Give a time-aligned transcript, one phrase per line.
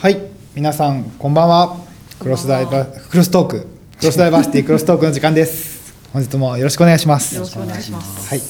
[0.00, 0.18] はい、
[0.54, 1.76] 皆さんこんばんは。
[2.20, 3.66] クロスダイバクロストーク、
[3.98, 5.94] クロスダイバーシティクロストークの時間です。
[6.12, 7.34] 本日もよろしくお願いします。
[7.34, 8.28] よろしくお願いします。
[8.28, 8.40] はい、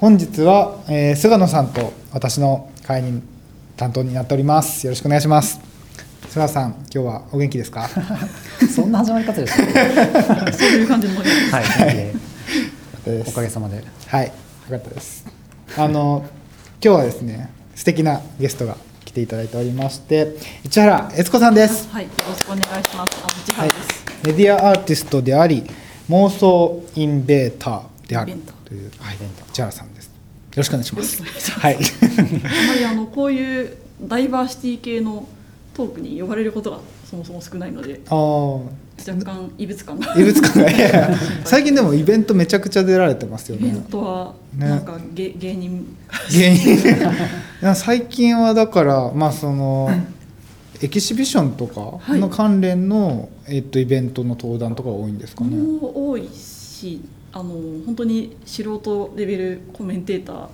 [0.00, 3.22] 本日は、えー菅野さんと私の会に
[3.76, 4.86] 担当になっております。
[4.86, 5.60] よろしくお願いします。
[6.28, 7.88] 菅野さん、今日はお元気ですか？
[8.74, 10.52] そんな始まり方でした。
[10.52, 11.14] そういう感じの。
[11.16, 12.14] はい、元気で
[13.06, 13.82] ですおかげさまで。
[14.06, 14.32] はい、よ
[14.70, 15.24] かったです。
[15.78, 16.24] あの
[16.82, 21.88] 今日はですね、素敵なゲストが来ていただいておりまして、市原悦子さんです。
[21.90, 23.16] はい、よろしくお願いします。
[23.22, 25.62] あの、千はい原です。、メディアアーティストであり
[26.10, 29.16] 妄想インベーターであるという、はい、
[29.52, 30.06] 市原さんです。
[30.06, 30.10] よ
[30.56, 31.22] ろしくお願いします。
[31.52, 31.76] はい。
[31.76, 31.78] あ
[32.68, 35.26] まりあのこういうダイバーシティ系の
[35.74, 38.58] トークに呼ばれることがそもそも少ないので、ああ、
[39.06, 40.14] 若干異物感が。
[40.16, 40.70] 異物感が
[41.44, 43.84] 最近でもイベントめちゃくちゃ出られてますよイベンね。
[43.90, 45.96] トはねなんか芸芸人
[46.32, 49.90] 芸人最近はだからまあその
[50.80, 55.56] エキシビションとかはいの関連の、えっとイベントの登壇とかが多いんですかね。
[55.56, 57.00] も多いし、
[57.32, 57.54] あの
[57.86, 60.46] 本当に素人レベルコメンテーター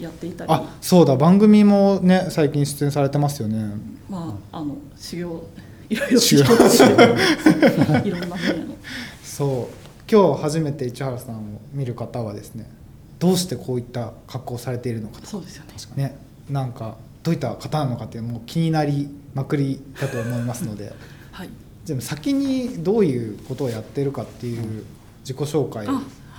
[0.00, 3.74] やっていたり、あ、そうだ番組もね最近出演されてますよね。
[4.08, 5.42] まああの修行
[5.88, 8.76] いろいろ修行いろんな分野の。
[9.22, 9.86] そう。
[10.10, 12.70] 今日初めて市原さんを見る方はですね
[13.18, 15.72] どうしてこういった格好をされているのかそうですよね。
[15.76, 16.16] とね。
[16.48, 20.92] なんかどういった方なのかっていうのも気になりまくりだと思いますので。
[21.32, 21.50] はい。
[21.84, 24.84] じゃあ先にどういうことをやっているかっていう
[25.20, 25.86] 自己紹介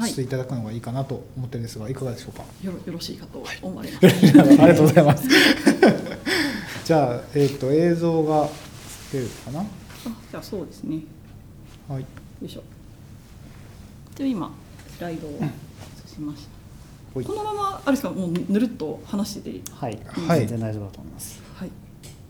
[0.07, 2.43] していただくのがいいかなと思ってるんですがいかがでしょうか？
[2.63, 4.05] よろよろしいかと思われます。
[4.07, 5.23] ありがとうございます。
[6.85, 8.49] じゃあ、えー、と映像が
[9.11, 9.61] 出るかな？
[9.61, 9.63] あ
[10.31, 11.01] じゃあそうですね。
[11.87, 12.07] はいよ
[12.43, 12.63] いしょ。
[14.15, 14.51] で今
[14.97, 15.35] スライドを映
[16.09, 16.49] しました。
[17.13, 21.41] ほいこのままあれですかもうぬるっと話してて、はい、はい全然大丈夫だと思います。
[21.55, 21.71] はい。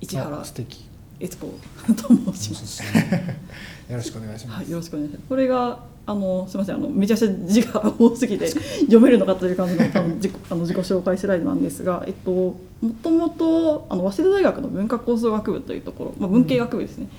[0.01, 0.85] 市原あ素敵
[1.19, 1.47] 悦子
[1.95, 2.83] と申します。
[2.83, 5.25] よろしくお願いします、はい、よろしくお願いします。
[5.27, 5.79] これが
[6.09, 8.47] あのすみませんあのめちゃくちゃ字が多すぎて
[8.87, 12.55] 読めるのかという感じのあの自己あの自己紹介スライドなんですが、 えっとも
[13.03, 17.09] ともとあの早稲田大学の文化構造学部というところ、まあ文系学部ですね、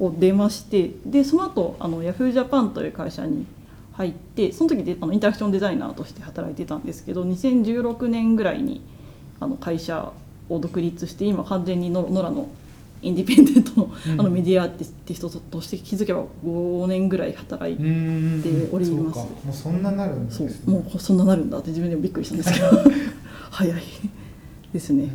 [0.00, 3.44] を出まして、でその後あのヤフージャパンという会社に
[3.92, 8.80] 入って、その時であのインタラクションデザイナーとして働いてたんですけど、2016年ぐらいに
[9.40, 10.10] あの会社
[10.48, 12.48] を独立して今完全にの野良の
[13.02, 14.20] インディペンデントの,、うん。
[14.20, 17.82] あのメディアアーティストとして気づけば5年ぐらい働いて、
[18.72, 19.20] おります。
[19.20, 19.30] そうか。
[19.44, 20.46] もうそんななるんですそう。
[20.48, 22.66] ねもうそんななるんだって自分でもびっくりしたんですけど。
[23.50, 23.82] 早い
[24.72, 25.08] ですね。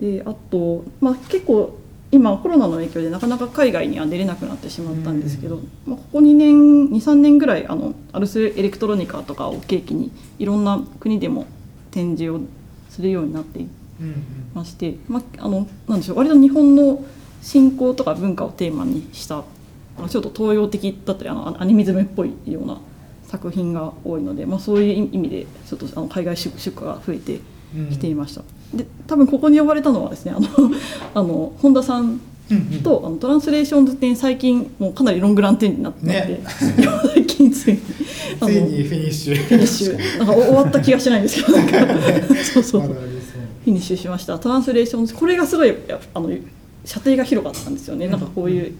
[0.00, 1.78] であと、まあ、結構
[2.12, 11.46] 今コロナの影響でなかなか海外には出れなくなってしまったんですけど、まあ、ここ2年23年ぐらいあのアルス・エレクトロニカとかを契機にいろんな国でも
[11.90, 12.40] 展示を
[12.88, 13.79] するようになっていうんうん
[14.54, 17.04] まして、まあ、あのなんでしょう割と日本の
[17.42, 19.44] 信仰とか文化をテーマにした
[20.08, 22.80] ちょっと東洋的だったりあのアニミズムっぽいような
[23.26, 27.40] 作品が多いので、まあ、そういう意味でちょっとあの海外出出荷が増えて
[27.90, 28.42] きていました。
[28.74, 30.48] で多分ここに呼ばれたのはですねあの
[31.14, 36.40] あの本田さんうんうんと、あのトランスレーションズ展最近もうかなりロングラン展になって、ね。
[37.14, 37.80] 最近ついに
[38.40, 39.36] あのついにフィニッシュ。
[39.36, 40.18] フィニッシュ。
[40.18, 41.58] なんか終わった気がしないんですけど。
[42.42, 42.80] そうそう。
[42.82, 44.38] まそうフィニッシュしました。
[44.38, 46.30] トランスレーションズこれがすごいやあの
[46.84, 48.74] 射程が広かったんですよね、なんかこういう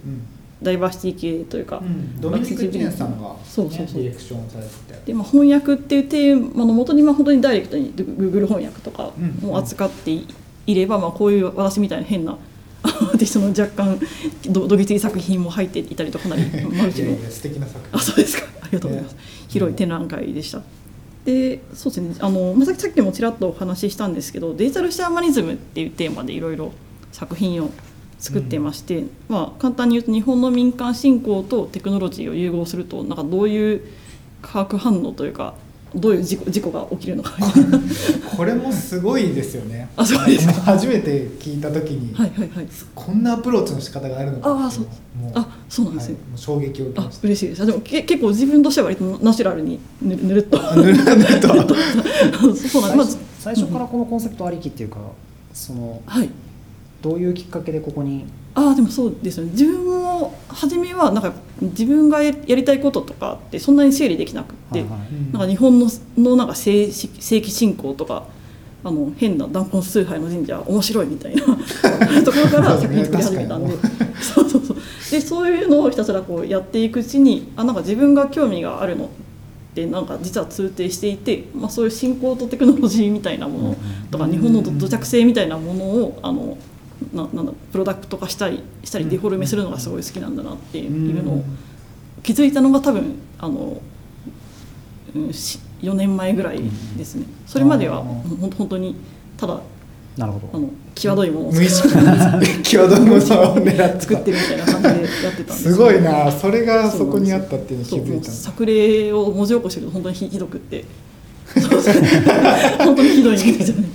[0.62, 2.20] ダイバーシティ系というか、うん。
[2.20, 4.02] ドミニク・チェンさんが、ね、そうそうそう。
[4.02, 9.12] ディレクションされててで、まあ、翻訳っていうテーマのもとに、まあ、本当にダイレクトに Google 翻訳とか
[9.42, 10.26] うんを扱ってい
[10.66, 12.38] いれば、まあ、こういう私みたいな変な
[12.82, 13.98] アーティストの若干
[14.50, 18.46] どどぎつい作品も入っていたりとかなりマルチの素敵な作あ品そうですか。
[18.62, 19.20] ありがとうございます、ね。
[19.48, 20.62] 広い展覧会でした
[21.30, 22.16] でそうですね。
[22.18, 26.72] あの、まあ、さっきさっきもちらっとお話ししたんですけどデジタルシャーマニズムっていうテーマでいろいろ
[27.12, 27.70] 作品を
[28.18, 33.82] 作ってまして、まあ、簡単に言うと日本の民間信仰とテクノロジーを融合するとなんかどういう
[34.42, 35.54] 化学反応というか
[35.94, 37.32] どういう事故事故が起きるのか。
[38.36, 39.88] これもすごいですよね。
[39.96, 40.52] あそうですか。
[40.52, 42.66] 初めて聞いた時に、はいはいはい。
[42.94, 44.84] こんなアプローチの仕方があるのかああそう。
[45.20, 46.14] もうあそうなんですね。
[46.14, 47.26] はい衝撃を受けあました。
[47.26, 47.62] 嬉しいです。
[47.62, 50.72] あでもけ結構自分としては割とナチュラルにぬるぬるっと。
[50.72, 51.48] あ ぬる ぬると。
[51.48, 53.06] そうなんです、まあ
[53.40, 54.98] 最初からこのコンセプトありきっていうか、
[55.52, 56.28] そのはい。
[57.02, 58.26] どういうきっかけでここに。
[58.54, 59.52] ああでもそうですよね。
[59.52, 65.32] 自分も初めはなんか自分がややりたいこととかってそんなに整理できなくって、はいはい。
[65.32, 68.24] なんか日本ののなんか正規信仰とか
[68.82, 71.42] あの変な弾痕崇拝の神社面白いみたいな
[72.24, 73.74] ところから作品作り始めたんで。
[74.20, 74.76] そうそうそう。
[75.10, 79.08] でそういうのをひたすらこうやっていくうちにあなんか自分が興味があるのっ
[79.74, 83.76] てなんか実は通底していて、まあ、そういう信仰とテクノロジーみたいなもの
[84.10, 86.56] とか日本の土着性みたいなものをあの
[87.14, 91.44] ななんだプロダクト化したりしたりデフォルメするのがすごい好きなんだなっていうのを
[92.22, 93.80] 気づいたのが多分あの、
[95.14, 96.60] うん、し4年前ぐらい
[96.96, 97.26] ですね。
[97.46, 98.96] それまでは本当に
[99.36, 99.60] ただ
[100.16, 100.50] なるほど。
[100.52, 103.18] あの際どいものを無意識に際どいものを
[103.56, 106.30] 狙ってた作ってるみたいな感じでやってたんですすごいな。
[106.30, 110.84] それがそこにあったっていうのに気づいうた作例を文字起こしすると本当にひひどくって
[111.54, 111.94] そうそう
[112.78, 113.88] 本当にひどいんですよね。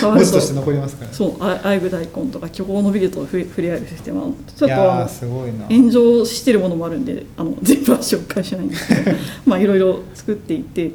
[0.00, 1.10] 触る文字として残りますから。
[1.10, 4.26] ねそうああえぐ大根とか虚構のビルと触れ触れ合えるシステムは
[4.56, 5.66] ちょっとあのすごいな。
[5.66, 9.16] 炎上してるものもあるんであの 全部は紹介しないんですけど。
[9.46, 10.92] まあいろいろ作っていて。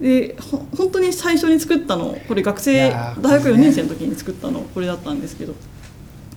[0.00, 2.90] でほ本当に最初に作ったのこれ学い生
[3.22, 5.54] 大学4年生の時に作ったのこれだったんですけど。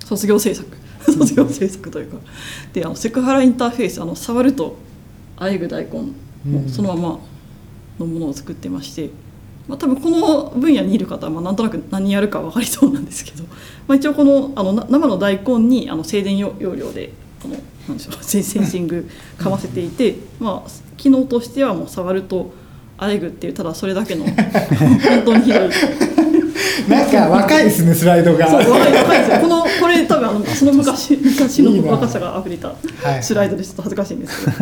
[0.05, 0.67] 卒業制作。
[1.03, 2.17] 卒業制作というか。
[2.73, 4.77] であのセクハラインターフェースあの触ると
[5.37, 6.13] あえぐ大根
[6.69, 7.19] そのまま
[7.99, 9.09] のものを作ってまして、
[9.67, 13.43] まあ、多分この分野にいる方はまあなんとなく何やるか分かりそうなんですけど、
[13.87, 17.11] まあ、一応このあのな生の大根にあの静電容量で
[17.43, 17.55] あの
[17.87, 22.53] なんでしょうセンシングかませていて、 まあ、機能としてはもう触ると
[22.97, 25.69] あえぐっていうただそれだけの本当にひどい。
[26.87, 28.47] なんか若いですねスライドが。
[28.49, 29.37] そう若い若いですよ。
[29.41, 33.23] このこれ多分あのその昔昔の若さが溢れたはい。
[33.23, 34.57] スライドでちょっと恥ずかしいんですけど。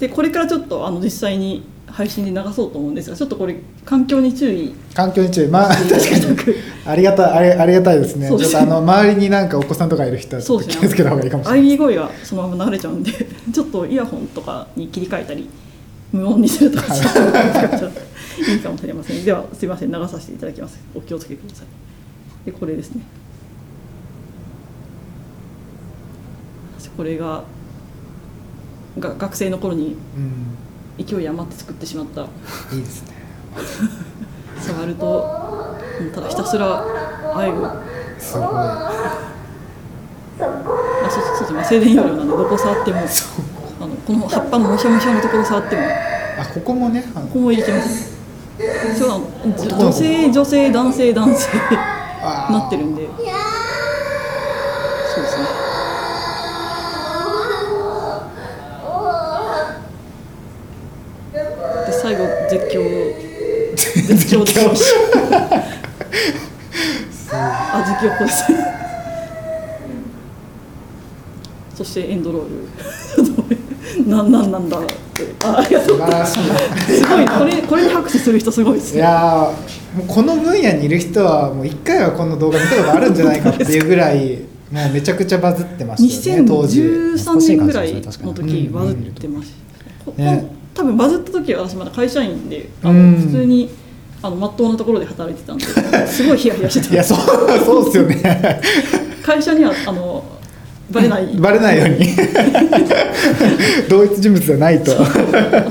[0.00, 1.62] でこれからちょっとあの実際に
[1.96, 3.56] 配信で流そうと思うんですがちょっとこれ
[3.86, 4.74] 環境に注意。
[4.92, 5.48] 環境に注意。
[5.48, 6.56] まあ 確かに。
[6.84, 8.28] ありがたいありがたいですね。
[8.28, 11.70] そうですちょっとあの周りになんかお子さんとかいる人は気をつけた方がいいかもしれない。
[11.74, 13.10] IB 声がそのまま流れちゃうんで
[13.50, 15.48] ちょっとイヤホンとかに切り替えたり
[16.12, 19.24] 無音にするとかいいかもしれません。
[19.24, 19.90] ではすいません。
[19.90, 20.78] 流させていただきます。
[20.94, 21.66] お気をつけください。
[22.44, 23.00] でこれですね。
[26.94, 27.44] これが
[28.98, 30.65] が学生の頃にうん
[30.98, 32.22] 勢い余って作ってしまった。
[32.22, 32.24] い
[32.78, 33.14] いですね。
[34.60, 35.76] 触ると
[36.14, 36.84] ただひたすら
[37.34, 37.66] あえぐ
[38.20, 38.46] すごい。
[38.48, 38.90] あ
[41.10, 43.02] そうそうそうですね静電容量なんでどこ触ってもあ
[43.86, 45.82] のこの葉っぱのもしゃもしゃのところ触っても。
[46.38, 48.14] あここもねあのここもいけます。
[48.98, 49.26] そうあの
[49.78, 51.48] 女性女性男性男性。
[52.50, 53.06] なってるんで。
[53.06, 53.12] そ
[55.20, 55.46] うですね
[61.86, 62.24] で最後
[62.56, 62.80] 絶叫
[64.06, 64.94] 絶叫です。
[67.32, 68.44] あ絶叫ここです。
[71.74, 74.08] そしてエンドロール。
[74.08, 74.94] なんなんなんだって。
[75.44, 75.98] あありがとう。
[75.98, 76.38] いす
[77.06, 77.26] ごい。
[77.26, 84.38] これこれに拍手する人すごいですいねやーもうこの分野にいる人はもう一回はこの動画見たことあるんじゃないかっていうぐらい
[84.70, 86.80] もうめちゃくちゃバズってましたよね当時。
[86.82, 89.52] 2013年ぐらいの懐時バズってまし
[89.98, 90.46] た、こね。
[90.48, 93.14] こ多分バズった時は私まだ会社員であうん。
[93.16, 93.70] の普通に
[94.22, 95.64] あの真っ当なところで働いてたんで
[96.06, 97.18] すごいヒヤヒヤしてたいやそう
[97.64, 98.60] そうですよね。
[99.24, 100.24] 会社にはあの
[100.90, 101.26] バレない。
[101.36, 102.06] バレないように。
[103.88, 104.92] 同一人物じゃないと。
[105.00, 105.04] あ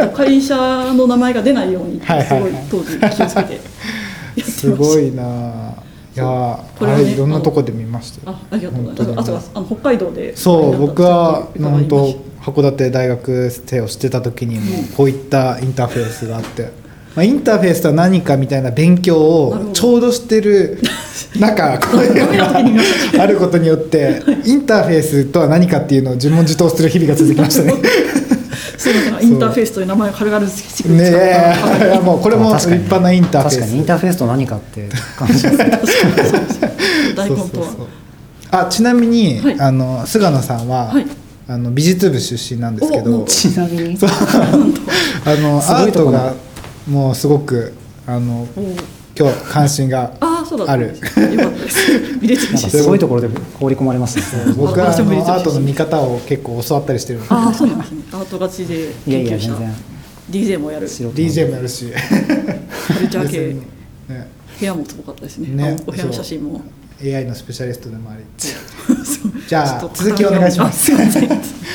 [0.08, 0.56] と会社
[0.94, 3.64] の名前が出ないようにすごい当時気をつけてやって
[4.36, 4.52] ました。
[4.52, 5.74] すごいなあ
[6.16, 8.38] いやーこれはねあれいろんなとこで見ましたよ。
[8.38, 9.32] あありがとうございます。
[9.32, 10.36] あ、そうかあの北海道で。
[10.36, 16.70] そう僕は本当し函館大学生をしてた時にもこういったインターフェースがあって、
[17.16, 19.72] まあ、インターフェースとは何かみたいな勉強をど。
[19.72, 20.80] ちょうどしてる
[21.40, 27.74] 中こういうのがあることによってインターフェースとは何かっていうのを自問自答する日々が続きましたね。
[28.78, 31.88] すみません、インターフェースという名前を軽々しく使ねえ。
[31.92, 33.60] いやもうこれも立派なインターフェース。
[33.60, 33.80] 確かに。
[33.80, 35.80] インターフェースと何かって感じですね
[37.16, 37.48] 大根とは。
[37.48, 37.88] そうそうそう
[38.52, 39.60] あちなみに、はい。
[39.60, 41.06] あの菅野さんは、はい。
[41.48, 43.24] あの美術部出身なんですけど。
[43.26, 43.98] ちなみに。
[43.98, 44.10] そう。
[44.10, 46.34] あのすアートが
[46.88, 47.74] もうすごく
[48.08, 48.48] あの
[49.18, 50.14] 今日関心が
[50.46, 51.20] そうだあるんです。
[51.20, 52.20] よかったです。
[52.20, 52.84] 美術なんか部です。
[52.84, 53.28] すごいところで
[53.60, 58.04] 放り込まれますね僕はアートの見方を結構教わったりしてるのでああ、そうなんですね。
[58.12, 59.58] アートガチでいや研究者いや
[60.30, 60.58] 全然。
[60.58, 60.88] DJ もやる。
[60.88, 63.54] DJ もやるしカルチャー系
[64.14, 64.28] ね
[64.60, 65.50] 部屋もすごかったですね。
[65.50, 66.62] ねお部屋の写真も。
[67.04, 68.24] AI のスペシャリストでもあり
[69.48, 71.66] じゃあちょっと続きお願いしますあすいません。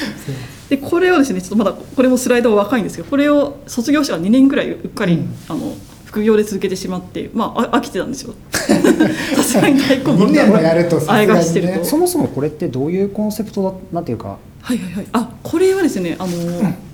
[0.70, 5.74] でこれをですねちょっとまだこれもスライドは若いんですけどこれを卒業してから2年ぐらいうっかり、うんあの
[6.10, 8.34] 副業で続けてしまってまああ飽きてたんですよ。
[8.50, 11.84] さすがに大根2年もやるとさすがあえにねがしてると。
[11.84, 14.36] そもそもこれってどういうコンセプトだなんていうか？
[14.60, 15.06] はいはいはい。
[15.12, 16.32] あこれはですねあの、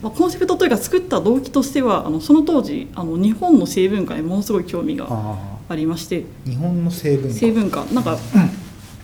[0.03, 5.37] まあ、コンセプトというか作った動機としてはあのその当時あの日本の成文化にものすごい興味があ
[5.71, 6.25] ありまして。
[6.45, 7.87] 日本の成分成文化。
[7.95, 8.19] なんか、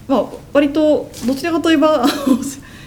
[0.09, 2.07] まあ、割とどちらかといえば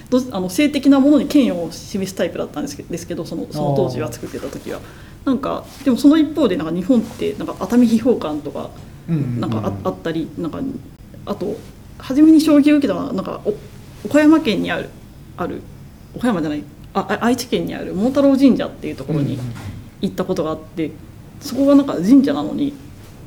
[0.09, 4.79] どあの性的なものに権威を示すタイプだったんですけですけどそのその当時は作ってた時は。
[5.25, 8.69] なんかでもその一方でなんか日本ってなんか熱海秘宝館とか
[9.07, 10.59] なんかあ,、あったりなんか
[11.25, 11.55] あと
[11.97, 13.55] 初めに衝撃を受けたのはなんかお
[14.05, 14.89] 岡山県にある
[15.35, 15.63] ある
[16.15, 19.39] 岡山じゃないああ愛知県にある桃太郎神社っていうところに
[20.01, 20.91] 行ったことがあって
[21.41, 22.73] そこがなんか神社なのに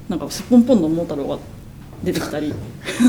[0.09, 1.39] なんかすっぽんぽんの桃太郎が
[2.05, 2.55] 出てきたり。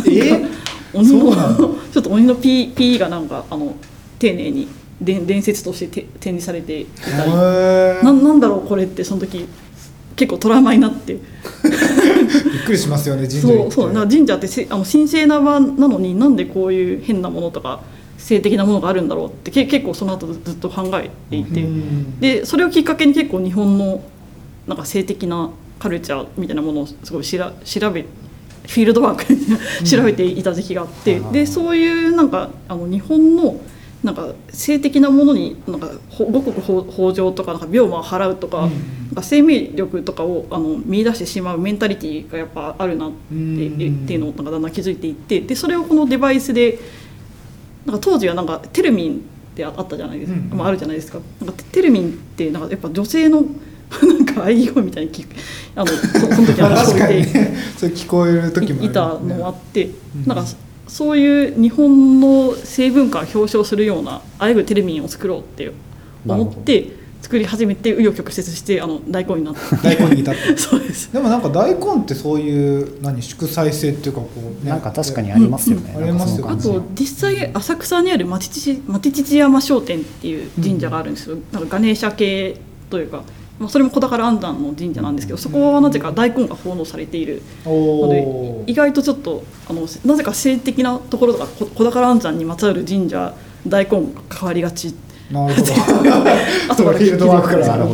[0.09, 0.45] え？
[0.93, 1.35] 鬼の
[1.91, 3.75] ちょっと鬼の P, P がなんかあの
[4.17, 4.67] 丁寧に
[5.01, 7.31] 伝伝説としてて展示されていたり。
[7.31, 9.45] へななんだろうこれってその時
[10.15, 11.13] 結構トラウマになって。
[11.15, 13.71] びっくりしますよね神社行って。
[13.71, 13.87] そうそう。
[13.93, 17.81] だから神社ってせあの神聖な場なのになんでこういう変なものとか
[18.17, 22.19] 性的なものがあるんだろうってけ結構その後ずっと考えていて、うん。
[22.19, 24.01] でそれをきっかけに結構日本の
[24.67, 28.05] なんか性的なカルチャーみたいなものをすごいしら調べ
[28.69, 31.31] フィールドワークで調べていた時期があって、うん。
[31.31, 33.59] でそういうなんかあの日本の
[34.03, 38.71] なんか性的なものになんかほ五穀豊穣とかなんか病魔を払うとか,、うん。
[39.07, 44.03] なんか生命力とかをあの見出してしまうメンタリティーがやっぱあるなって,、うん。
[44.03, 46.77] っていうのをなんかだんだん気づいていってでそれをこのデバイスで
[47.87, 49.17] なんか当時はなんかテルミンっ
[49.55, 50.57] てあったじゃないですか、うん。
[50.59, 51.19] まあ、あるじゃないですか。
[51.41, 53.43] なんかテテルミンってなんかやっぱ女性の
[54.01, 55.35] なんか愛用みたいに聞く。
[55.75, 57.57] あのそその時まあ話を聞いてね。
[57.77, 60.25] それ聞こえる時もあるいたのもあって、うん。
[60.25, 60.45] なんか
[60.87, 65.71] そういう日本の性文化を表彰するようなあらゆるテレビを作ろうって
[66.25, 70.57] 思って作り始めて紆余曲折してあの大根になった大根に至って。
[70.57, 71.11] そうです。
[71.11, 74.29] でもなんか大根ってそういう何祝祭性っていうかこ
[74.61, 76.09] う、ね、なんか確かにありますよね、うん。
[76.09, 82.55] うんなんかそのあ感じと実際浅草にある町父町父山商店っていう神社があるんですよ、なんかガネーシャ系
[82.89, 83.23] というか、
[83.59, 87.41] まあ、それも小宝安山の神社なんですけどそこはなぜか大根が奉納されている。
[87.65, 93.35] おのでお意外とちょっとあのなぜか性的なところとかこ小宝安山にまつわる神社
[93.67, 94.95] 大根が変わりがち、
[95.29, 95.73] なるほど。
[95.73, 97.93] 後からそうフィールドワークからなる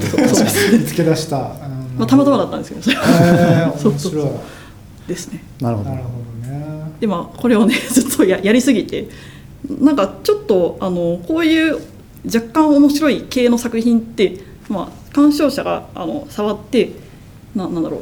[0.96, 1.42] け出した、う
[1.96, 2.82] んまあ、たまたまだったんですけど。
[2.84, 3.92] それへー そう。
[3.94, 4.26] 面白い。
[5.08, 5.44] ですね。
[5.60, 5.90] なるほど。
[5.90, 6.66] なるほどね
[7.00, 9.08] でまあこれをね ずっとややりすぎて
[9.82, 11.80] なんかちょっとあのこういう
[12.26, 14.38] 若干面白い系の作品って、
[14.70, 16.92] まあ、鑑賞者があの触って
[17.56, 18.02] ななんだろ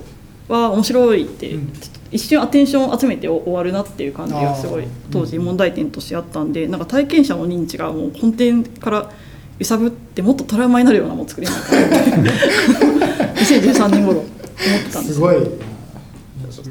[0.50, 1.74] うわあ面白いって、うん。
[2.12, 9.12] 一瞬アテンションを集めて終わるなっていう感じがすごい当時問題点としてあったんで、なんか体験者の認知がもう根底から
[9.58, 11.76] 揺さぶってもっとトラウマになるようなものを作りなかった
[13.42, 14.28] 2013 年頃思っ
[14.86, 15.36] てたんですすごい。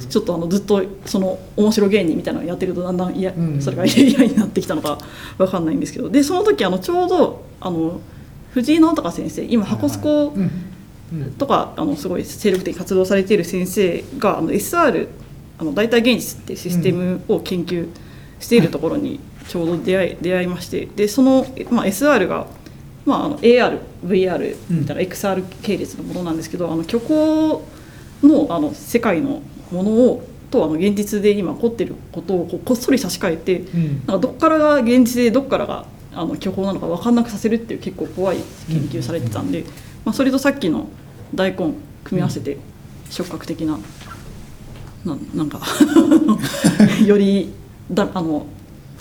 [0.08, 3.60] ちょっとあのずっとその面白芸人みたいなのをやってるとだんだん嫌うん。
[3.60, 4.98] それが嫌になってきたのか
[5.38, 6.08] わかんないんですけど。
[6.08, 8.00] でその時あのちょうどあの
[8.52, 10.50] 藤井直隆先生今箱スコうん。
[11.12, 11.32] うん。
[11.34, 15.08] とかあのすごい精力的に活動されている先生があの SR
[15.58, 17.88] あの大体現実ってシステムを研究
[18.40, 22.46] しているところにちょうど出会い出会いましてでその、まあ、SR が、
[23.06, 27.66] まあ、あの ARVR みたいな XR 系列のものなんですけど、あの虚構
[28.22, 33.88] のあの世界のものをとあの現実で今起こっていることをこっそり差し替えてうん。
[33.98, 38.38] なんかどっからが現実でどっからがあの虚構なのか分かんなくさせるっていう結構怖い
[38.68, 39.64] 研究されてたんで、
[40.04, 40.88] まあ、それとさっきの
[41.34, 41.56] 大根
[42.04, 42.58] 組み合わせて
[43.10, 43.78] 触覚的な
[45.04, 45.60] ななんか
[47.04, 47.50] より
[47.90, 48.46] だあの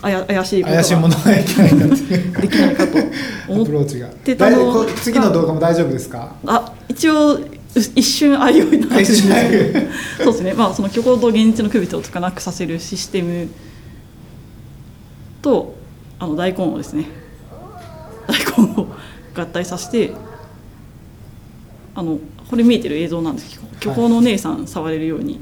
[0.01, 2.97] あや怪しい怪しいものががいけないかっていうできないかと
[3.49, 4.07] ア思っプローチが。
[4.07, 6.35] てたの大次の動画も大丈夫ですか？
[6.47, 7.47] あ一応う
[7.95, 10.53] 一瞬ああいうようにな そうですね。
[10.53, 13.47] まあその虚構と現実の区別をつかなくさせるシステム
[15.41, 15.75] と
[16.21, 17.07] あの大根をですね
[18.27, 18.87] 大根を
[19.33, 20.13] 合体させて
[21.95, 25.39] あのこれ見えてる映像なんですけど虚構のお姉さん触れるように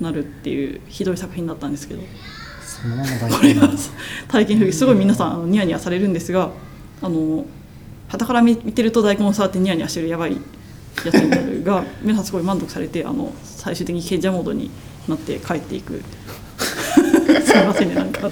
[0.00, 2.02] なるっていうひどい作品だったんですけど。
[2.80, 3.68] そのまま大これが
[4.28, 6.50] 体験不義すごい皆さんニヤニヤされるんですが
[7.02, 7.44] あの
[8.08, 10.36] 傍から見見てると大根を触ってニヤニヤしてるやばい
[11.04, 14.70] やつになるが皆さんすごい満足されてあの最終的に賢者モードに
[15.08, 16.02] なって帰っていく
[17.44, 18.30] すいませんねなんか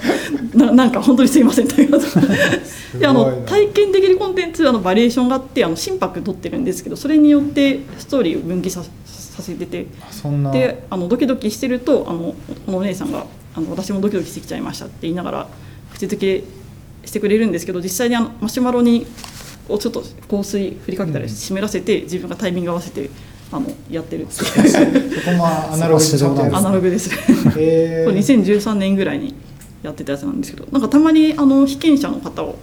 [0.55, 1.99] ななんか本当にすいませんというか
[2.97, 9.85] であの体験できるコンテンツあのバリエーションがあってあの心拍取ってるんですけどそれによってストーリーを分岐ささせてて
[10.51, 12.33] であのドキドキしてるとあの
[12.65, 15.47] このお姉さんがあの「私もドキドキしてきちゃいました」って言いながら
[15.93, 16.43] 口づけ
[17.05, 19.05] してくれるんですけど実際にあのマシュマロに
[19.69, 23.09] をちょっと香水振りかけたり湿らせて自分がタイミング合わせて
[23.51, 25.21] あのやってるっていう。
[25.21, 27.15] そこもアナログにちゃんとやるアナログですね。
[27.57, 29.35] へこれー2013年ぐらいに
[29.83, 32.57] やってたやつなんですけどなんかたまにあの被験者の方を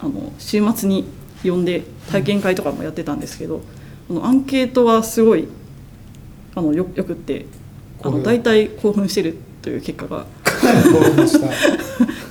[0.00, 1.06] あの週末に
[1.42, 3.62] 呼んで体験会とかもやってたんですけど、
[4.10, 5.48] あのアンケートはすごい
[6.54, 7.46] あのよよくって
[8.02, 10.26] あの大体興奮してるという結果が
[10.72, 11.46] 興奮した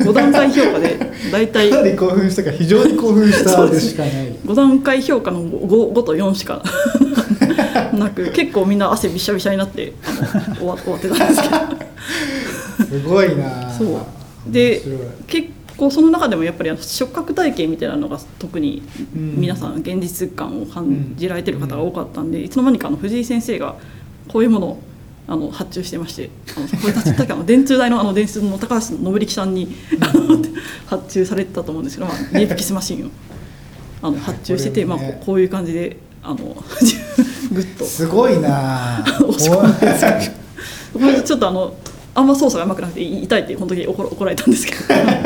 [0.03, 1.00] 5段階評価で
[1.32, 1.70] 大体。
[1.70, 4.34] かなり興奮したか非常に興奮したでしかない。
[4.34, 6.63] 5段階評価の 5, 5と4しか
[7.94, 9.94] なく結構みんな汗びしゃびしゃになって
[10.58, 11.56] 終わってたんですけど。
[13.01, 13.74] すごいな。
[13.74, 14.51] そう。
[14.51, 14.82] で
[15.27, 18.84] 結構その中でもやっぱり触覚体験みたいなのが特に
[19.15, 19.36] うん。
[19.38, 23.75] 皆さん現実感を感じられてる方が多かったんで、いつの間にかあの藤井先生が
[24.27, 24.79] こういうものを
[25.30, 30.42] あの発注してましてあのこれ確か電通大のあの電通の高橋信力さんにあの
[30.88, 33.10] 発注されてたと思うんですけど、まあ、リープキスマシンを
[34.02, 34.86] あの発注してて、ね。
[34.86, 36.38] まあ、こういう感じであの
[37.52, 37.84] グッと。
[37.84, 39.04] すごいな。
[39.28, 40.32] 押し込んで
[40.94, 41.76] これちょっとあの
[42.16, 44.80] あんま操作がうまくなくて痛いって本当に怒ら怒られたんですけど。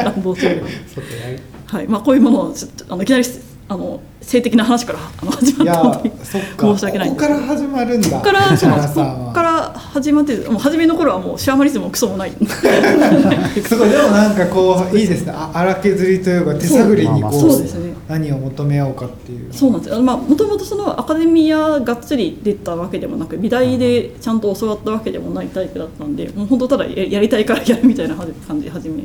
[0.03, 0.63] 乱暴すぎる。
[0.93, 1.13] そうか。
[1.27, 1.87] やりはい。
[1.87, 2.55] まあ、こういうものを
[2.89, 3.23] あのいきなり
[3.71, 7.27] あの性的な話からあの始まったので申し訳ないんです。
[7.27, 12.31] ここから始まるんだここからそうなんですこから始まってもう初めの頃はもうシャーマリズムもクソもない。
[12.35, 15.31] すごいでもなんかこういいですね。
[15.33, 17.93] あ荒削りというか手探りにこそうそうですね。
[18.09, 19.53] 何を求めようかっていう。
[19.53, 20.01] そうなんですよ。
[20.01, 29.03] まあもともとそのアカデミアがっつり出たわけでもなく美大でちゃんと教わったわけでもないタイプだったんでもう本当ただややりたいからやるみたいな感じで始め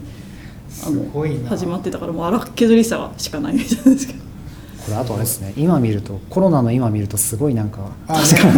[0.83, 1.51] あすごいな。
[1.51, 4.26] 始まってたからもう荒削りさしかないみたいですけど
[4.87, 8.15] これあとあれですね今見るとコロナの今見るとすごいなんかあ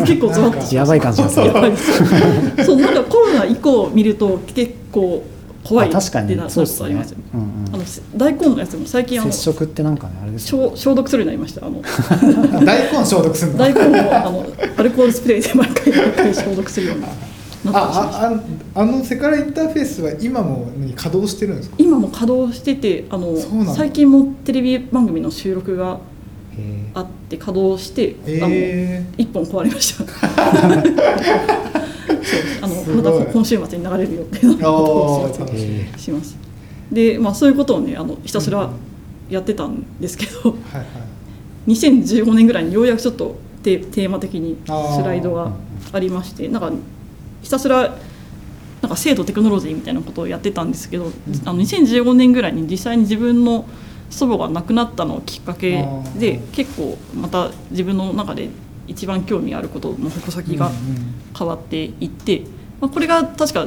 [0.06, 1.46] 結構詰まってなんかやばい感じがする。
[1.46, 2.76] やばいですそう。
[2.80, 5.24] なんかコロナ以降見ると結構
[5.64, 6.94] 怖いあ確かにってなそうですね。
[6.94, 7.74] なることありますようんうん。
[7.74, 7.84] あの
[8.16, 11.66] 大根のやつも最近あの接触ってなんかねあれですよね消消毒するようになりました。
[11.66, 11.80] あの
[12.64, 13.58] 大根消毒するの？
[13.58, 17.08] 大根をあのアルコールスプレーで毎回毎回消毒するようにな
[17.72, 18.32] ああ
[18.76, 21.74] ああのセカラインターフェースは今も何稼働してるんですか？
[21.78, 23.34] 今も稼働しててあの
[23.74, 26.17] 最近もテレビ番組の収録がへ
[26.94, 30.04] あって稼働して、あのえ一本壊れました。
[32.60, 36.36] あのまた今週末に流れる予定なのでします。
[36.90, 38.70] で、まあ、そういうことをねあのひたすら
[39.30, 40.86] やってたんですけど、はいはい。
[41.68, 44.70] 2015年ぐらいにようやくちょっとテテーマ的にス
[45.04, 45.52] ライドが
[45.92, 46.72] ありましてなんか
[47.42, 47.96] ひたすら
[48.80, 51.10] なんか制度テクノロジーみたいなことをやってたんですけど、
[51.44, 53.64] あの2015年ぐらいに実際に自分の
[54.10, 58.48] 祖母が亡くなったのをきっかけであ結構また自分の中で
[58.86, 60.70] 一番興味あることの矛先が
[61.38, 62.42] 変わっていって、
[62.80, 63.66] まあ、これが確か、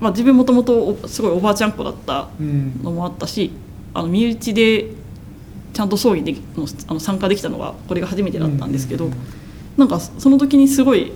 [0.00, 3.52] まあ、自分もともとすごいおばあちゃん子だったうんのもあったし
[3.94, 4.86] あの身内で
[5.74, 9.10] ちゃんと葬儀でのあの参加できたのがこれが初めてだったんですけど、う
[9.76, 11.12] なんかその時にすごい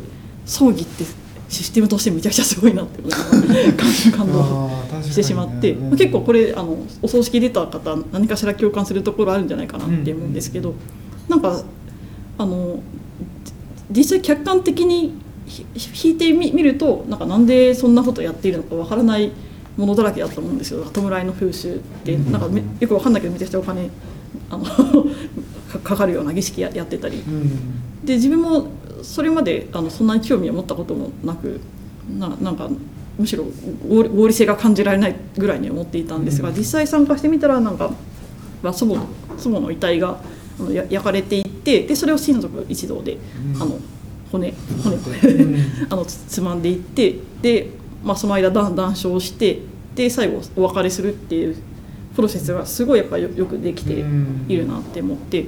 [0.47, 1.05] 葬儀って
[1.49, 4.87] システムとしてめちゃくちゃすごいなって感感動。
[5.03, 5.97] してしまって、うん。
[5.97, 10.75] 結構これあのお葬式出た方何かしら共感するところあるんじゃないかなって思うんですけど、
[11.29, 11.63] なんか
[12.39, 12.81] あの
[13.91, 15.15] 実際客観的に
[15.47, 15.65] ひ
[16.05, 19.31] 引いてみ見るとなんかなんでそんなことやっているのかわからない
[19.77, 20.85] ものだらけだと思うんですよ。
[20.85, 22.15] 弔いの風習って。
[22.15, 22.33] うん。
[22.33, 23.91] なんかめよくわかんないけどめちゃくちゃお金
[24.51, 24.65] あの
[25.71, 27.19] かかかるような儀式ややってたり。
[27.19, 28.05] うん。
[28.05, 28.69] で自分も
[29.03, 31.61] それまであのそんなに興味を持ったこともなく
[32.19, 32.69] ななんか
[33.19, 33.45] むしろ
[33.89, 36.55] 合理性が感じられないぐらいに思っていたんですが、うん。
[36.57, 37.91] 実際参加してみたらなんか、
[38.63, 40.21] まあ、祖母の祖母の遺体が
[40.91, 43.19] 焼かれていってでそれを親族一同で、
[43.55, 43.63] うん。
[43.63, 43.79] あの
[44.31, 45.57] 骨骨うん
[45.89, 47.71] あのつつまんでいってで、
[48.05, 49.61] まあ、その間談談笑して
[49.95, 51.57] で最後お別れするっていう
[52.15, 54.05] プロセスがすごいやっぱよよくできて
[54.49, 55.47] いるなって思って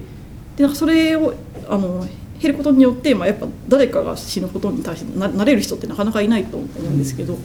[0.57, 1.35] でなんかそれを
[1.69, 2.07] あの
[2.41, 7.37] 減ることによって、まあ、やっぱ誰かが死ぬことに対してななれる人ってなかなかいないと思うんですけど、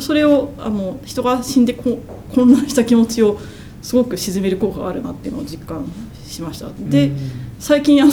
[0.00, 1.98] それをあの人が死んでこ
[2.34, 3.38] 混乱した気持ちを
[3.82, 5.84] すごく鎮める効果があるなっていうのを実感
[6.26, 6.68] しました。
[6.78, 7.16] で、うん。
[7.58, 8.12] 最近あの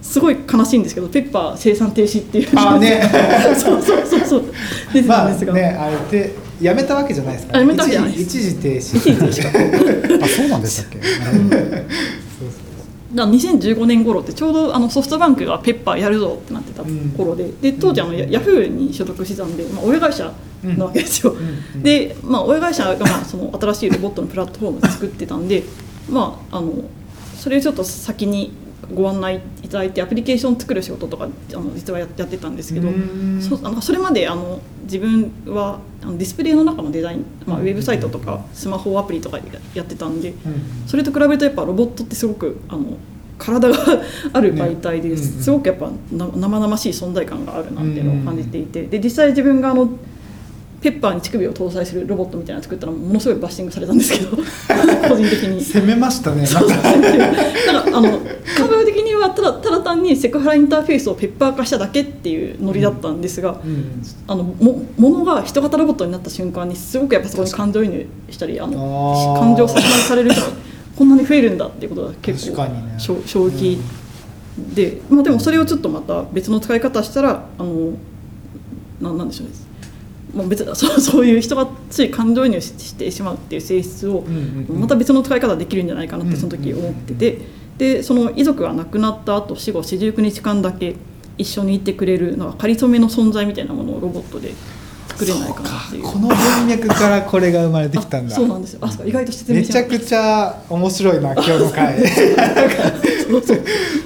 [0.00, 2.48] すごい悲しいんですけどペッパー生産停止っていう。
[2.54, 3.02] あーね。
[3.58, 4.44] そうそうそうそう。
[4.94, 8.96] 出てたまあんですが、ねあれでやめたわけじゃないですかあやめたわけじゃない一時停止。
[8.98, 10.98] 一時停止 あそうなんでしたっけ？
[10.98, 11.84] だか
[13.14, 16.82] ら2015年頃ってちょうどあのソフトバンクがペッパーやるぞってなってた
[17.16, 21.82] 頃で,、で当時あのヤヤフーに所属してたんで、まあ、親会社なわけですよ、うん。
[21.82, 25.62] で、まあ、親会社がまあその新しいロボットのプラットフォームを作ってたんで、
[26.08, 26.72] まあ、あの
[27.36, 28.52] それをちょっと先に
[28.94, 33.40] ご案内いただいてアプリケーション作る仕事とかあの実はややってたんですけど、うん。
[33.40, 40.36] そあのそれまであの自分はあのディスプレイの中のデザイン、まあ、ウェブサイトとかスマホアプリとかややってたんで、うん。
[40.86, 42.96] それと比べるとやっぱロボットってすごくあの
[43.38, 43.76] 体が
[44.32, 45.20] ある媒体でねうん。
[45.20, 45.42] うん。
[45.42, 49.88] すごくやっぱな生々しい存在感があるなっていうのを感じていてで実際自分があの
[50.80, 54.36] ペッパーに乳首を搭載するロボットみたいなの作ったらものすごいバッシングされたんですけど
[55.08, 55.62] 個人的に。
[55.62, 58.20] 攻めましたねなんかだからあの
[58.56, 70.48] 感覚的にはただただ単にセクハラインターフェースをペッパー化しただけっていうノリだったんですが、うんあのもものが人型ロボットになった瞬間にすごくやっぱそこに感情移入したりあの感情を説明される人が
[70.96, 72.94] こんなに増えるんだっていうことが結構ね。
[72.98, 73.78] 衝衝撃
[74.74, 77.92] で、まあ、でもそれをちょっとまた別の使い方したらあの
[79.00, 79.54] ななんでしょうね、
[80.34, 84.24] まあ、別に そうそういう人がつい感情移入してしまうっていう性質を
[84.68, 87.38] また別の使い方できるんじゃないかなってその時思ってて
[87.78, 90.96] でその遺族が亡くなった後死後四十九日間だけ
[91.38, 94.52] 一緒にいてくれるなんか仮初めの存在みたいなものをロボットで
[95.08, 96.02] 作れないかなっていう。
[96.02, 98.34] この文脈からこれが生まれてきたんだ。
[98.34, 98.80] あそうなんですよ。
[98.82, 101.96] あ、意外と説明めちゃくちゃ面白いな今日の回。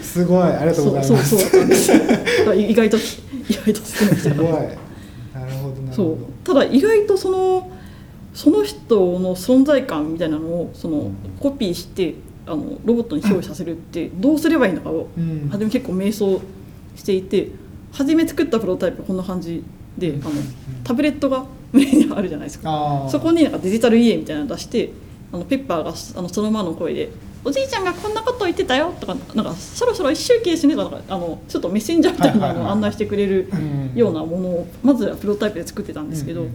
[0.02, 0.42] すごい。
[0.44, 1.34] ありがとうございます。
[2.56, 3.00] 意外と意
[3.54, 4.50] 外と説明してすごい
[5.94, 6.16] そう。
[6.44, 7.70] ただ意外とその
[8.34, 12.14] その人の存在感みたいなのをそのコピーして
[12.46, 16.38] あのロボットに表示させるって どうすればいいのかをうん初め結構迷走
[16.96, 17.48] していて
[17.92, 19.62] 初め作ったプロトタイプはこんな感じ
[19.96, 20.32] であの
[20.82, 23.06] タブレットが目にあるじゃないですか。
[23.08, 24.90] そこになんかデジタル家みたいなの出して
[25.32, 27.10] あのペッパーがあのそのままの声で
[27.44, 36.46] 「おじいちゃんがこんなこと言ってたよ」とかなんかそろそろ一周期しねとかあのちょっとメッセンジャーみたいなのを案内してくれるうんようなものをまずはプロトタイプで作ってたんですけど、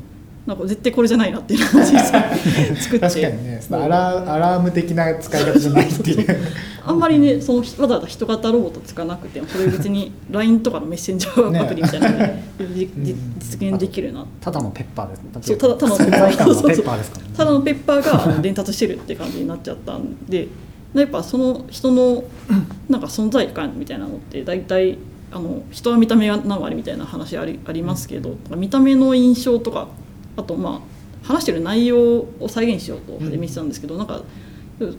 [0.45, 2.37] なんか絶対これじゃないなっていうのを実際
[2.75, 3.07] 作って。
[3.07, 6.37] 確かにねアラアラーム的な使い方じゃないっていう。
[6.85, 12.33] あんまりねそのわざわざ人型ロボット使わなくてもそれ別に LINE とかのメッセンジャーアプリみたいなので、
[12.73, 16.97] じじ実現できるなただのペッパーですただただのペッパー。
[16.97, 20.47] ですただのペッパーが伝達してるって感じになっちゃったんで
[20.93, 22.23] やっぱその人の
[22.89, 24.97] なんか存在感みたいなのって大体
[25.31, 29.87] あの人は見た目が何割みたいな話ありありますけど見た目の印象とか
[30.35, 34.21] あとまあ話してる内容を再現しようと始めてたんですけど、なんか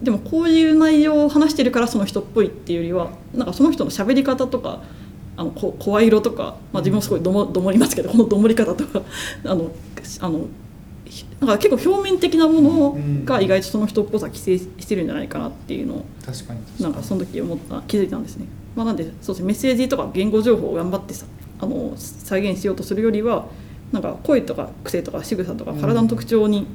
[0.03, 4.83] でもこういう内容を話してるからその人っぽいっていうよりはなんかその人の喋り方とか
[5.37, 9.03] あのこ声色とか、まあ、自分もすごいどもどもりますけどこのどもり方とか
[9.45, 9.71] あの
[10.21, 10.47] あの
[11.41, 18.47] ひなんか結構表面的なものが意外とその人っぽさ規制してるんじゃないかなっていうのを確かになんかその時思った気づいたんですね。
[18.77, 21.27] まあ、なんでそうですねメッセージとか言語情報を頑張ってさ
[21.59, 23.47] あの再現しようとするよりは
[23.93, 26.67] なんか声とか癖とか仕草とか体の特徴に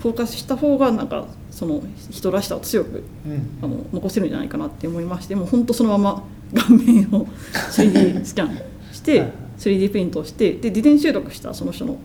[0.00, 3.58] フォーカスした方がなんかその人らしさを強くうん。
[3.62, 7.26] あの残せるんじゃないかなって思いましてもう本当そのまま 顔面を
[7.70, 8.58] 3D スキャン
[8.92, 9.32] してはいはい。
[9.58, 11.96] 3D プリントをしてで事前収録したその人の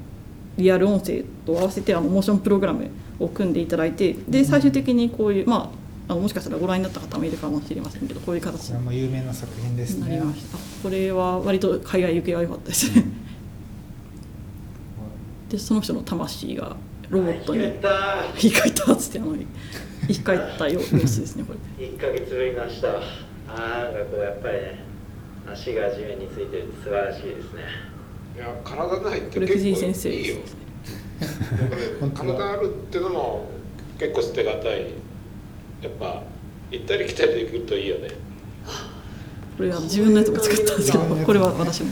[0.57, 2.89] リアル音声と合わせてあのモーションプログラム
[3.19, 5.71] を組んでいただいてで最終的にこういうま
[6.07, 8.93] ああのもしかしたらご覧になった方もいるかもしれませんけどこういう形それも。
[8.93, 13.05] 有名な作品ですねりました、これは割と海外行きが良かったですね。
[15.49, 16.75] でその人の魂が
[17.09, 17.71] ロボットに
[18.37, 18.93] 生き返った。
[18.93, 19.35] っつってあの
[20.07, 21.87] 生き返ったよ様子ですねこれ。
[21.87, 22.85] 1ヶ月ぶりの明日。
[22.85, 23.01] は
[23.47, 24.83] あーなんかこうやっぱりね
[25.51, 27.63] 足が地面についてるって素晴らしいですね
[28.35, 30.35] いや体ないって結構藤井先生いいよ。
[30.35, 30.59] ですね。
[32.13, 33.47] 体あるってのも
[33.97, 34.87] 結構捨てがたい。
[35.81, 36.23] やっぱ
[36.71, 38.09] 行ったり来たりできるといいよね。
[39.57, 41.91] これは自分のやつも作ったんですけどこれは私も。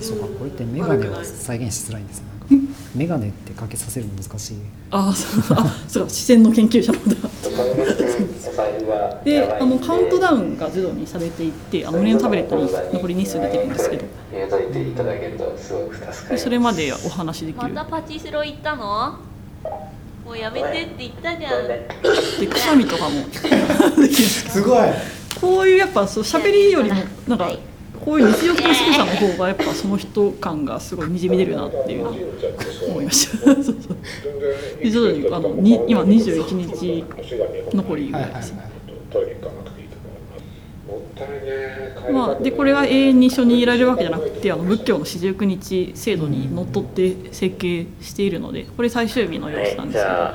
[0.00, 2.29] そうかこれってメガネは再現しづらいんですね
[2.94, 4.56] なんかメガネってかけさせるの難しい。
[4.90, 5.56] ああそう。
[5.56, 7.28] あそうか視線の研究者のだ。
[7.42, 7.50] お
[8.52, 14.04] 財布はであのカウントダウンが自動にされていってあの胸のタブレットに残り日数出てるんですけど。
[14.32, 16.28] 入れといていただけるとすごく助かります。
[16.30, 19.18] でそれまでお話しできるまたパチスロ行ったの？
[20.24, 21.66] もうやめてって言ったじゃん。
[21.66, 21.88] で
[22.46, 23.22] くしゃみとかも。
[24.00, 24.88] できるすごい。
[25.40, 27.50] こういうやっぱそう喋りよりもなんか
[28.04, 32.14] こういう日常的な仕草の方がやっぱその人感がすごいにじみ出るなっていうのを
[32.88, 33.38] 思いました。
[33.54, 33.76] そうそう。
[34.82, 37.04] で徐々にあのに今21日
[37.74, 38.70] 残りぐらいです、ね。
[42.10, 43.66] まあ、でこれは永遠に一緒にい。
[43.66, 48.30] られるわけじゃなくてあの仏教の四十九日制度にのっとって設計してい。
[48.30, 50.34] るのでこれ最終日の様子なんじですけど、ゃ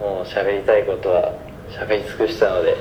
[0.00, 0.84] もう喋りたい。
[0.84, 1.32] ことは
[1.70, 2.76] 喋り尽くしたので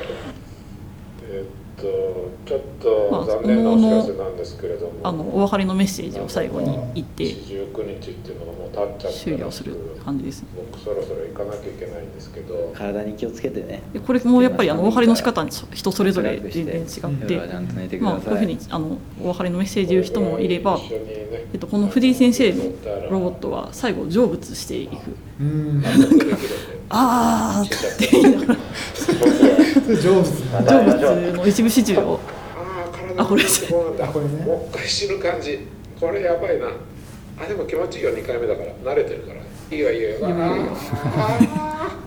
[1.31, 7.23] えっとちょっと残念なお知らせなんですけれども、あのお別れのメッセージを最後に言って。
[7.23, 10.49] 19日っていうのがもう経っちゃって終了する感じですね。
[10.55, 12.73] 僕そろそろ行かなきゃいけないんですけど。
[12.75, 13.81] 体に気をつけてね。
[13.93, 16.87] でこれもやっぱりあのお別れの仕方に人それぞれ全然違っ
[17.27, 20.83] て、夜はちゃんと寝てくまあ、こういうふうにあのお別れのメッセージを言う人もいれば、ね。
[20.91, 22.63] えっと、この藤井先生の
[23.09, 25.83] ロボットは最後成仏していくうん
[26.89, 28.59] 「あー」って言いながら。
[29.89, 32.19] 成仏の一部始終を。
[32.55, 33.49] ああ体あこれこ
[33.81, 34.45] うなんだあこれね。
[34.45, 35.59] もう一回死ぬ感じ。
[35.99, 36.67] これやばいな。
[37.41, 38.11] あでも気持ちいいよ。
[38.11, 38.93] 2回目だから。
[38.93, 39.39] 慣れてるから。
[39.71, 40.37] いいよいいよいいよいいよ
[41.57, 41.97] あ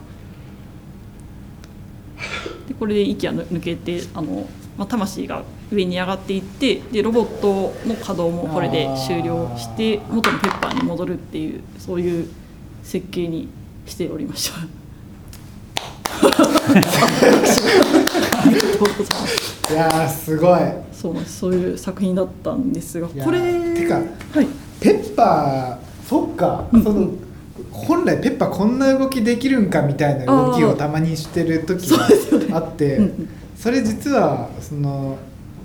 [2.69, 12.29] でこれで息が抜けてあの、まあ、魂が上に上がっていってでロボットの稼働もこれで終了して元のペッパーに戻るっていうそういう
[12.83, 13.49] 設計に
[13.87, 14.59] しておりました。
[19.73, 20.61] いやーすごい。
[20.93, 24.01] そうそういう作品だったんですがこれてかは
[24.43, 24.47] い。
[24.81, 27.11] ペッパーそっか、うんその
[27.71, 33.01] 本来ペッパーこんな動きできるんかみたいな動きをたまにしてる時があって
[33.57, 35.17] それ実はその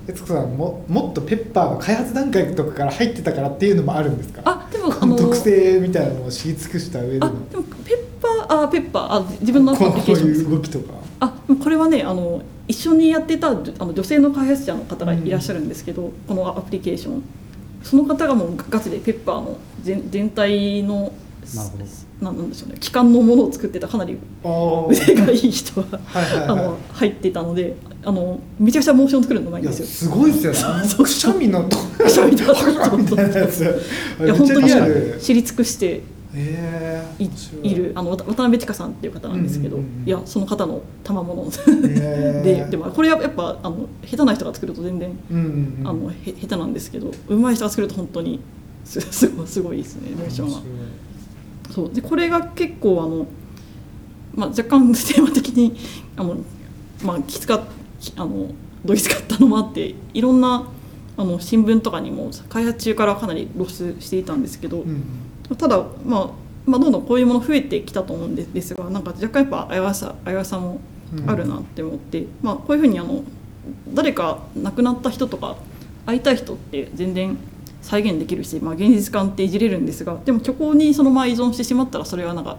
[0.08, 4.41] 悦子さんももっとペッパーの開発段階とかから入ってたからっていうのもあるんですか？
[4.46, 10.30] あでもこの特性みたいなのを知り尽くした上であのでもペッパーあペッパーあ自分のアプこうこうリケーション。
[10.30, 10.93] ですいう動きとか。
[11.20, 17.24] あこれはねあの一緒にやってたあの女性の開発者の方がいらっしゃるんですけど、このアプリケーション。
[17.84, 21.13] その方がもうガチでペッパーの全全体の
[21.56, 21.86] なるほど。
[22.20, 22.78] ななんでしょうね。
[22.80, 26.50] 機関のものを作ってたかなりお腕がいい人がはいはいはい。
[26.50, 27.76] あの入ってたので
[28.08, 29.86] あのめちゃくちゃモーション作るのうまいんですよ。
[29.86, 30.60] すごいですよね。
[30.98, 33.60] くしゃみのとくしゃみとかみたいなやつ。
[33.60, 34.70] いや本当に
[35.20, 36.02] 知り尽くして
[36.34, 37.24] えー
[37.62, 37.76] いい。
[37.76, 37.91] る。
[37.96, 41.52] あの渡渡辺千佳さんっていう方なんですけど、いやその方の賜物。
[42.43, 45.12] ででもこれはやっぱあの下手な人が作ると全然
[45.84, 48.39] あのへ下手なんですけど上手い人が作ると本当に
[48.86, 50.62] すすごいすごいですねモーションは。
[51.72, 51.93] そう。
[51.93, 53.28] でこれが結構あの、
[54.34, 55.76] まあ、若干テーマ的に
[56.15, 56.38] あの、
[57.04, 57.62] まあ、きつかき
[58.16, 58.50] あの
[58.86, 60.70] どぎつかったのもあっていろんな
[61.18, 65.04] あの新聞とかにも開発中からかなり露出していたんですけど、うん
[65.56, 66.30] ただ、まあ
[66.66, 70.82] まあ、どんどんこういうもの増えてきたと思うんでですがなんか若干やっぱ危うさ危うさも
[71.26, 73.24] あるなって思って、まあ、こういうふうにあの
[73.94, 75.56] 誰か亡くなった人とか
[76.06, 77.38] 会いたい人って全然
[77.82, 82.58] 再現できるし、まあ、現実感っていじれるんですがでも虚構にそのまま依存してしまったらそれはなんか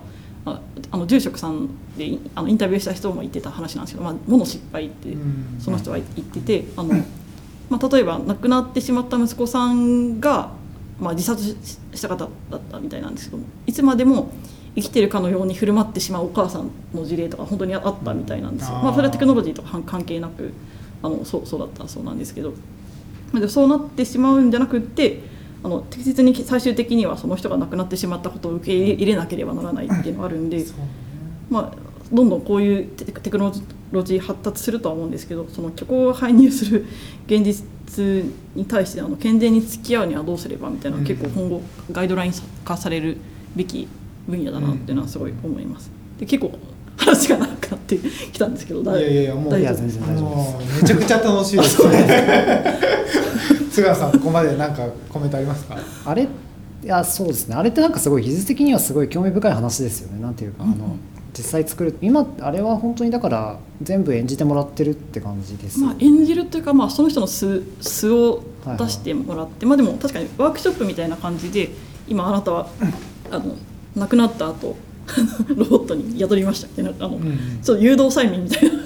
[0.51, 5.57] ああの住職さんでいあのインタビューした人も言ってた話なんですけど、まあ、もの失敗ってうん。
[5.61, 6.95] その人は言っててあの、
[7.71, 10.53] まあ、例えば亡くなってしまった息子さんが、
[11.01, 14.31] まあ、自殺しした方だったみたいなんですけどもいつまでも
[14.77, 18.77] 生きてるかのように振る舞ってしまうお母さんの事例とか本当にあったみたいなんですよ。
[18.77, 18.83] うん。
[18.85, 20.53] まあ、それはテクノロジーとか関関係なく
[21.03, 22.53] あのそうそうだったそうなんですけど。
[23.49, 25.21] そうなってしまうんじゃなくって
[25.63, 30.65] あの適切に最終的にはその人が亡くなってしまったことを受け入れなければならないっていうのがあるんで。
[31.51, 33.53] まあ、どんどんこういうテテクノ
[33.91, 36.87] ロジー発達するとは思うんですけどその虚構を介入する
[37.27, 42.33] 現実に対してあの健全に付き合うにはどうすればみたいな結構今後ガイドライン
[42.65, 43.17] 化される
[43.57, 43.89] べき
[44.27, 45.91] 分野だなっていうのはすごい思います。
[46.19, 46.59] で結構
[46.97, 47.39] 話が
[47.69, 47.99] 長くなって
[48.33, 49.87] きたんですけどだいやいやいやもう大いや丈夫。
[49.87, 50.83] です全然大丈夫です。
[50.83, 51.89] めちゃくちゃ楽しいです。
[51.89, 52.81] ね
[53.71, 55.77] 菅野さんここまで何かコメントありますか？
[56.07, 56.27] あれい
[56.87, 57.55] やそうですね。
[57.55, 60.21] あれってなんかすごい技術的にはすごい興味深い話ですよね。
[60.23, 60.81] なんていうか、あのうん。
[60.81, 61.01] うん
[61.37, 65.87] 実際作る今あれは本当にだから全部演じてもらってるって感じですよ。
[65.87, 71.69] まあ、演じるというか、まあ、その人の素素をはいはい出してもらって、まあ、でも確かにワークショップみたいな感じで
[72.09, 72.69] 今あなたは
[73.31, 73.55] あの
[73.95, 74.75] 亡くなった後
[75.49, 76.67] ロボットに宿りました。
[76.67, 77.61] ってなあの、んうん。
[77.63, 78.79] ちょっと誘導催眠みたいな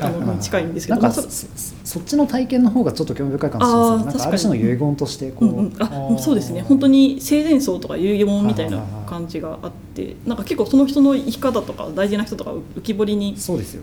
[0.00, 4.24] あはいはいはいのに近いんですけなんかそっちの体験の方がちょっと興味深いかもしれないですね。
[4.24, 5.82] ある種の遺言としてこう、うんうん、
[6.14, 6.62] あそうですね。
[6.62, 13.36] 本当に生前葬とか遺言みたいな感じがあってなんか結構その人の生き方とか大事な人とか浮き彫りに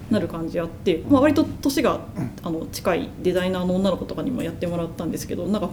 [0.09, 2.01] なる感じあって、まあ、割と年が
[2.43, 5.69] あの近いデザイナーの女の子とかにもやってもらったんですけどなんか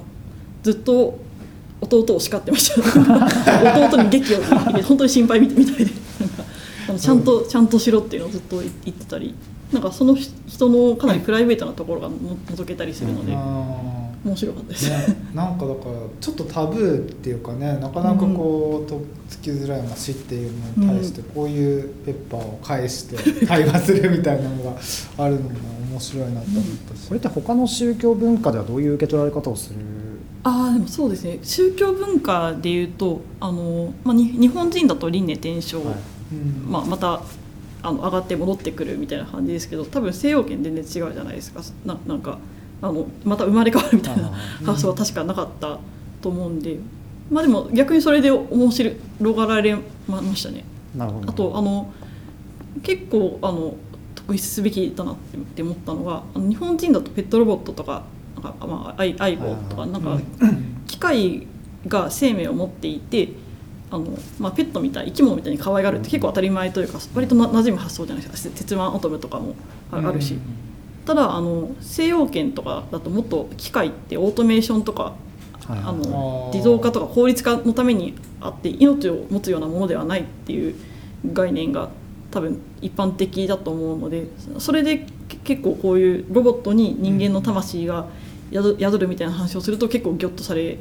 [0.62, 1.18] ずっと
[1.80, 2.80] 弟を叱ってました。
[3.86, 4.38] 弟に劇を
[4.82, 6.05] 本当に心配みみたいで
[6.98, 9.34] ちゃんと、ちゃんとしろっていうのをずっと言ってたり。
[9.72, 14.90] なんかその人のかなりプライベートなところがの覗けたりするのであ面白かったです。
[14.90, 24.76] ーね、なんかだからちょっとタブーっていうかねなかなかこうとっつきづらい話っていうのに対してこういうペッパーを返して 対話するみたいなのが
[25.18, 25.48] あるのも
[25.90, 29.76] 面白いなと思ったし、これって他の宗教文化ではどういう受け取られ方をする？
[30.44, 31.38] あーでもそうですね。
[31.42, 35.78] 宗教文化でいうとあの、まあ、に日本人だと輪廻転生、
[36.68, 37.22] まあ、また
[37.82, 41.60] あの上がって戻ってくるみたいな感じですけど多分西洋圏全然違うじゃないですか。
[41.84, 42.38] ななんか
[42.82, 44.30] あのまた生まれ変わるみたいなあ
[44.66, 45.78] 発想は確かなかった
[46.20, 46.78] と思うんで、
[47.30, 48.92] まあ、でも逆にそれで面白
[49.34, 49.76] がられ
[50.08, 50.64] ましたね。
[50.94, 51.30] なるほど。
[51.30, 51.92] あとあの
[52.82, 53.74] 結構あの
[54.14, 55.16] 特筆すべきだなっ
[55.54, 60.18] て思ったのが日本人だとペットロボットとかなんか、まあ、アイアイボとかなんか
[60.86, 61.46] 機械
[61.86, 63.28] が生命を持っていて
[63.90, 64.06] あの、
[64.38, 68.54] まあ、ペットみたい生き物みたいに可愛がるって結構当たり前というか割とな馴染む発想じゃないですか。
[68.56, 69.54] 鉄腕アトムとかも
[69.90, 70.38] ああるし。
[71.04, 75.14] ただあの西洋圏とかだともっと機械ってオートメーションとか
[75.66, 80.74] はいあの自動化とか効率化のためにあって命を持つようなものではないっていう
[81.32, 81.90] 概念が
[82.30, 84.26] 多分一般的だと思うので
[84.58, 88.06] それでけ結構こういうロボットに人間の魂が
[88.52, 90.78] 宿宿るみたいな話をすると結構ギョッとされ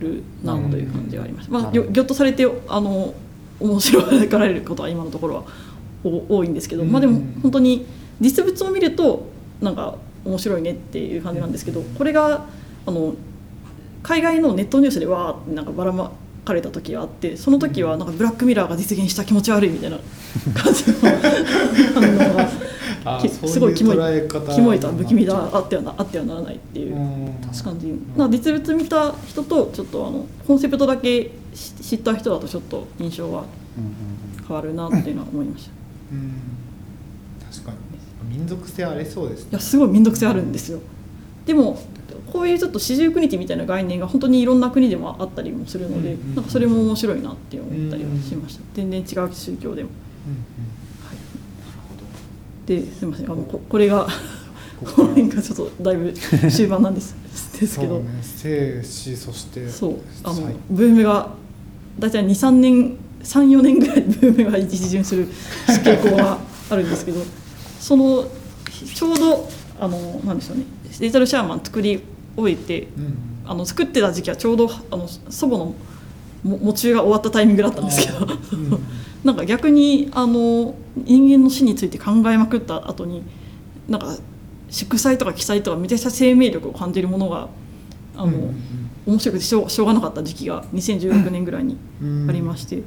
[0.00, 1.52] るなという感じがありました。
[1.52, 3.14] まあ、なるほどギョギョッとされてあの
[3.60, 5.44] 面白がられることは今のところは
[6.04, 7.86] お多いんですけど、まあ、でも本当に
[8.20, 9.26] 実物を見ると
[9.60, 12.46] なんか面白いねっていう感じなんですけどこれが
[12.86, 13.14] あの
[14.02, 16.12] 海外のネットニュースでわーってなんかばらま
[16.44, 19.98] かれた時があってその時はなんかブラックミラーが実現した気持ち悪いみたいな
[20.54, 20.96] 感じの
[22.38, 22.85] あそういう
[23.28, 23.96] すごいキモい
[24.54, 27.34] キモいとは不気味だあってはなあってはならないっていううん。
[27.62, 35.70] 感じな実物見た人とちょっとあのコンセプトだけ知知った人だとちょっと印象がうんうん変わるなっていうのは思いました。
[35.70, 35.72] い
[36.12, 36.32] うん。
[37.52, 38.38] 確かに。
[38.38, 39.48] 民族性ありそうですね。
[39.52, 40.80] やすごい民族性あるんですよ。
[41.46, 41.78] でも
[42.32, 50.75] こういうちょっと四十九日みたいな概念が本当にいろんな国でもあったりもするので、うんうんなんかそれも面白いなって思ったりはしました、全然違う宗教でも、はい、
[52.66, 54.06] ですみませんあのここれが
[54.84, 56.12] この辺がちょっとだいぶ
[56.50, 57.14] 終盤なんです。
[57.58, 57.94] ですけど。
[57.94, 61.30] そうね生死そしてそうあの最ブームが
[61.98, 65.28] 大体23年34年ぐらい ブームが一巡する
[65.66, 67.22] 傾向があるんですけど
[67.80, 68.28] その
[68.94, 69.48] ちょうど
[69.80, 70.64] あのなんでしょうね。
[70.98, 72.00] デジタルシャーマン作り
[72.36, 73.36] 終えてうん。
[73.48, 75.74] あの作ってた時期はちょうどあの祖母の
[76.42, 78.26] も喪中が終わったタイミングだったんですけど、
[79.26, 83.24] なんか逆にあの人間の死について考えまくった後に
[83.88, 84.16] なんか
[84.70, 87.48] 祝祭とか記載とかめちゃくちゃ生命力を感じるものが
[88.16, 92.28] あの、うんうん面白くてしょうしょうがなかった時期が2016年ぐらいにうん。
[92.28, 92.82] ありまして、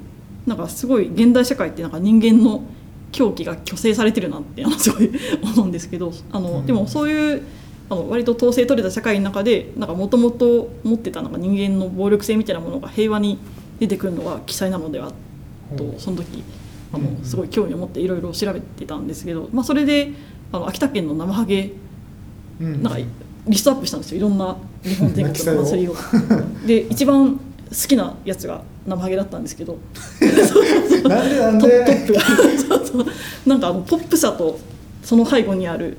[0.46, 2.64] なんかすごい現代社会ってなんか人間の
[3.14, 5.10] 狂気が虚勢されてるなってあのすごい
[5.42, 6.66] 思うんですけどあの、うん。
[6.66, 7.44] でもそういう
[7.90, 13.40] あの割と統制取れた社会の中でなんかもともと持ってたなんか人間の暴力性みたいなものが平和に
[13.80, 15.14] 出てくるのが記載なのでは
[15.78, 16.44] とその時
[16.92, 20.12] あのうんすごい興味を持っていろいろ調べてたんですけど、まあ、それで
[20.52, 21.72] あの秋田県の生ハゲ
[22.60, 22.84] うん。
[22.84, 23.00] なんか
[23.48, 24.18] リストアップしたんですよ。
[24.18, 25.96] いろんな日本全国の祭りを。
[26.68, 27.40] で一番好
[27.88, 29.78] きなやつが生ハゲだったんですけど。
[31.08, 32.22] なんでなん トットッでプが。
[32.22, 33.06] そうそう
[33.46, 34.60] なんかあのポップさと
[35.02, 35.98] その背後にある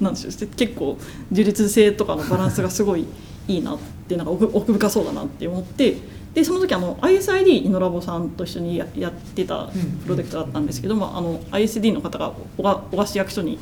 [0.00, 0.46] なんでしょう。
[0.56, 0.96] 結構
[1.30, 3.06] 自立性とかのバランスがすごい
[3.48, 5.96] いいなってなんか奥奥深そうだなって思って
[6.38, 9.68] でその時あの ISID イノラボさんと一緒にややってた
[10.04, 13.58] プロジェクトだったんですけど、まあ、あの ISD の方が小賀市役所に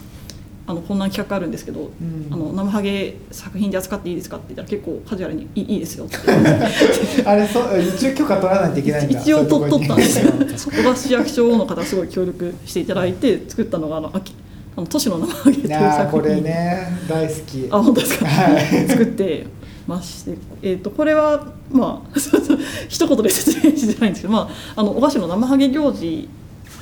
[0.66, 2.28] あのこんな企画あるんですけど、うん。
[2.30, 6.16] あの生ハゲ作品で扱っていいですかって言ったら結構カジュアルにいいですよって。
[7.24, 9.20] あれそう一応許可取らないといけないんだ。
[9.20, 10.32] 一応と取取ったんですよ。
[10.56, 14.34] 小賀市役所の方すごい協力していただいて作ったのがあの秋
[14.76, 16.10] あの都市の生ハゲっていう作品。
[16.10, 17.68] これね大好き。
[17.70, 18.88] あ本当ですか、はい。
[18.90, 19.46] 作って
[19.87, 22.18] まして、えー、とこれはまあ
[22.88, 26.29] 一言で説明しづらいんですけど、まあ、あの小菓子の生ハゲ行事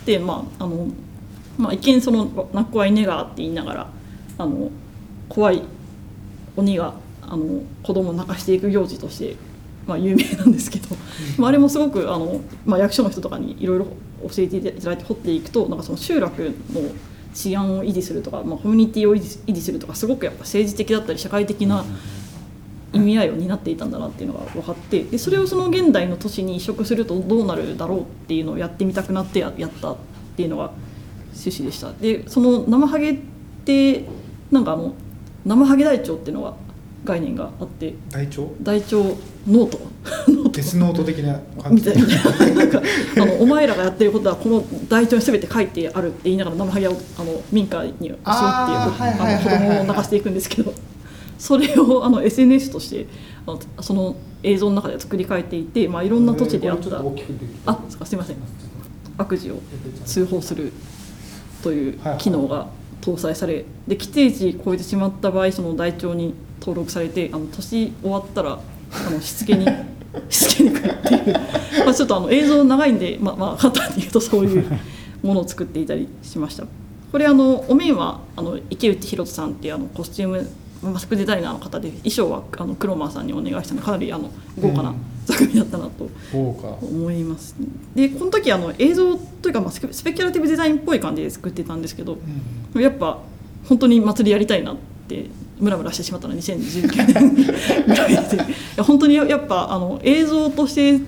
[0.01, 0.88] って、まああの
[1.59, 3.87] まあ、一見その「泣く子はいねが」って言いながら
[4.38, 4.71] あの
[5.29, 5.62] 怖い
[6.57, 9.37] 鬼があの子供を泣かしていく行事として、
[9.87, 10.88] まあ、有名なんですけど、
[11.38, 13.87] まあ、あれもすごくあの、まあ、役所の人とかにいろいろ
[14.29, 16.83] 教えていただいて掘っていくとなんかその集落の
[17.35, 21.85] 治安を維持するとか、まあ、コミュニティを維持維持するとかすごくやっぱ政治的だったり社会的な
[22.94, 29.96] 意味合いを担っていたんだなっていうのが分かってでそれをその現代の都市に移植するとどうなるだろうっていうのをやってみたくなってややったっ
[30.37, 30.72] ていうのが
[31.33, 31.92] 趣旨でした。
[31.92, 33.18] でそのなまはげっ
[33.64, 34.04] て
[34.50, 34.94] なんかあの
[35.44, 36.54] なまはげ台帳っていうのが
[37.04, 38.42] 概念があって台帳？
[38.62, 39.02] 台帳
[39.46, 39.78] ノート。
[40.52, 42.54] デスノート的な感じみたいな。
[42.54, 42.83] なんか
[43.16, 48.98] あのお前らがやってることはこの台帳に全て書いてあるって言いながらなまはげをあの民家に襲うっていうあ
[49.33, 50.72] の子供を泣かしていくんですけど
[51.38, 53.07] それをあの SNS として
[53.47, 56.99] あのその映像の中で作り変えていて、まあ、いろんな土地であった。
[57.66, 58.37] あすいません。
[59.16, 59.61] 悪事を
[60.05, 60.73] 通報する
[61.62, 62.68] という機能が
[63.01, 68.59] 搭載されで規定値超えてしまった場合その台帳に登録されてあの年終わったら
[68.92, 69.66] あのしつけに
[70.29, 71.33] しつけに来るっていう、
[71.85, 74.64] まあ、ちょっとあの映像長いんで、まあまあ、簡単に言うとそういう
[75.23, 76.64] ものを作っていたりしました。
[77.11, 80.49] これあのお面はあの池内宏人さんっていうあのコスチューム
[80.85, 85.14] マスクデザイナーの方で衣装はあの黒間さんにお願いしたのでかなりあの豪華なうん。
[85.27, 87.57] 作品だったなと思います。
[87.94, 92.18] でこの時あの映像というか、まあ、スペキュラティブデザインっぽい感じで作ってたんですけど
[92.75, 93.18] やっぱ
[93.68, 94.77] 本当に祭りやりたいなっ
[95.09, 95.27] て
[95.59, 97.35] ムラムラしてしまったのは2019年
[97.87, 98.37] ぐらいで。
[98.37, 98.38] い
[98.77, 101.00] や本当にやっぱあの映像として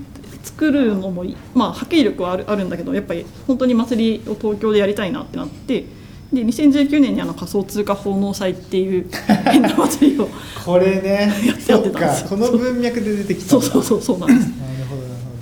[0.42, 1.24] 作るのも
[1.54, 5.84] まあ破壊力はあるあるんだけどやっぱり本当に祭りを東京でやりたいなってなって
[6.32, 9.08] で2019年にあの仮想通貨奉納祭っていう
[9.44, 10.28] 変な祭りを
[10.64, 14.50] これねやってたんですよかこの文脈で出てきたそうそうそうそうなんです。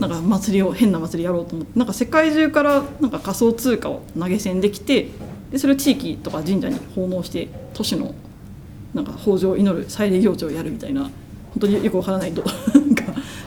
[0.01, 1.79] なんか祭りを変な祭りやろうと思って。
[1.79, 5.09] なんか世界中からなんか仮想通貨を投げ銭できて
[5.51, 8.15] でそれを地域とか神社に奉納して都市の
[8.93, 11.13] なんか豊穣を祈る祭礼行事をやるみたいな本
[11.61, 13.05] 当によくわからないとなんか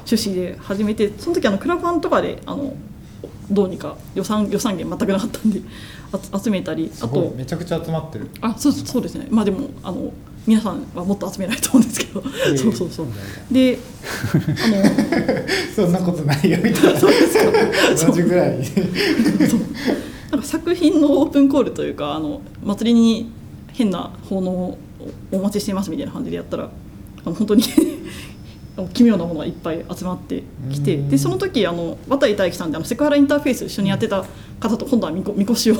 [0.09, 2.73] 趣旨で始めてその時あのクラファンとかであの
[3.51, 5.61] どうにか予算予算源全くなかったんで
[6.43, 8.29] 集めたりあとめちゃくちゃ集まってる。
[8.41, 9.27] あそうそうですね。
[9.29, 10.11] まあでもあの
[10.45, 13.07] 皆さんはもっと集めないと思うんですけど、えそうそうそう。
[13.51, 13.77] で
[14.33, 14.85] あの
[15.75, 16.99] そんなことないよみたいな。
[16.99, 18.63] 同じぐらい。
[18.65, 19.59] そう。
[20.31, 23.31] なんか作品のオープンコールというかあの祭りに
[23.73, 24.77] 変な奉納を
[25.31, 26.69] お待ちしていますみたいな感じでやったら
[27.25, 27.63] あの本当に
[28.93, 31.09] 奇妙なものがいっぱい集まってきてうん。
[31.09, 34.25] でその時あの渡井大樹さんであのセクハラインターフェース一緒にやってた
[34.59, 35.75] 方と今度はみこみこしを。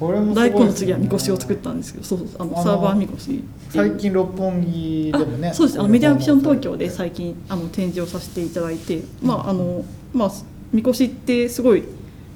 [0.00, 3.44] 大根の次はみこしを作ったんですけどそうそうあのサーバーみこし。
[3.70, 5.78] 最近六本木でもねあそうです。
[5.78, 10.30] あのメディアビジョン東京で最最近あの展示をさせていただいて、まああのまあ、
[10.72, 11.84] みこしってすごい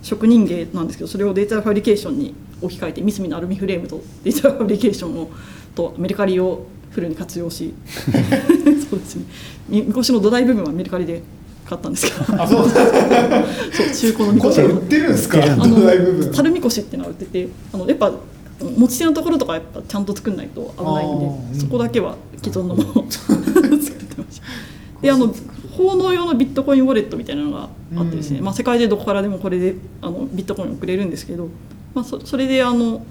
[0.02, 5.30] 職人芸なんですけどそれをデータファブリケーションに置き換えてミスミのアルミフレームとデータファブリケーションを
[5.74, 7.72] とメルカリをフルに活用し。
[8.90, 9.24] そうですね。
[9.68, 11.22] みみこしの土台部分はメルカリで
[11.68, 12.42] 買ったんですけど。
[12.42, 12.68] あそう。
[12.68, 14.60] そう中古のみこし。
[14.60, 15.38] 売ってるんですか？
[16.50, 18.12] みこしっていうのが売っててあのやっぱ
[18.60, 23.50] 持ち手のところとかやっぱちゃんと作んないと危ないんでそこだけは既存のものを作って
[24.20, 24.46] ました。
[25.00, 25.32] であの
[25.76, 28.44] 奉納用のビットコインウォレットみたいなのがあってですね、うん。
[28.44, 31.48] まあ、世界中どこからでもこれであのビットコイン送れるんですけど、
[31.94, 33.06] まあ、そそれであの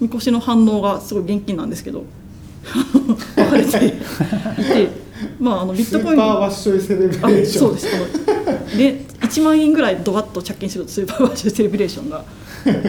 [0.00, 2.04] みこしの反応がすごい現金なんですけど
[3.34, 3.96] 分かれていて、
[5.40, 7.68] まあ、あのビッストコインーパーワッショイセレブレあーション。
[7.68, 12.24] そうですで1万円ぐらいドバッと着金するとスーパーワッシュセレブレーションが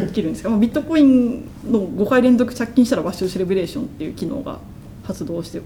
[0.08, 4.60] 起きるんですが、まあ、ビットコインの5回連続着金したらワッシュセレブレーションっていう機能が
[5.04, 5.62] 発動して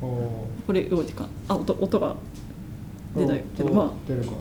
[0.00, 4.32] おこれ動いてかあ音音がー出ないけどまあ出るか。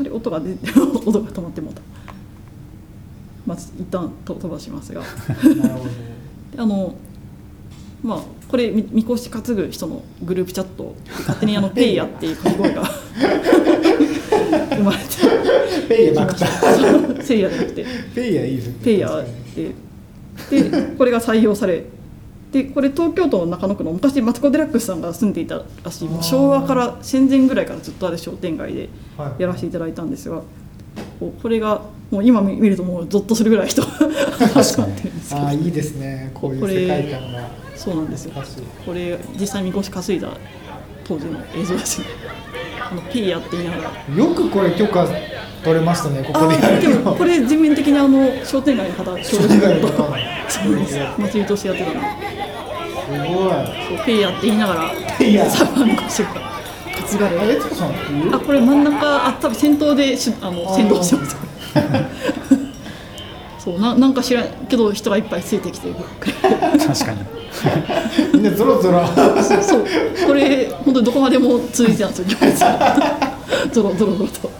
[0.00, 1.82] あれ音が出て 音が止まってもうた。
[3.46, 5.02] まず一旦と飛ばしますが。
[6.56, 6.94] あの
[8.02, 10.94] まあこれみみこし担ぐ人のグループチャット
[11.26, 12.84] 勝手にあの「ペイヤ」っていう掛け声が
[14.76, 15.04] 生まれて。
[15.88, 16.46] ペイヤなくた
[17.22, 17.84] せいやじゃなくて。
[18.14, 18.74] ペイヤいいですね。
[18.84, 19.24] ペイヤー
[19.56, 20.70] で。
[20.70, 21.84] でこれが採用され
[22.52, 26.08] でこれ東京都の中野区の昔マツコ・デラックスさんが住んでいたらしい。
[26.08, 29.42] もう昭和から戦前ぐらいからずっとある商店街ではい。
[29.42, 30.42] やらせていただいたんですが
[31.42, 33.88] これがもう今見見るともうゾッとするぐらい人が
[34.62, 35.40] 集まってるんですけど。
[35.42, 36.30] ああいいですね。
[36.34, 37.48] こういう世界観が
[37.78, 38.32] そうなんですよ。
[38.84, 40.28] これ実際みこし担いだ
[41.04, 42.06] 当時の映像ですね。
[42.90, 44.14] あのピーヤって言いながら。
[44.16, 45.06] よくこれ許可
[45.62, 47.10] 取れましたねここでやるの。
[47.12, 50.14] もこれ全面的にあの商店街の方商店街の方。
[50.48, 50.98] そうです。
[51.18, 52.00] 祭りとしてやってたの。
[52.00, 53.26] すごい。
[53.96, 56.28] そうペイヤって言いながらサーバーのこしが
[57.08, 58.34] 担がれあれつこさんっていう？
[58.34, 61.36] あこれ真ん中あ多分先頭でしあの先導してます。
[63.64, 65.94] そうななんか知らんけど人がいっぱいついてきてる。
[66.20, 67.18] 確かに
[68.34, 69.06] みんなゾロゾロ。
[69.42, 69.84] そうそう。
[70.26, 72.26] これ本当にどこまでも続いてたんですよ。
[72.28, 72.58] 行 列
[73.72, 74.50] ゾロゾロゾロと。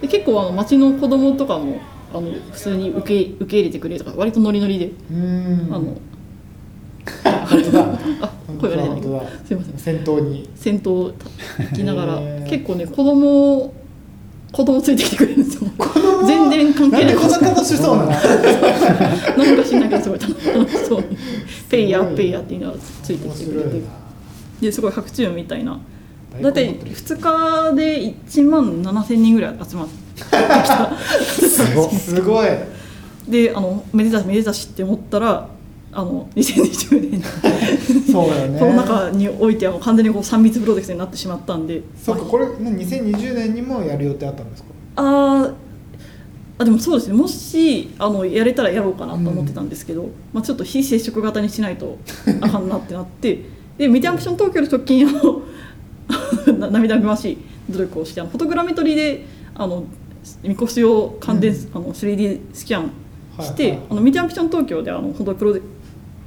[0.00, 1.78] で結構あの町の子供とかも
[2.12, 5.16] あの普通に受け受け入れてくれるとか割とノリノリでうー
[5.70, 5.74] ん。
[5.74, 5.96] あの
[7.46, 7.84] 本当だ。
[8.22, 8.30] あ
[8.60, 9.02] 声が出ない
[9.44, 9.78] すいません。
[9.78, 10.48] 先頭に。
[10.54, 12.20] 先頭を行きながら。
[12.48, 13.72] 結構ね子供
[14.54, 15.70] 子供ついてきてくれるんですよ。
[16.26, 17.06] 全然関係ない。
[17.06, 18.08] なんでこんな楽しそうなの？
[19.44, 21.00] なんか知んないけどすごい楽しそう。
[21.00, 21.06] に
[21.68, 23.82] ペイヤーペイヤーっていうのがついて面きてくれて。
[24.60, 25.78] ですごい白昼みたいな。
[26.40, 30.92] 大だって根持ってる2日で1万7000人ぐらい集まってきた。
[31.90, 32.48] すごい。
[33.28, 35.48] であのめでたしめでたしって思ったら
[35.96, 37.22] あの2020年
[38.10, 38.58] そうだよね。
[38.58, 41.82] コロナ禍においてはもう完全にこう3密プロジェクトになってしまったんで。
[42.02, 44.68] そっかこれね2020年にもやる予定あったんですか？
[44.96, 45.52] あー
[46.56, 47.14] あでもそうですね。
[47.14, 51.98] もしあのやれたらやろうかなと思ってたんですけど、まあ、ちょっと非接触型にしないと
[52.40, 53.42] あかんなってなって。
[53.78, 55.42] でメディアアクション東京の直近あの
[56.58, 57.38] な涙ぐましい
[57.68, 59.24] 努力をしてあのフォトグラメトリで
[59.56, 59.82] あの
[60.44, 62.90] みこしを感電、あの 3D スキャン
[63.42, 65.60] して、はいはいあのメディアアクション東京であの本当にプロデ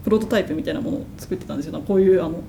[0.07, 1.77] プロトタイプみたいなものを作ってたんですよ。
[1.85, 2.41] こういうあの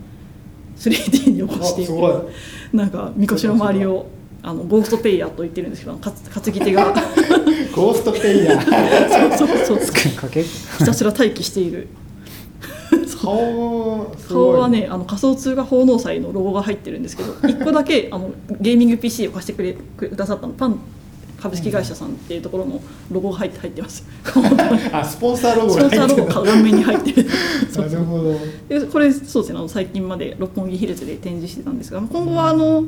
[0.77, 4.07] 3D に起こしていなんかみこしの周りを
[4.45, 6.95] あのゴーストペイヤーと言ってるんですけどか担ぎ手が。
[7.75, 9.37] ゴーストペイヤー。
[9.37, 10.15] そうそうそう。
[10.15, 10.45] かけ？
[10.45, 11.89] ひたすら待機している。
[13.21, 18.31] 顔顔はねあの仮想通貨奉納祭のロゴが入ってるんですけど一個だけあの
[18.61, 20.53] ゲーミング PC を貸してくれくださったの。
[20.53, 20.79] パン
[21.41, 22.81] 株式会社さんっていうところの
[23.11, 24.05] ロゴが入って入ってます。
[24.93, 27.29] あスポンサーロゴスポンサーロゴ顔面に入ってる
[27.77, 28.39] なるほど。
[28.69, 29.59] でこれそうですね。
[29.59, 32.85] あの最近まで六本木ヒルズで展示してたんですが今後はあの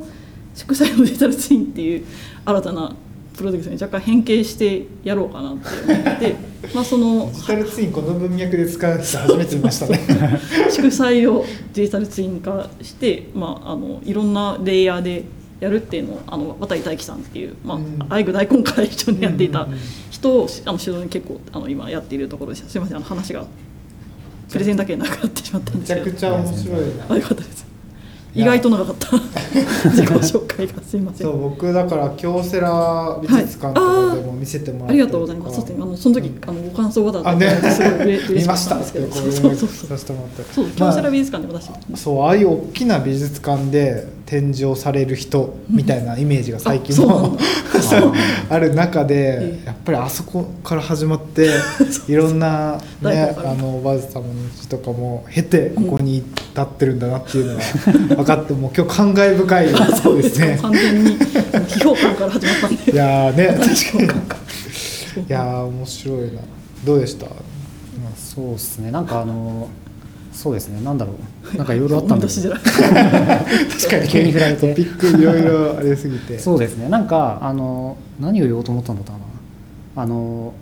[0.55, 2.05] 祝祭のデジタルツインっていう
[2.45, 2.93] 新たな
[3.37, 6.37] プロジェクトに若干変形してやろうかなって思って
[6.75, 10.01] まあそのデジタルツインこの文脈で使う人初めて見ましたね。
[10.71, 15.25] 祝祭をデジタルツイン化して、まあ、あのいろんなレイヤーで
[15.61, 18.07] やるっていうのをあの渡大樹さんっていう、まあうん。
[18.09, 19.69] アイグ大根から一緒にやっていた
[20.11, 22.69] 人をあの指導に結構あの今やっているところです。
[22.69, 23.47] すいませんあの話が
[24.51, 26.11] プレゼンだけなくなってしまったんめちですけど。
[26.11, 27.07] ゃくちゃ面白いな。
[27.09, 27.70] あよかったです
[28.35, 29.17] 意外と長かった。
[29.91, 31.27] 自己紹介がすいません。
[31.27, 34.93] そう僕だから京セラ美術館とかでも見せてもらったりとか。
[34.93, 35.61] ありがとうございます。
[35.61, 37.23] あのその時、あのご感想がだっ
[37.61, 39.13] たすごい嬉嬉しかっ見ましたたんですけど。
[39.13, 40.17] そうそうそうさそう。
[40.55, 41.97] そう京セラ美術館でも出して。
[41.97, 47.37] そうああいう大きな美術館で展示をされる人みたいなイメージが最近の
[48.49, 51.51] ある中えでえやっぱりあそこから始まって
[52.09, 54.27] いろんなねあのバズ様の
[54.61, 56.25] 日とかも経てここに立
[56.61, 59.69] ってるんだなっていうのが 分かってもう今日感慨深い
[60.03, 60.59] そうですすね。
[60.61, 62.93] 完全に批評感から始まったんで。
[62.93, 63.47] いやーね
[63.93, 64.15] 確か
[65.17, 65.23] に。
[65.23, 66.41] いやー面白いな。
[66.85, 67.27] どうでした？
[68.17, 68.91] そうですね。
[68.91, 69.69] なんかあの
[70.33, 70.81] そうですね。
[70.83, 71.15] なんだろ
[71.55, 71.57] う。
[71.57, 72.27] なんかいろいろあったんで。
[72.29, 72.51] 確
[73.91, 76.39] かに急に振られてトピックいろいろありすぎて。
[76.39, 76.89] そうですね。
[76.89, 80.03] なんかあの何を言おうと思ったんだったかな。
[80.03, 80.55] あの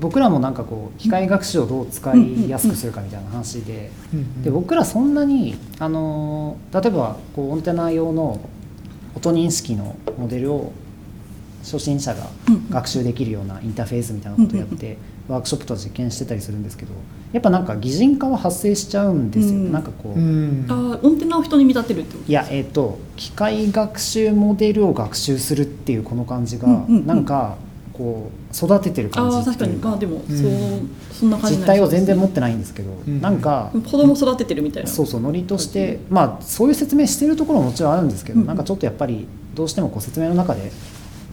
[0.00, 3.90] 僕らもなんかこう機械学習をどう使いやすくするかみたいな話で。
[4.44, 8.40] で僕らそんなにあの例えばこうオンテナ用の
[9.16, 10.72] 音認識のモデルを
[11.64, 12.30] 初心者が
[12.70, 14.96] 学習できるようなインターフェースみたいなことをやって
[15.28, 16.94] ワークショップとか実験してたりするんですけど
[17.32, 19.72] やっぱなんか擬人化は発生しちゃうんですよ、うん。
[19.72, 20.66] なんかこう、うん。
[20.68, 22.28] あーオンテナを人に見立てるってこと。
[22.28, 27.06] いやえっ、と機械学習モデルを学習するっていうこの感じが、うんうんうん。
[27.06, 27.56] なんか
[27.92, 29.90] こう育ててる感ああじっていうか確かに。
[29.90, 30.38] まあでもうん。
[30.38, 33.20] そうそんな感じ実態を全然持っっててないんですけど、ん。
[33.20, 34.88] なんか、子供育ててるみたいな。
[34.88, 38.46] そうそうノリとしてまあそういう説明してるところももちろんあるんですけど、うん。
[38.46, 40.72] なんかちょっとやっぱりどうしてもこう説明の中で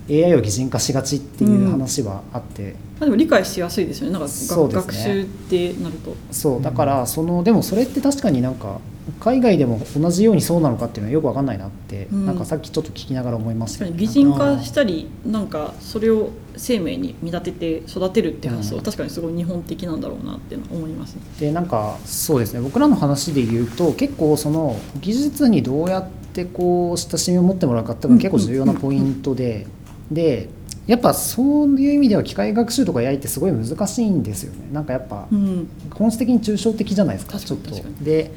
[0.10, 4.14] AI を擬人化しがちっていう話はあって、まあでも理解しやすいですよね。
[4.14, 4.34] なんかね。
[4.72, 6.16] 学習ってなると。
[6.32, 6.62] そう。
[6.62, 8.80] だからそのでもそれって確かになんか
[9.20, 12.26] 海外でも同じようにそうなのかっていうのはよくわかんないなって、うん。
[12.26, 18.84] なんかさっきちょっと聞きながら思いました確かに擬人化したりなんかそれを生命に見立てて育てるって発想、うん。
[18.84, 21.22] 確かにすごい日本的なんだろうなっていうのは思いますね。
[21.40, 22.62] でなんかそうですね。
[22.62, 29.68] 僕らの話で言うと結構その技術にどうやってこう親しみを持ってもらうかっていうのが結構重要なポイントで、
[30.12, 30.50] で
[30.88, 34.68] やっぱそういう意味では機械学習とか AI ってすごい難しいんですよね。
[34.72, 38.04] なんかやっぱうん、本質的に抽象的じゃないですか確ちょっと。
[38.04, 38.32] で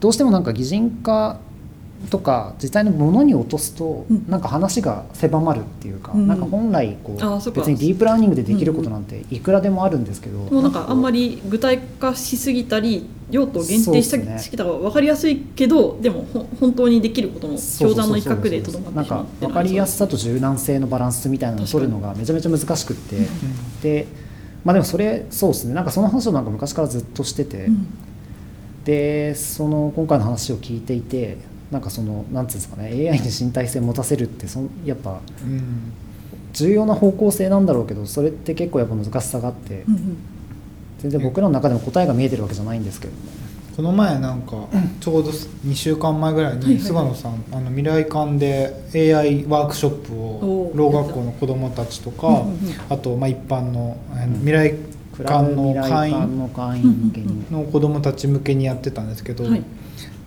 [0.00, 1.38] どうしてもなんか擬人化
[2.10, 4.24] とか実際のものに落とすと、うん。
[4.28, 6.28] なんか話が狭まるっていうか、うん。
[6.28, 16.24] なんか本来こあーそう別にディープラーニングでできることなんていくらでもあるんですけど、もうなんかあんまりり具体化しすぎたり用途を限定しそうっすねしきた方が分かりやすいけどでも
[16.60, 23.80] 本当にできることの氷山の一角でとどまなんかってしまうっていう分かりやすさと柔軟性のバランスみたいなのを取るのがめちゃめちゃ難しくって、うん。
[23.80, 24.06] で
[24.64, 25.74] まあでもそれそうですね。
[25.74, 27.86] なんかその話をなんか昔からずっとしてて、うん。
[28.84, 31.38] でその今回の話を聞いていて
[31.70, 35.92] なんかそのなんていうんですかね AI に身体性持たせるってそんやっぱうん。
[36.52, 40.16] 重要な方向性なんだろうけどそれって結構やっぱ難しさがあってうんうん。
[40.98, 43.12] 全然僕らの中でも答えが見えてるわけじゃないんですけど。
[43.12, 43.18] も
[43.76, 44.68] この前なんか
[45.00, 48.74] ちょうど2週間前ぐらいに菅野さんあの未来館で
[49.14, 52.46] AI ワークショップをろう学校の子どもたちとか
[52.88, 53.98] あとまあ一般の
[54.38, 54.74] 未来
[55.18, 59.62] 館の会員館の子どもたち向けにやってたんですけど、はい。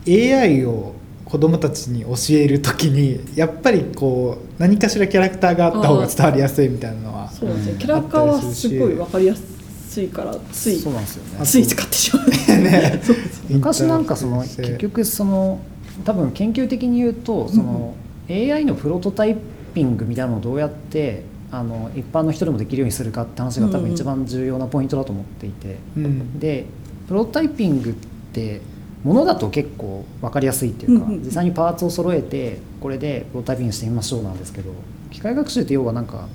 [0.08, 0.94] AI を
[1.30, 11.46] 子どもたちに教える時にやっぱりこう何かしらキャラクターがあった方が伝わりやすいみたいなのはそうですね、うんキャラクターはすごい分かりやすいからついそうなんですよね。
[11.46, 12.28] つい使ってしまう。
[12.30, 13.16] ねそう。
[13.16, 15.60] ですね昔なんかその結局その
[16.04, 17.96] 多分研究的に言うとその
[18.30, 19.36] AI のプロトタイ
[19.74, 25.78] ピングみたいなのをどうやってあの一般の人でもできるようにするかって話が多分一番重要なポイントだと思っていて。
[25.98, 26.40] うん。
[26.40, 26.66] で
[27.08, 27.94] プロトタイピングっ
[28.34, 28.62] て
[29.04, 31.24] ものだと結構分かりやすいっていうかうんうんうん。
[31.26, 34.72] 実際にパーツを揃えてこれでプロトタイピングしてみましょうなんですけど
[35.12, 36.28] 機械学習って要はなんか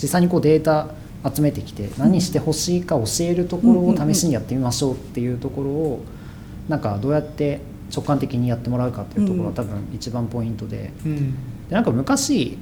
[0.00, 0.88] 実際にこうデータ
[1.34, 6.04] 集めてきて何してほしいか教えるところを試しにやってみましょうっていうところを
[6.68, 7.60] なんかどうやって
[7.94, 10.92] 直感的にやってもらうかっていうところが多分一番ポイントで。
[11.04, 11.34] うん。
[11.68, 12.56] でなんか昔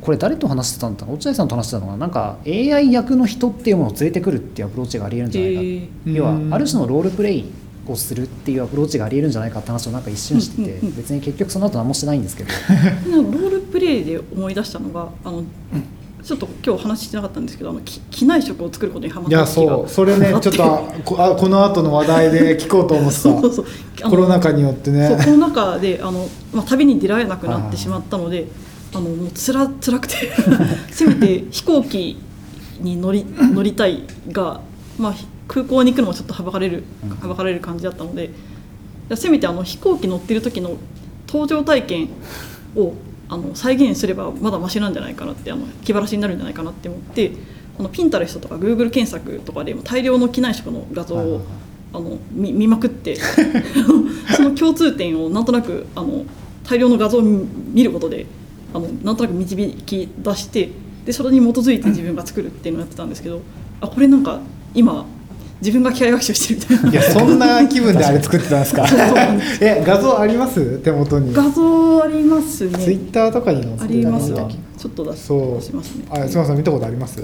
[0.00, 6.54] これ誰と話してたんだ落合さんと話してたのがなんか AI 役の人っていうものを連れてくるっていうアプローチがありえるんじゃないかへー要はうん。
[6.54, 7.44] ある種のロールプレイ
[7.86, 10.96] をするっていうアプローチがありえるんじゃないかって話をなんか一瞬しててうんうんうん。
[10.96, 12.50] 別に結局その後何もしてないんですけど。
[13.10, 15.44] ロールプレイで思い出したのがあの
[16.22, 23.22] ちょっと今日話してなかったんですけどあのき機内食を作ることにハマいやった時がそうそれねちょっとあこあこの後の話題で聞こうと思ってた。
[23.40, 23.66] そうそう
[24.10, 25.08] コロナ禍によってね。
[25.08, 28.46] そうコロナ禍であの、まあ、旅に出られなくなってしまったので
[28.92, 30.14] あのもうつら辛くて
[30.90, 32.18] せめて飛行機
[32.80, 34.60] に乗り乗りたいが、
[34.98, 37.10] まあ、ひ空港に行くのもちょっとはばかれるうん。
[37.10, 38.30] はばかれる感じだったので
[39.16, 40.76] せめてあの飛行機乗ってる時の
[41.26, 42.08] 搭乗体験
[42.76, 42.94] を
[43.28, 47.32] あの再現すればまだマシなんじゃないかなってあの気晴らしになるんじゃないかなって思って
[47.78, 51.40] あのピンタレストとかグーグル検索とかでも大量の機内食の画像を
[51.92, 53.16] あの見見まくって
[54.36, 56.24] その共通点をなんとなくあの
[56.64, 58.26] 大量の画像を見ることで
[58.72, 60.70] あのなんとなく導き出して
[61.04, 63.40] でそれに基づいて自分が作るっていうのをやってたんですけど
[63.80, 64.40] あこれなんか
[64.74, 65.04] 今
[65.60, 66.92] 自分が機械学習してるみたいな。
[66.92, 68.84] いやそんな気分であれ作ってたんですか？
[69.60, 70.78] え画像あります？
[70.78, 71.32] 手元に。
[71.34, 72.78] 画像ありますね。
[72.78, 75.40] ツイッターとかに載せあてりますちょっと出しそう。
[75.60, 76.04] 出しますね。
[76.10, 76.56] あすみません。
[76.56, 77.22] 見たことあります？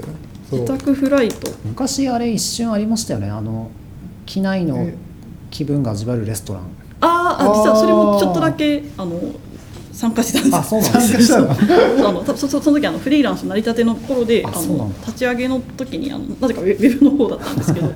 [0.51, 1.51] 自宅フライト。
[1.65, 3.29] 昔あれ一瞬ありましたよね。
[3.29, 3.69] あの
[4.25, 4.95] 機内のえ。
[5.49, 6.63] 気分が味わえるレストラン。
[6.99, 9.19] あーあ実はそれもちょっとだけあの
[9.93, 10.55] 参加してたんです。
[10.57, 17.87] あそうなんです参加したのあのたそそその時あのフリーランス成り立ての頃であの立ち上げの時にあのなぜかウェウェブの方だったんですけど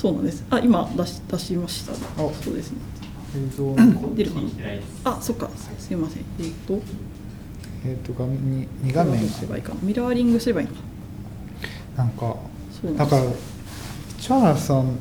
[0.00, 0.42] そうなんです。
[0.48, 1.94] あ今出し出しました。
[1.94, 2.78] そうですね。
[3.36, 4.48] 映像の出るかな？
[5.12, 5.50] あそっか。
[5.78, 6.24] すいません。
[6.40, 6.80] えっ、と。
[7.84, 9.76] えっと画面に2画面すればいいかな。
[9.82, 10.80] ミラーリングすればいいのか。
[11.98, 12.98] なんかそうなんです。
[12.98, 13.22] だから
[14.18, 14.96] 市原さん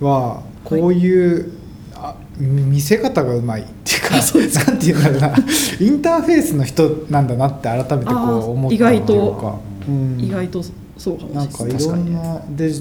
[0.00, 1.52] はこういう、
[1.94, 5.34] あ見せ方がうまいっていうかなんていうんだろうな。
[5.78, 9.58] インターフェースの人なんだなって改めてこあーう思った意外というか。
[9.86, 10.20] うん。
[10.20, 10.60] 意外と
[10.98, 12.72] そうかもなんかいしれないですろんなで、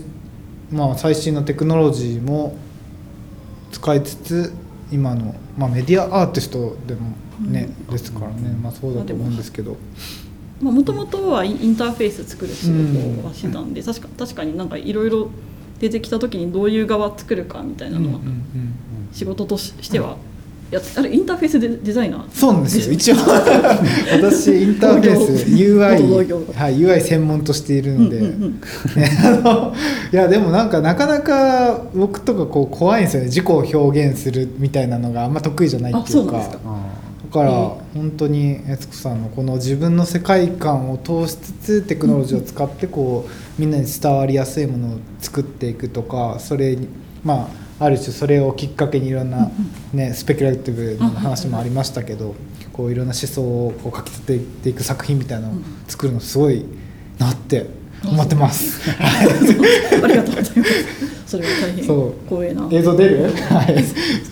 [0.72, 2.56] まあ、最新のテクノロジーも
[3.72, 4.54] 使いつつ
[4.92, 9.78] 今の、まあ、メディアアーティストでもね、ですからね、まあ、そうだと思うんですけど、
[10.62, 15.30] もともとはインターフェース作る仕事はしてたんで、確か確かになんかいろいろ
[15.80, 18.20] 出てきた時にどういう側作るかみたいなのは
[19.14, 20.18] 仕事とししては
[20.72, 22.30] やっあれインターフェースデデザイナー？
[22.32, 22.94] そうなんですよ。
[22.94, 23.16] 一応。
[24.14, 28.62] 私インターフェース UI,、はい、UI 専門としているので、うんうんうん。
[28.96, 29.74] ねあの
[30.14, 33.26] いやでもなんかなかなか僕とかこう怖いんですよね。
[33.28, 36.60] 自己を表現するみたいなのがあんま得意じゃないっていうあそうなんかですか。
[36.66, 37.80] あだからえー。
[37.96, 46.88] 本当に悦子さんのこの自分の世界観を通しつつテクノロジーを使ってこうみんなに伝わりやすいものを作っていくとかそれに
[47.24, 49.50] まあある種それをきっかけにいろんな、
[49.94, 52.36] ね、スペキュラティブな話もありましたけど
[52.74, 55.58] こういろんな思想をこう書き立てていく作品みたいなのを
[55.88, 56.66] 作るのすごい
[57.18, 57.68] なって
[58.06, 58.80] 思ってます。
[59.00, 60.86] ありがとうございます。
[61.28, 61.84] それは大変。
[61.84, 62.68] 光栄な。
[62.72, 63.24] 映像出る？
[63.24, 63.86] はい。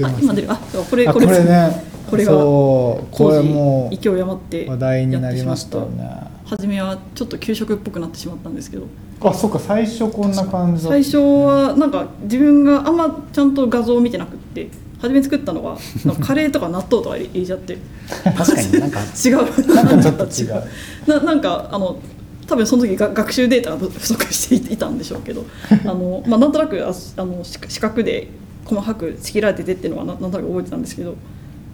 [0.03, 0.51] あ今出る。
[0.51, 0.55] あ
[0.89, 1.83] これあこれですね。
[2.09, 3.15] これがそう。
[3.15, 6.36] これもう勢い余って話題になりましたね。
[6.49, 8.87] た初めはちょっと給食っぽくなってしまったんですけど。
[9.21, 14.69] あ、そうか最初こんな感じ最初はなんか自分があんまちゃんと画像を見てなくって
[14.99, 15.77] 初め作ったのは
[16.21, 17.77] カレーとか納豆とか入れちゃって。
[18.23, 18.99] 確かになんか。
[19.25, 19.75] 違う。
[19.75, 20.63] なんかちょっと違う。
[21.07, 21.99] ななんかあの
[22.47, 25.45] 多分その時が学習データが不不足していたんでしょうけど
[25.85, 28.29] あの、まあ、なんとなくああの四四角で
[28.65, 31.15] 細かく仕切られててっていうのはななんとなく覚えてたんですけど、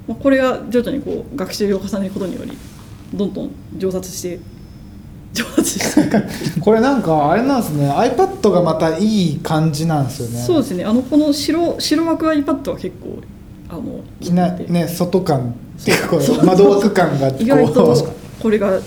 [0.07, 2.51] まあ、これが徐々にこう学習を重ねることにより
[3.13, 4.39] どんどん上達して
[5.33, 7.89] 上達してこれなんかあれなんですね。
[7.89, 10.39] iPad がまたいい感じなんですよね。
[10.39, 10.85] そうですね。
[10.85, 13.21] あのこの白白枠 iPad は結構
[13.69, 16.21] あのきなね外感っていうかこう。
[16.21, 17.95] そう窓枠感が意外と
[18.41, 18.79] これが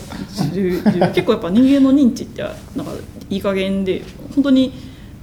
[0.52, 2.52] 重重結構やっぱ人間の認知ってなん
[2.86, 2.92] か
[3.28, 4.02] いい加減で
[4.34, 4.72] 本当に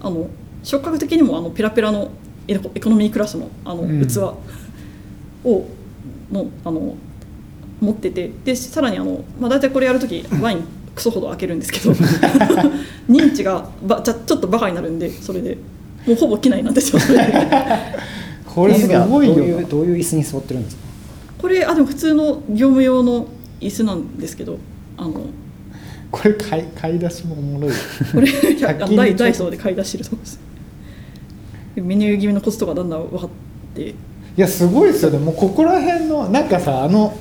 [0.02, 0.28] あの
[0.62, 2.12] 触覚的にもあのペラペラの
[2.48, 4.06] エコエコノミークラスのあのうん。
[4.06, 4.18] 器
[5.46, 5.66] を
[6.32, 6.96] のあの
[7.80, 8.30] 持ってて。
[8.44, 11.92] でさらにあの、まあ、大体これやるときワインクソほど開けるんですけど。
[13.10, 15.58] 認知がばちゃちょっとバカになるんでそれで。
[16.06, 17.00] もうほぼ機内なんですよ。
[17.00, 17.48] それで
[18.46, 20.84] これすごいどうよいうどういう椅子に座ってるんですか？
[21.40, 23.28] これあでも普通の業務用の
[23.60, 24.58] 椅子なんですけど。
[24.98, 25.22] あの。
[26.12, 27.72] これ買い買い出しもおもろい
[28.14, 30.40] これ100均でダイダイソーで買い出してると思うんです。
[31.76, 33.30] メニュー決めのコツとかだんだん分かっ
[33.74, 33.90] て。
[33.90, 33.96] い
[34.38, 35.18] やすごいですよね。
[35.18, 37.18] もうここら辺のなんかさあの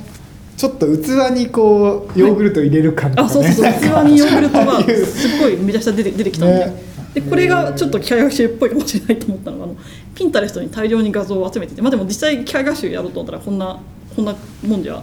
[0.62, 3.72] ちょっと器にこうヨーグルト入れる感とかね、あそうそうそう。
[3.80, 6.82] 器にヨーグルトが すっごいめちゃくちゃ出て出てきたんで,、ね。
[7.14, 9.76] でこれがちょっと機械学習っぽいかもしれないと思ったのがあの
[10.14, 13.80] ピンタレストに大量に画像を集めててまあでも実際機械学習やろうと思ったらこんな
[14.14, 15.00] こんなもんじゃも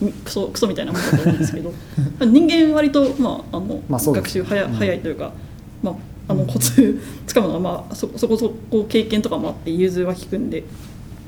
[0.00, 1.72] うみクソクソみたいなもんだと思うんですけど。
[2.24, 4.72] 人間割と、まああのまあ学習早,、うん。
[4.74, 5.32] 早いというか、
[5.82, 5.94] まあ、
[6.28, 10.62] あのコツつかむのは、まあ、そそこそこ経験とかもあって融通は効くんで。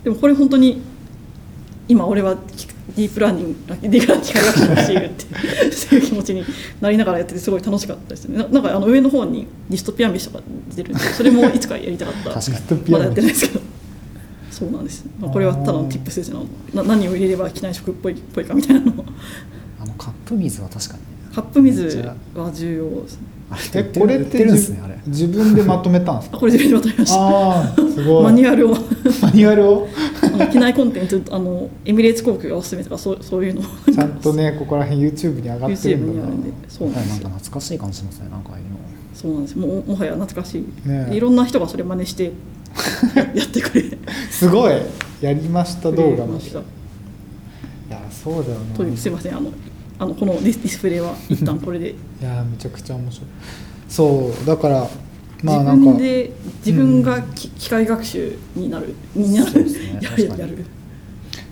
[0.05, 0.81] でもこれ本当に
[1.89, 2.41] 今俺はデ
[3.03, 6.45] ディープラーニングディープラーニング機械学習をしているってそういう気持ちに
[6.81, 8.39] なりながらやっててすごい楽しかったですね。
[8.39, 13.65] ななんかあの上の方にディストピア飯とか出てるんでそれもいつかやりたかった確かにまだやってないですけど。
[14.51, 16.39] そうなんです、まあ、これはただの tips ですね
[16.73, 19.03] な何を入れれば機内食っぽいっぽいかみたいなの。
[19.03, 19.05] を
[19.81, 21.09] あのカップ水は確かにね。
[21.35, 21.99] カップ水
[22.35, 23.23] は重要ですね。
[23.44, 23.44] れ
[23.75, 24.99] えこれ売ってるんですねあれ。
[25.07, 26.37] 自分でまとめたんですか？
[26.37, 27.21] あこれ自分でまとめました。
[27.21, 28.23] ああすごい。
[28.25, 28.75] マニュアルを。
[29.23, 29.89] マニュアルを？
[30.23, 33.65] あの機内コンテンツあのエミレーツ航空がおすすめとかそうそういうのを。
[33.93, 36.07] ちゃんとねここら辺 YouTube に上がって YouTube るんだ。
[36.07, 37.29] なにあるんでそうなんですよ。
[37.29, 38.51] か懐かしい感じしますねなんか
[39.15, 41.15] そうなんですもうもはや懐かしい、ねえ。
[41.17, 42.33] いろんな人がそれ真似して
[43.15, 43.85] や やってくれ。
[44.31, 44.75] すごい。
[45.21, 46.23] やりました動画まで。
[46.25, 46.59] いました。
[47.91, 48.75] やそうだよな。
[48.77, 49.51] というすいませんあの
[49.99, 51.91] あのこのディスプレイは一旦これで。
[51.91, 53.29] いやめちゃくちゃ面白い。
[53.89, 54.89] そうだから
[55.43, 56.33] まあ自なんか分で
[56.65, 59.65] 自分がき機械学習になるになる。
[59.65, 60.65] ね やるやる。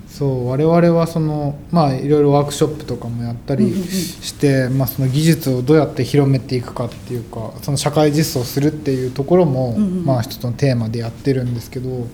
[0.07, 3.87] そう我々はそのまあいろいろワークショップとかもやったりうんうんうん。
[3.87, 10.05] して、まあ、その技術をどうやって広めていくかっていうかその社会実装するっていうところも、うんうん。
[10.05, 12.07] まあ一つのテーマでやってるんですけど、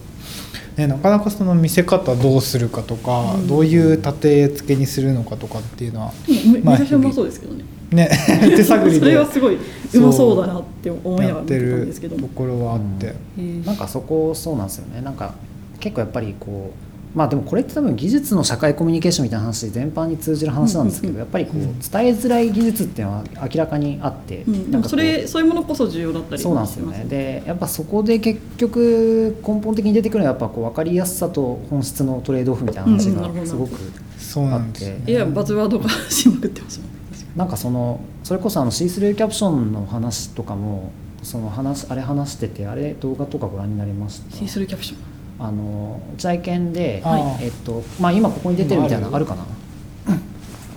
[0.80, 3.47] ね、なかなかその見せ方どうするかとか、うん。
[3.47, 6.13] どういう立て付けにするのかとかっていうのは
[6.53, 7.65] めまあめちゃくちゃうまそうですけどね。
[7.91, 8.09] ね
[8.55, 12.15] 手探りそれではすごいうまそうだなって思いながやってら見てたんるですけど。
[12.15, 13.07] ところはあって。
[13.07, 15.01] へえなんかそこそうなんですよね。
[15.01, 15.34] なんか
[15.80, 21.26] 結構やっぱりこうまあでもこれって多分技術の社会コミュニケーションみたいな話全般に通じる話なんですけど、うんうんうん。
[21.26, 21.80] やっぱりこううん。
[21.80, 27.05] 伝えづらい技術っていうのは明らかにあって、なんかこうれそういうものこそ重要だったりそうなんですよね。
[27.10, 33.76] でやっぱそこで結局根本的に出てくるのはやっぱこう分かりやすさと本質のトレードオフみたいな話がすごく
[34.18, 36.89] そうあって、いやバズワードがしまくってますもん
[37.36, 40.91] なんかそのそれこそあの C3 キャプションの話とかも
[41.24, 44.38] その話あれ話しててあれ動画とかご覧になりました？
[44.38, 44.99] シースルーキャプション
[45.40, 49.46] あの体験で、はいえっとまあ、今ここに出てるみたいなのあるかな？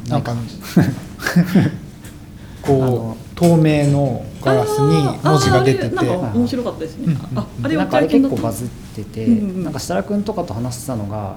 [0.09, 0.33] なんか。
[0.33, 0.37] あ
[2.63, 3.17] この。
[3.19, 6.07] う透明のガラスに文字が出てて。
[6.07, 7.39] 面白かったですね、うん。
[7.39, 9.65] ああれはなんかあれ結構バズってて、うんうんうん。
[9.65, 11.37] なんか設楽君とかと話してたのが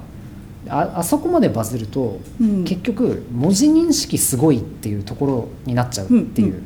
[0.69, 2.63] ああそこまでバズると、うん。
[2.63, 6.63] 結局文字認識すごいっていうところになっちゃうっていう。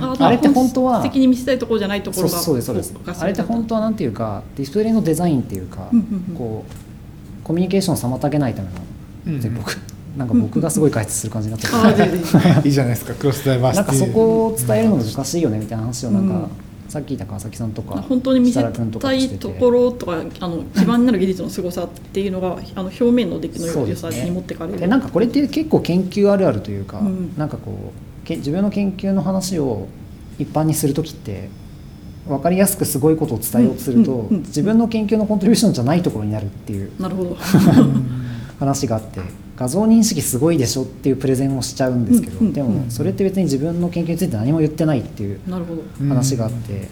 [0.00, 2.66] ああれって本当は本質的に見せたいところじゃないところがそうです。
[2.66, 6.72] そうですあれって本当はなんていうかディスプレイのデザインっていうか、うんこう
[7.44, 8.74] コミュニケーションを妨げないための、
[9.26, 9.40] うん。
[9.40, 9.76] で僕
[10.16, 11.94] なんか僕がすごい解説する感じになっちゃ あっ
[12.62, 13.14] て、いいじゃないですか。
[13.14, 13.92] クロスダイバーシティ。
[13.92, 16.48] なんかそこを伝えるの難しいよねみたいな話をなんか、うん
[16.88, 24.80] さっき言った川崎さんとか本当に見せたいところとかあの基盤になる技術の凄さっていうのがあの表面の出来の良さに持ってかれる。
[24.80, 27.34] でなんかこれって結構研究あるあるというか、うん。
[27.36, 27.92] なんかこ
[28.24, 29.88] うけ自分の研究の話を
[30.38, 31.48] 一般にする時って
[32.26, 34.36] 分かりやすくすごいことを伝えようとすると、うんうん。
[34.36, 34.42] うん。
[34.42, 37.36] 自分の研究のコントリビューションじゃないところになるっていうなるほど。
[38.58, 39.20] 話があって
[39.56, 45.40] 画像認識すごいでしょっていうプレゼンをしちゃうんですけど、でもそれって別に自分の研究について何も言ってないっていう
[46.08, 46.88] 話があって。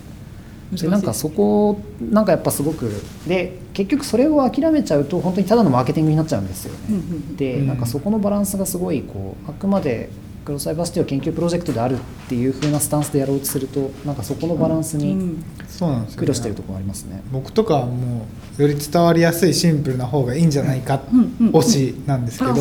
[0.72, 2.90] でなんかそこなんかやっぱすごく
[3.28, 6.98] で結局それを諦めちゃうと本当にただのマーケティングになっちゃうんですよね。
[7.36, 10.08] でうんなんかそこのバランスがすごいこうあくまで
[10.44, 15.44] クロスダイバーシティを研究プロジェクトであるっていう風なスタンスでやろうとするとなんかそこのバランスにうん。
[15.68, 17.22] そうなんですよ、苦労してるところありますね。
[17.32, 18.26] 僕とかはも
[18.58, 21.54] うより伝わりやすいシンプルな方がいいんじゃないかうんうんうん。
[21.54, 22.54] 推しなんですけど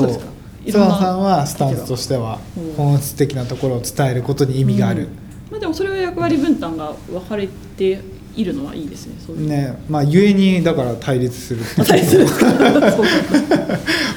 [0.65, 2.73] 津田さんはスタンスとしてはうん。
[2.75, 5.09] 本質的なところを伝えることに意味がある、
[5.51, 7.99] まあ、でもそれは役割分担が分かれて
[8.36, 9.15] いるのはいいですね。
[9.25, 9.47] そういう。
[9.47, 12.27] ねまあゆえにだから対立する 対する。
[12.27, 12.47] そ う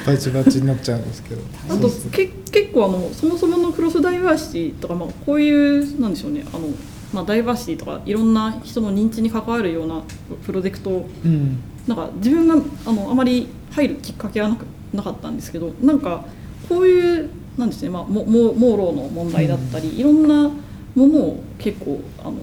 [0.06, 1.40] バチバチになっちゃうんですけど。
[1.68, 6.44] あとけ結構あのそもそものクロスダイバーシティとか、まあ、こういうなんでしょうね。
[6.52, 6.68] あの、
[7.12, 10.02] まあ、ダイバーシティとかいろんな人の認知に関わるような
[10.44, 11.06] プロジェクト。
[11.24, 11.58] うん。
[11.86, 16.24] なんか自分があのあまり入るきっかけはなくなかったんですけどなんか
[16.68, 20.50] こういうなんですね、まあ、もも盲ろの問題だったり、いろんな
[20.94, 22.34] ものを結構あの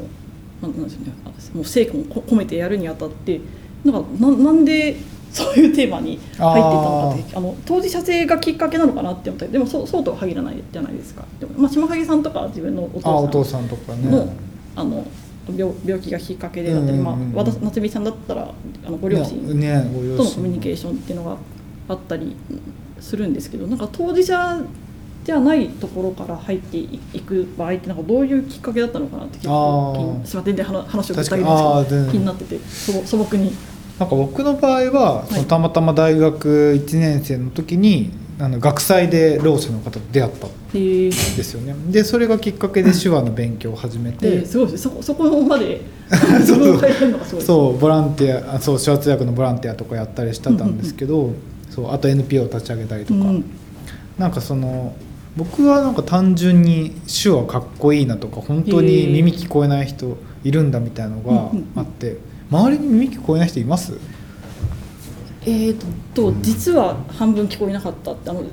[0.63, 3.39] なんなんですよねあもう成果もこ込めてやるにあたって
[3.83, 4.95] なんかななんで
[5.31, 11.25] そういうテーマに入っていったのかってあの当事者性がきっかけなのかなって思ったでもそうそうとは限らないじゃないですか。
[11.39, 14.33] でも、まあ、島影さんとかは自分のお父父さんとかの,、ね。
[14.75, 15.05] あの
[15.57, 18.53] 病病気がきっかけでだったり、まあ、和田夏美さんだったら
[18.85, 21.37] あのご両親ねねご両親とのコミュニケーションっていうのが
[21.89, 22.35] あったり
[22.99, 24.61] するんですけどなんか当事者
[25.23, 33.53] じゃないところから入っていく場合ってなんかどういうきっかけだったのかなって結構すいません全然話話をぶった切るんですあー全然けど気になってて素素朴に。
[33.99, 41.75] なんか僕の場合は、そのたまたま大学1年生の時にあの学祭でろう者の方と出会ったんですよね。
[41.89, 45.81] でそれがきっかけで手話の勉強を始めて、ですごいそこそこまで
[47.39, 47.77] そう。
[47.77, 51.29] ボランティアあそう手話通訳のボランティアとかやったりしてたんですけど、
[51.69, 53.45] そうあと NPO を立ち上げたりとか、うん。
[54.17, 54.95] なんかその
[55.35, 62.17] 僕はなんか単純に手話かっこいいなとか本当に耳聞こえない人いるんだみたいなのがあって、
[62.51, 63.97] 周りに耳聞こえない人います？
[65.45, 65.87] えーと
[66.31, 68.43] と実は半分聞こえなかったってあの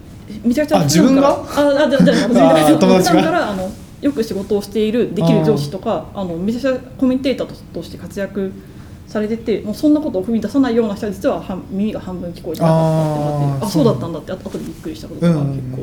[0.43, 1.29] めちゃくちゃあ自分が？
[1.29, 1.89] ああ
[2.81, 3.71] 友達からあの
[4.01, 8.51] よく仕事をしているできる上司とかあのめちゃくちゃコメンテーターととして活躍
[9.07, 15.83] されててもうそんなことを踏み出さないような人は実は半耳が半分聞こえてなかったってなってあそうだったんだってあ後でびっくりしたことがうん結構。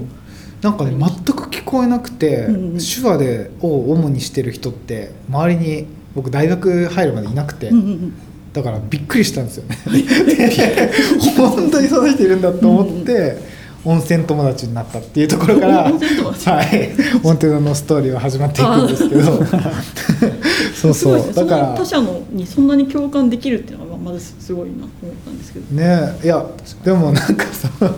[0.62, 2.78] なんかね全く聞こえなくて、うんうん。
[2.80, 8.14] 手話でを主にしてる人って周りに僕大学入るまでいなくて、うんうんうん。
[8.54, 9.78] だからびっくりしたんですよね。
[9.86, 10.92] で
[11.38, 13.38] 本当にその人いるんだと思って、
[13.86, 16.50] 温泉友達になったっていうところから温泉友達。
[16.50, 16.90] はい。
[17.24, 19.22] オンテナのストーリーは始まっていくんですけど。
[20.76, 21.34] そうそう。
[21.34, 25.76] だから他者のにそんなに共感できるっていうのがまずすごいなと思ったんですけど。
[25.76, 26.18] ね。
[26.24, 26.46] いや
[26.84, 27.92] でもなんかその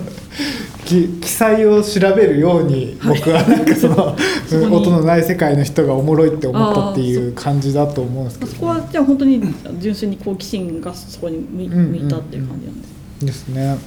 [0.78, 4.15] き記載を調べるように僕はなんかその
[4.75, 9.41] 音のない世界の人がおもろいって思ったっていう感じだと思うんですけど、そこはじゃあ本当に
[9.79, 13.25] 純粋に好奇心がそこに向いたっていう感じなんです。
[13.25, 13.77] ですね。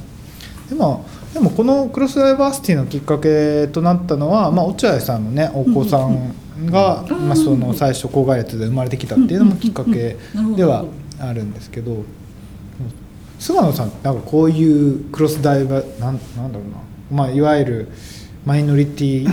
[0.68, 6.34] でもでもこのクロスダイバーシティのきっかけとなったのは、まあ、落合さんのねお子さん
[6.66, 7.28] が、うんうんうん。
[7.28, 10.16] まあ、その最初高害列で生まれてきたっていうのもきっかけ
[10.56, 10.84] では
[11.18, 12.04] あるんですけど
[13.38, 16.76] 菅野さんなんかこういうクロスダイバーなんなんだろうな、
[17.12, 17.88] まあ、いわゆる
[18.44, 19.28] マイノリティ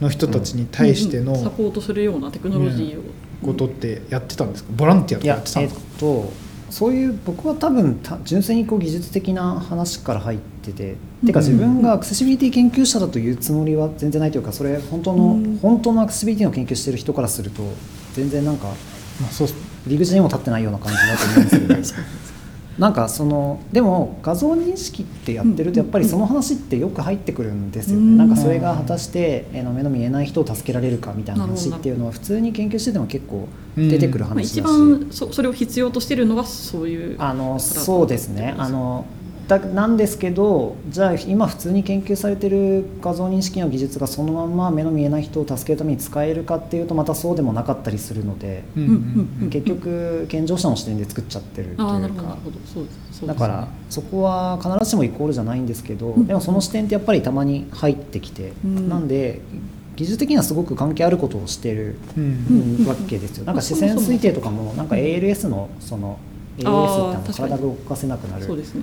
[0.00, 3.02] の人たちに対してのうんうんサポートするようなテクノロジーを。
[3.44, 4.50] ことってやってたん。
[4.50, 6.32] ですかボランティアとかやっってたんですかと
[6.70, 15.58] そういう僕は多分た純粋にこう技術的な話から入ってて、てかうん自分がアクセシビリティ研究者だというつもりは全然ないというかそれ本当の、うん。
[15.58, 17.62] 本当のアクセシビリティの研究してる人からすると
[18.14, 18.68] 全然なんか
[19.20, 19.48] まあ、そう
[19.86, 22.06] 入り口にも立ってないような感じだと思うんですけど
[22.78, 28.16] なんかそのでも画像認識ってやってるとやっぱりその話ってよく入ってくるんですよね、うん。
[28.16, 38.54] なんかそれが果たしてえーの目の見えない人を助けられるかみたいな話っていうのは普通に研究してても結構出てくるまあ、話だし、一番そそれを必要としてるのがそういうあのだそうですね。
[38.58, 39.04] あの
[39.48, 48.90] だなんですけどじゃあ今普通に研究されてる画像認識の技術がそのまま目の見えない人を助けるために使えるかっていうとまたそうでもなかったりするので、うんうん
[49.42, 51.68] うん結局健常者の視点で作っちゃってる。
[51.68, 52.36] というか
[53.26, 56.26] だからそこは必ずしもイコールじゃないんですけど、うん。
[56.26, 58.88] でもその視点ってやっぱりたまに入ってきて、うん。
[58.88, 59.40] なんで
[59.96, 61.96] 技術的にはすごく関係あることをしてる
[62.86, 63.44] わけですよ。
[63.46, 66.18] なんか視線推定とかもなんか ALS のその
[66.58, 68.44] ALS って体が動かせなくなる。
[68.44, 68.82] そうですね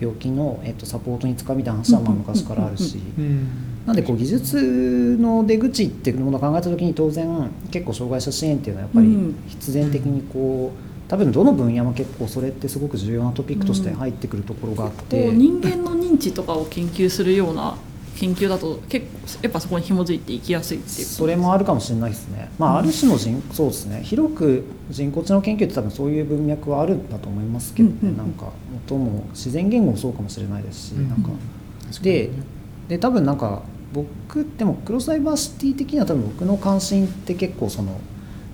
[0.00, 2.98] 病気のえっとサポートに使うみたいな話はまあ昔からあるし。
[3.18, 3.48] うん。
[3.86, 9.34] なんでこう技術の出口っていうものを考えた時に当然結構障害者支援っていうのはやっぱりうん。
[9.48, 17.78] 必然的にこう多分どの分野も結構それってすごく重要なトピックとして入ってくるところがあって、人間の認知とかを研究するような
[18.18, 24.02] 研究だと結構やっぱそこに紐づいていきやすいっていうそれもあるかもしれないですね、まあ、ある種の人そうですね。
[24.02, 28.18] 広く人工知能研究って多分そういう文脈はあるんだと思いますけどね、うんうんうん。
[28.18, 31.30] なんか元も自然言語もそうかもしれないですし、うんなんか。
[32.02, 32.30] でね。
[32.88, 33.62] で多分なんか
[33.92, 38.00] 僕でもクロスダイバーシティ的には多分僕の関心って結構その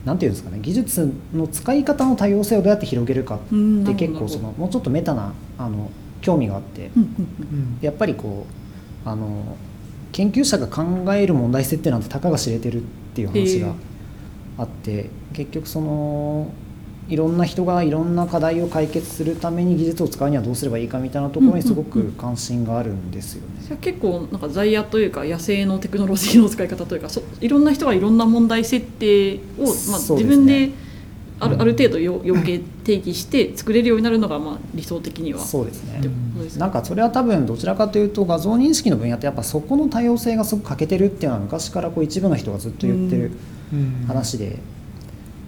[0.05, 5.91] なんていうんですかね技術の使い方の多様性をどうやって広げるかうんって結構そのもうちょっとメタなあの
[6.21, 7.79] 興味があって、うんうんうん。
[7.81, 8.64] やっぱりこう
[9.05, 9.57] あの
[10.13, 10.83] 研究者が考
[11.15, 12.85] える問題設定なんてたかが知れてるっ
[13.15, 13.75] ていう話が
[14.59, 16.53] あって結局その
[17.09, 23.57] いろんな人がいろんな課題を解決するために技術を使うにはどうすればいいかみたいなところにすごく関心があるんですよね。
[23.61, 30.71] じゃあ結構なんか在野というか野生のテクノロジーの使い方というかそいろんな人がいろんな問題設定を、まあ、自分で
[31.45, 31.63] あるうん。
[31.63, 35.41] ある程度要要件定義して作れるようになるのがまあ理想的には。
[35.41, 36.01] そうですね。
[36.59, 43.33] なんかそれは多分どちらかというと画像認識の分野ってやっぱそこの多様性がすごく欠けてるっていうのは昔からこう一部の人がずっと言ってる
[43.73, 44.05] うん。
[44.07, 44.59] 話で、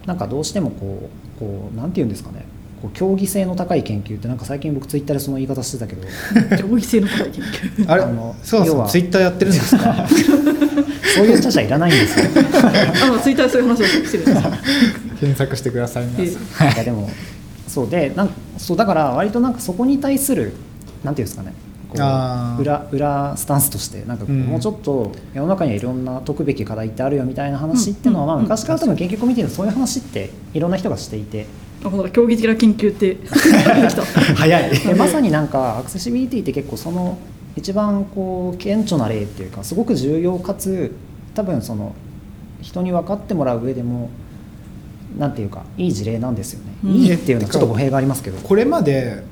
[0.07, 2.47] なんかどうしてもこうこうなんて言うんですかね
[2.87, 6.03] こう競技性の高い研究ってなんか最近僕ツイッターでその言い方してたけど。
[6.57, 7.91] 競技性の高い研究。
[7.91, 8.89] あれあのそうそう要は。
[8.89, 10.07] ツイッターやってるんですか？
[11.17, 12.27] そういう著者いらないんですよ。
[13.05, 14.45] あのツイッターでそういう話をしてるんです。
[14.45, 14.53] よ
[15.21, 16.73] 検索してください皆えさん。
[16.73, 17.09] いやでも
[17.67, 20.53] そうでなんそうだから割となんかそこに対する
[21.05, 21.53] なんていうんですかね。
[22.59, 24.41] 裏裏スタンスとしてなんかこううん。
[24.43, 28.29] もうちょっと世の中にはいろんな解くべき課題ってあるよみたいな話っていうのは、うん。
[28.29, 31.47] まあ、昔から多分研究コミュニティのそういう話っていろんな人がしていて
[31.85, 33.15] あほら競技的な研究って。
[33.15, 33.29] 出て
[33.89, 34.03] きた
[34.35, 34.79] 早い。
[34.79, 37.19] でまさになんかアクセシビリティって結構その
[37.57, 40.95] 一番こう顕著な例っていうかすごく重要かつ
[41.35, 41.95] 多分その
[42.63, 44.11] 人に分かってもらう上でも
[45.19, 46.91] なんていうかいい事例なんですよね、うん。
[46.93, 48.39] いいっていうのはちょっと語弊がありますけど。
[48.39, 49.23] これまで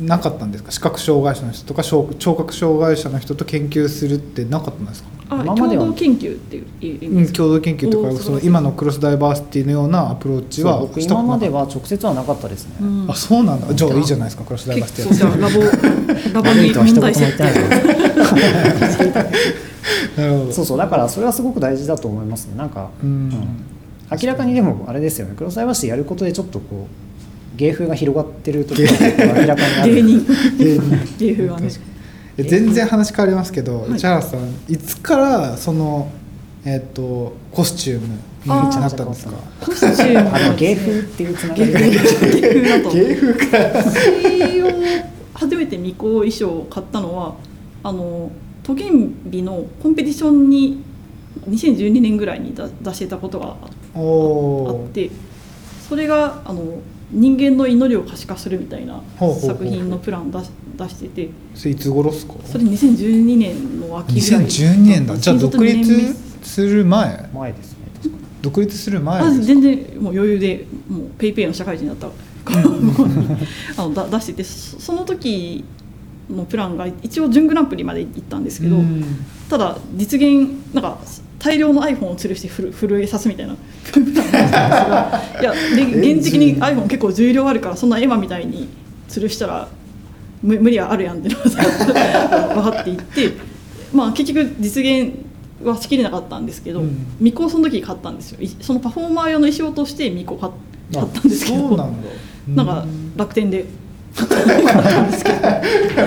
[0.00, 0.70] なかったんですか？
[0.70, 5.08] 視覚障害者の人とか聴聴覚障害者の人と研究するってなかったんですか？
[5.28, 5.84] あ今までは。
[5.84, 7.38] 共同研究っていう意味うん、ですか？
[7.38, 13.10] 共同研究とかその今のクロスダイバーシティのようなアプローチは今までは直接はなかったですね、うん。
[13.10, 13.74] あそうなんだ。
[13.74, 15.60] じゃあいいじゃないですかクロスダイバーシティ結構じゃあラボ
[16.32, 18.98] ラボに問題設定です
[20.16, 20.52] なるほど。
[20.52, 22.56] そうそうだからそれはすごく大事だと思いますね。
[22.56, 23.30] なんか、うん。
[24.10, 25.34] 明らかにでもあれですよね。
[25.36, 26.86] クロスダイバーシティやることでちょっとこ
[27.54, 28.94] う芸風が広がってるところが
[29.40, 29.94] 明らかにある。
[29.94, 30.26] 芸人。
[31.18, 31.68] 芸風はね。
[31.68, 31.70] え
[32.44, 33.98] 全然話変わりますけど、はい。
[33.98, 36.10] 市原さんいつからその
[36.64, 39.32] えっ、とコスチュームになったんですか？
[39.60, 40.30] コスチューム。
[40.36, 42.40] あの芸風っていうつながりが芸風？
[42.40, 43.46] 芸風だと芸風か。
[43.90, 44.66] 私を
[45.34, 47.36] 初めて巫女衣装を買ったのは
[47.82, 48.30] あの
[48.62, 50.82] 都銀美のコンペティションに
[51.48, 53.56] 2012年ぐらいに出出してたことが
[53.94, 55.10] おあおって
[55.88, 56.80] それがあの
[57.10, 61.30] 人間の祈りを可視化するみたいな作品のプラン出し出してて。
[61.54, 62.34] それいつ頃っすか？
[62.44, 64.44] それ2012年の秋ぐらい。
[64.46, 65.16] 2012年だ。
[65.16, 67.28] じゃあ独立する前？
[67.32, 67.78] 前ですね。
[67.96, 69.46] 確かに独立する前あですか？
[69.46, 72.08] 全然もう余裕でもうぺーぺーの社会人だった
[72.44, 72.64] から。
[73.78, 75.64] あのだ出しててそその時
[76.28, 79.04] のプランが一応準グランプリまで行ったんですけど、うん。
[79.48, 80.98] ただ実現なんか
[81.46, 83.54] 大量の iPhone を吊るしてふる震えさすみたいな。
[85.40, 88.66] いやで現実に iPhone 結構重量あるからそんな絵馬みたいに
[89.08, 89.68] 吊るしたら
[90.42, 91.44] 無無理はあるやんってのが
[92.54, 93.32] 分かっていって、
[93.92, 95.12] まあ、結局実現
[95.62, 97.06] はしきれなかったんですけど、うん。
[97.20, 98.40] ミコをその時買ったんですよ。
[98.40, 100.50] いそのパフォーマー用の衣装としてミコ買
[100.92, 101.58] 買ったんですけど。
[101.58, 102.08] あそうなんだ。
[102.54, 102.86] なんか
[103.16, 103.64] 楽天で。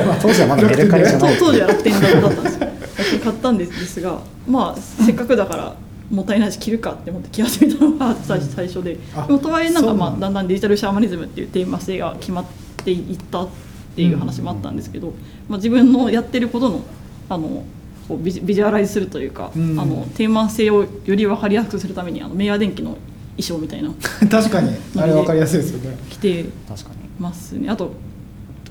[0.05, 1.37] まあ当時はまだメルカリじゃない。
[1.37, 5.75] 当当時は楽天だったんですよ楽天買ったんですですがまあせっかくだから
[6.09, 10.29] もったいないし着るかって思って着始めたのが最最初で、あでもとはいえなんかまあだ。
[10.29, 12.45] んだんデジタルシャーマニズムっていうテーマ性が決まっ
[12.83, 13.49] ていったっ
[13.95, 15.13] ていう話もあったんですけど、
[15.47, 16.81] まあ、自分のやってることの
[17.29, 17.63] あの
[18.07, 19.79] こうビジビジュアライズするというか、うん。
[19.79, 22.97] あのテーマ性をより分かりやすくするためにあの明和電機の
[23.37, 23.89] 衣装みたいな。
[23.89, 23.95] の
[24.29, 24.75] 確かに。
[24.97, 25.95] あれ分かりやすいですよね。
[26.09, 27.69] 着て確かにますね。
[27.69, 27.91] あと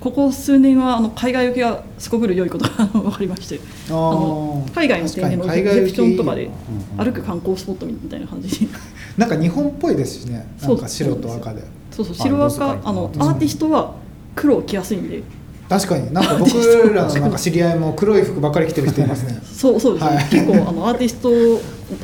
[0.01, 3.61] ここ数年はあの海外受けがすこぶる良いことが 分かりまして。
[3.91, 6.51] ああのー海外の点でのレクションとかで
[6.97, 8.61] 歩く観光スポットみたいな感じ。
[8.61, 8.67] で
[9.17, 10.47] なんか日本っぽいですしね。
[10.61, 11.63] なそうんか白と赤で。
[11.91, 12.15] そうそう。
[12.19, 13.95] あ白赤あのうんアーティストは
[14.37, 15.23] 黒を着やすいんで。
[15.69, 16.13] 確かに。
[16.13, 16.51] なんか僕
[16.95, 19.41] らのなんか知り合いも黒い服ばっかり着てる人いますね。
[19.45, 20.25] そうそうですね、はい。
[20.31, 21.29] 結構あのアーティスト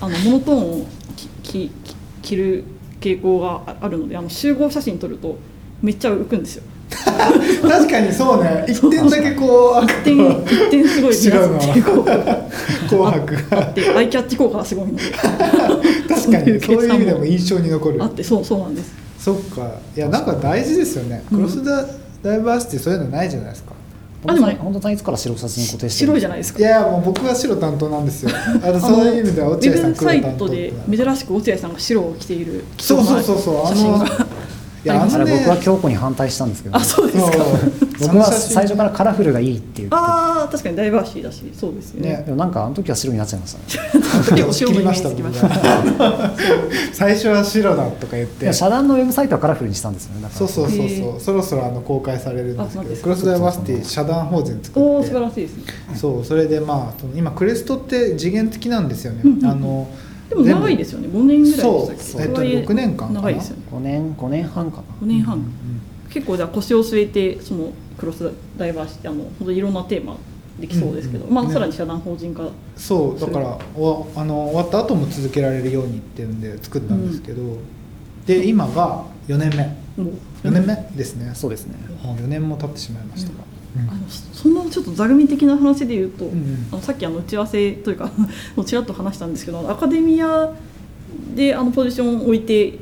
[0.04, 0.86] あのモノトーンを
[1.16, 2.64] ききき着る
[3.00, 5.36] 傾向がああるのであの集合写真撮ると
[5.84, 6.62] めっちゃ浮くんですよ。
[6.94, 8.64] 確かにそうね。
[8.66, 11.84] 一点だけこう赤一点一点すごい目立つっていう。
[11.84, 12.04] こう
[12.88, 13.58] 紅白が。
[13.58, 15.02] あってアイキャッチ効果がすごいので
[16.08, 18.02] 確かにそういう意味でも印象に残る。
[18.02, 18.92] あってそうそうなんです。
[19.18, 19.72] そっか。
[19.94, 21.22] いやなんか大事ですよね。
[21.28, 21.84] クロスダ
[22.22, 23.72] ダイバーシティそういうのないじゃないですか。
[24.26, 26.12] あでも本当さんいつから白シャツに固定してる？
[26.12, 26.58] 白いじゃないですか。
[26.60, 28.30] いやもう僕は白担当なんですよ。
[28.62, 33.64] あのそういう意味では落合さんウェブサイ黒担当トで珍しく落合さんが白を着ている貴そうそうそうそう。
[33.64, 34.08] あ写真がのい
[34.88, 37.38] やあ僕は京子に反対したんですけどあそうですか。
[38.00, 39.94] 僕は最初からカラフルがいいって言って。
[39.96, 41.50] ああ確かにダイバーシティだし。
[41.54, 42.16] そうですよね。
[42.16, 43.58] ねでもなんかあの時は白になっちゃいました
[44.34, 44.44] ね。
[46.92, 48.44] 最初は白だとか言って。
[48.44, 50.22] いや遮断のウェブサイトはカラフルにしたんですよね。
[50.22, 50.38] だから。
[50.38, 51.20] そうそうそうへそう。
[51.20, 52.96] そろそろあの公開されるんですけど。
[52.96, 55.64] クロスダイバーシティ社団法人作おお素晴ってらしいですね。
[55.94, 59.86] そうそれでまあ今クレストって次元的なんですよね、うんうん
[60.28, 61.08] でも長いですよね。
[61.08, 62.02] 5年ぐらいでしたっけ？
[62.02, 63.20] そうえっととはい6年間かな。
[63.20, 63.62] 長いですよね。
[63.72, 64.82] 5年5年半かな。
[65.02, 65.44] 5年半、うん
[66.10, 70.16] 結構じゃあ腰を据えてそのクロスダイバーシティあの本当にいろんなテーマ
[70.60, 71.48] できそうですけど、まあ、うん。
[71.48, 77.42] ねさらに社団法人化そうだからおあの終わった後も続けられるようにっていうんで作ったんですけど、
[78.26, 79.64] で今が4年目。
[80.04, 80.88] もう4年目。
[80.96, 81.74] ですね、そうですね。
[82.04, 86.30] もう4年も経ってしまいましたが、うんあのそそんなちょっと座組的な話で言うと、
[86.72, 88.10] あのさっきあの打ち合わせというか
[88.54, 90.52] もうちらっと話したんですけどアカデミア
[91.34, 92.78] であのポジションを置いて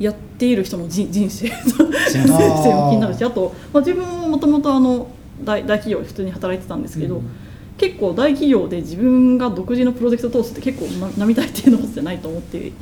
[0.00, 1.46] やっている人の人 人生。
[1.46, 1.54] 人
[2.12, 5.08] 生も気になるしあと、まあ、自分ももともとあの
[5.44, 7.22] 大大企業で普通に働いてたんですけど、うん
[7.78, 12.72] 結構大企業で自分が独自のプロジェクトを通すって結構な並大抵のことじゃないと思って。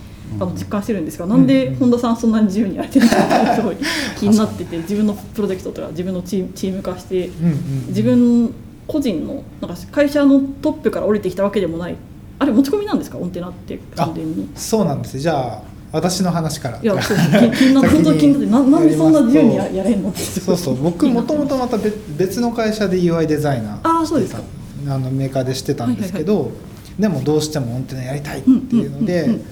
[0.40, 3.76] あの実感してるんですが、なんで本田さんそんなに自由にやれてるのかすごい
[4.18, 8.54] 気になってて自分のプロジェクトとか自分のチームチーム化してうんうん自分
[8.86, 11.96] 個人のなんか会社のトップから降りてきたわけでもない。
[12.38, 13.18] あれ持ち込みなんですか？
[13.18, 14.48] オンテナって完全に。
[14.56, 15.62] そうなんですじゃあ
[15.92, 16.80] 私の話から。
[16.82, 20.08] いやそうなって本当に気になってななんでそんな自由にややれんの？
[20.10, 20.82] ってそうそう。
[20.82, 24.42] 僕もともとまた別別の会社で UI デザイナーあーそうですか。
[24.86, 26.50] あのメーカーでしてたんですけど、
[26.98, 29.44] でもどうしてもオンテナやりたいっていうのうんうんうんでうん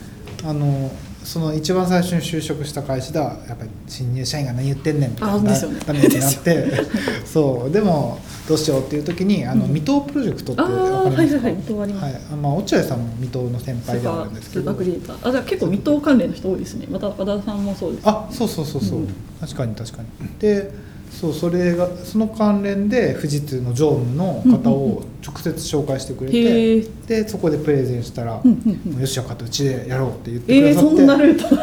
[0.44, 0.90] あの
[1.24, 5.80] その一番最初に就職した会社ではやっぱり新入社員が何言ってんねんとかあですよね。
[5.86, 6.66] ダメってなって
[7.24, 7.70] そう。
[7.70, 8.18] でも
[8.48, 9.74] どうしようっていう時にあのうん。
[9.74, 12.14] 未踏プロジェクトってあわかりますはいはいます、はい。
[12.32, 14.70] あまあ、落合さんも未踏の先ス輩ではあるんですけど。
[14.70, 16.86] あじゃあ結構未踏関連の人多いですね。
[16.90, 18.02] また和田さんもそうです。
[18.04, 19.08] あそうそうそうそう、うん。
[19.40, 20.28] 確かに確かに。
[20.40, 20.72] で
[21.12, 26.80] そうそれがその関連で富士通の常務の方を直接紹介してくれて、へえ。
[27.06, 31.56] でそこでプレゼンしたら「うんうんうんよし分かったうちでやろう」って言ってえー、くださって、そんなルート。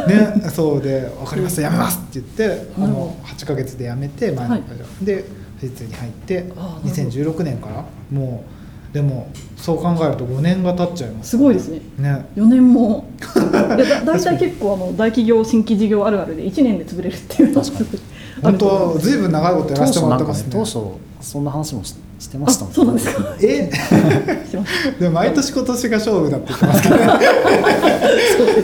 [0.43, 5.25] ね、そうで「分かりましたやめます」って言ってあの8ヶ月で辞めて前の会社、で
[5.59, 6.93] 富士通に入ってあーなるほど。
[6.93, 8.43] 2016年からも
[8.91, 11.81] うでもそう考えると5年が経っちゃいますすごいですね。
[11.97, 12.25] ね。
[12.35, 13.07] 4年も。
[13.77, 17.99] いやだ大体結構あの大企業新規事業あるあるで1年で潰れるっていう確かに
[18.41, 20.49] 本当ずいぶん長いことや当らせてもらってますね。
[20.51, 20.77] 当初
[21.21, 23.35] そんな話もししてまあしたもんそうなんですか？
[23.41, 23.69] え？
[23.71, 27.03] してますでも毎年今年が勝負だって言ってますけどね。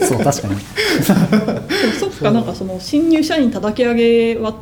[0.02, 0.56] そう確かに。
[0.56, 4.56] でもそっかなんかその新入社員叩き上げは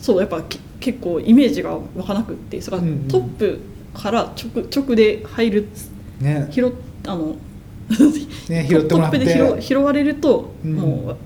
[0.00, 3.60] そうやっぱけ結構イメージが湧かなくってそれからトップ
[3.94, 4.20] から
[4.54, 5.68] 直直で入る
[6.20, 6.48] ね。
[6.50, 6.70] 拾っ
[7.06, 7.34] あの
[8.48, 9.18] ね拾ってもらって。
[9.18, 10.74] トップで拾拾われると、うん。
[10.74, 11.16] もう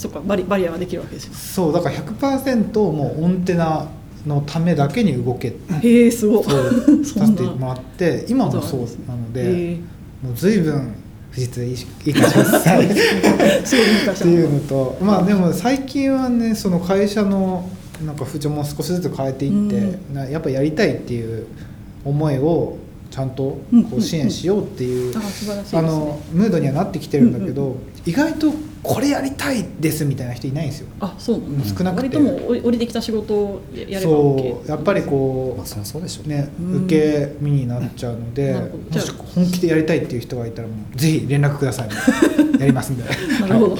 [0.00, 3.86] そっかバリバリアができるわけですよそうだから100%もうオンテナ
[4.26, 5.54] のためだけに動け。
[5.82, 6.44] へえすごい。
[6.44, 9.74] そう そさせてもらって今もそうなので、へ
[10.22, 10.92] もう随分
[11.32, 17.68] 富士通 いいしいい会社ですっていうのとまあでも最近はねその会社の
[18.04, 20.14] なんか風潮も少しずつ変えていって、うん。
[20.14, 21.46] なやっぱやりたいっていう
[22.04, 22.76] 思いを
[23.10, 27.76] ちゃんとうんこう支援しようっていう、ムードにはなってきてるんだけど、うん。
[28.06, 28.52] 意外と
[28.82, 30.88] これやりたいですみたいな人いないんですよ。
[31.00, 31.40] あそう。
[31.76, 32.08] 少なくて。
[32.08, 36.28] 割ともう降り降りてきた仕事をややればそ OK うやっぱりこまあそそうでしょう。
[36.28, 36.84] ねうん。
[36.84, 38.98] 受け身になっちゃうので、なるほど。
[38.98, 41.88] もし本気でやりたいっていう人がいたらもうぜひ連絡ください
[42.58, 43.04] やりますんで。
[43.40, 43.78] なるほど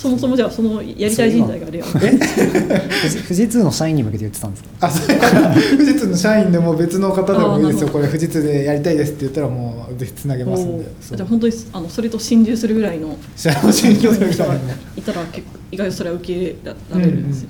[0.00, 4.70] そもそもじゃあそのやりたい人材がレア富士富士通の社員に向けて言ってたんですか？
[4.80, 7.90] あ、そ富士通の社員でも別の方でもいいですよ。
[7.90, 10.86] これ富士通でやりたいですって言ったらもうぜひつなげますんで。
[11.00, 14.54] じゃあ本当にあのそれと心中するぐらいの社の信用する人が。
[14.96, 17.48] いたら結構意外とそれは受け入れらうんうんうんれるんですよ、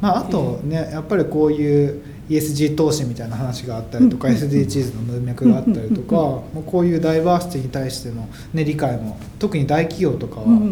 [0.00, 4.34] まああとねやっぱりこういう ESG 投資みたいな話があったりとか、うん。
[4.34, 10.62] SDGs の文脈があったりとか、こういうダイバーシティに対してのね理解も特に大企業とかは、あの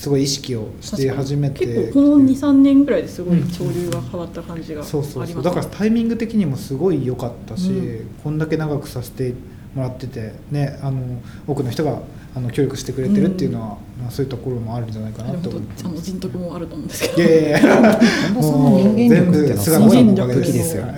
[0.00, 1.66] すごい意識をして始めて。
[1.66, 5.26] 結構この23年ぐらいですごい潮流が変わった感じがありそうますそう。
[5.26, 8.06] そうだからタイミング的にもすごい良かったし、うん。
[8.24, 9.34] こんだけ長くさせて
[9.74, 12.00] もらっててねあの多くの人が
[12.34, 13.66] あの協力してくれてるっていうのは、
[14.00, 15.84] まあ、そういうところもあるんじゃないかなと思って。
[15.84, 17.22] あの人徳もあると思うんですけど。
[17.22, 18.00] いやいやいや。
[18.00, 20.82] 近藤さんの人間力っていうのはすごい人間力武器ですよ。
[20.84, 20.94] はい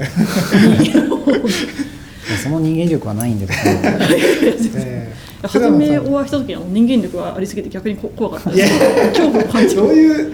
[2.42, 4.08] その人間力はないんで僕は。
[4.76, 8.50] ええ初めお会いした時あの人間力がありすぎて逆にこ怖かった。
[8.52, 10.32] いやです恐怖を感じどういう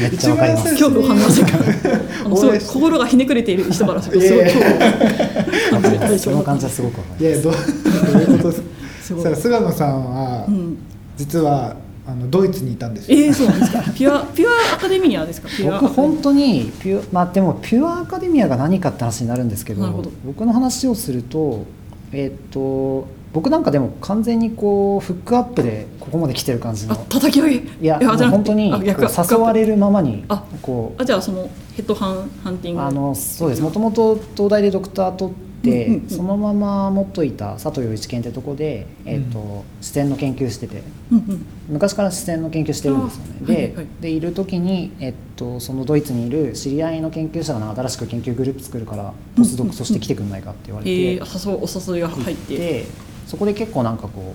[0.00, 0.74] めっちゃわかります。
[0.74, 5.78] 一番最初恐怖を感じましたあのすごい心がひねくれている人からするとすごい恐怖。
[5.78, 8.24] を感じてその感じはすごくいやどうどうい。
[8.24, 8.62] うことです
[9.02, 10.76] すごいさあ菅野さんは、うん。
[11.16, 11.76] 実は
[12.08, 13.82] あのドイツにいたんですよ、えー、そうなんですか？
[13.92, 15.48] ピュアピュアアカデミアですか？
[15.80, 20.10] 僕本当にピュアまあでもピュアアカデミアが何かって話になるんですけどなるほど。
[20.24, 21.64] 僕の話をすると
[22.12, 27.56] えっと僕なんかでも完全にこうフックアップでここまで来てる感じあの叩き上げ？
[27.56, 32.80] いやもうじゃなくて本当に誘われるままにあこうあじゃあそのヘッドハンハンティング。
[32.82, 33.62] あのそうです。
[33.62, 35.34] もともと東大でドクター取っ
[35.70, 40.82] て、うんうんうんそのまま持っといた佐藤洋一研ってとこで、えーと視線の研究してて。
[41.10, 41.46] うんうん。
[41.68, 43.46] 昔から視線の研究してるんですよね。
[43.46, 43.86] で,、あはいはい。
[44.00, 52.56] でいる時に、えっと、そのドイツにいる知り合いの研究者が新しく研究グループ作るからポスドクとして来てくんないかって言われて、えー、お誘いが入って。
[52.56, 52.86] で
[53.26, 54.34] そこで結構なんかこ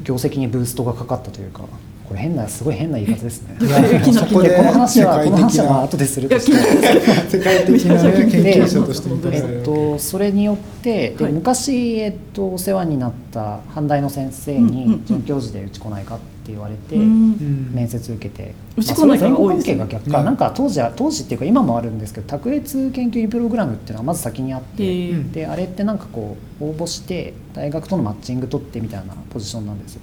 [0.00, 1.62] う業績にブーストがかかったというか
[2.08, 3.56] これ変なすごい変な言い方ですね。
[3.60, 6.52] いやいきなりでこの話はこ世界的なの話はまあ後でするとして。
[7.38, 11.32] 世界的な、ね、研で究者として認められるえっと、それによってで、はい。
[11.32, 19.74] 昔、えっと、お世話になった阪大の先生に准教授でうち来ないかって言われて、面接受けて、うち来ないからまあそれ多いですね。
[19.76, 20.24] 全国関係が逆か、うん。
[20.24, 30.00] なんか当時は当時っていうか今もあるんですけど卓越研究プログラムっていうのがまず先にあって、であれってなんかこう応募して大学とのマッチング取ってみたいなポジションなんですよ。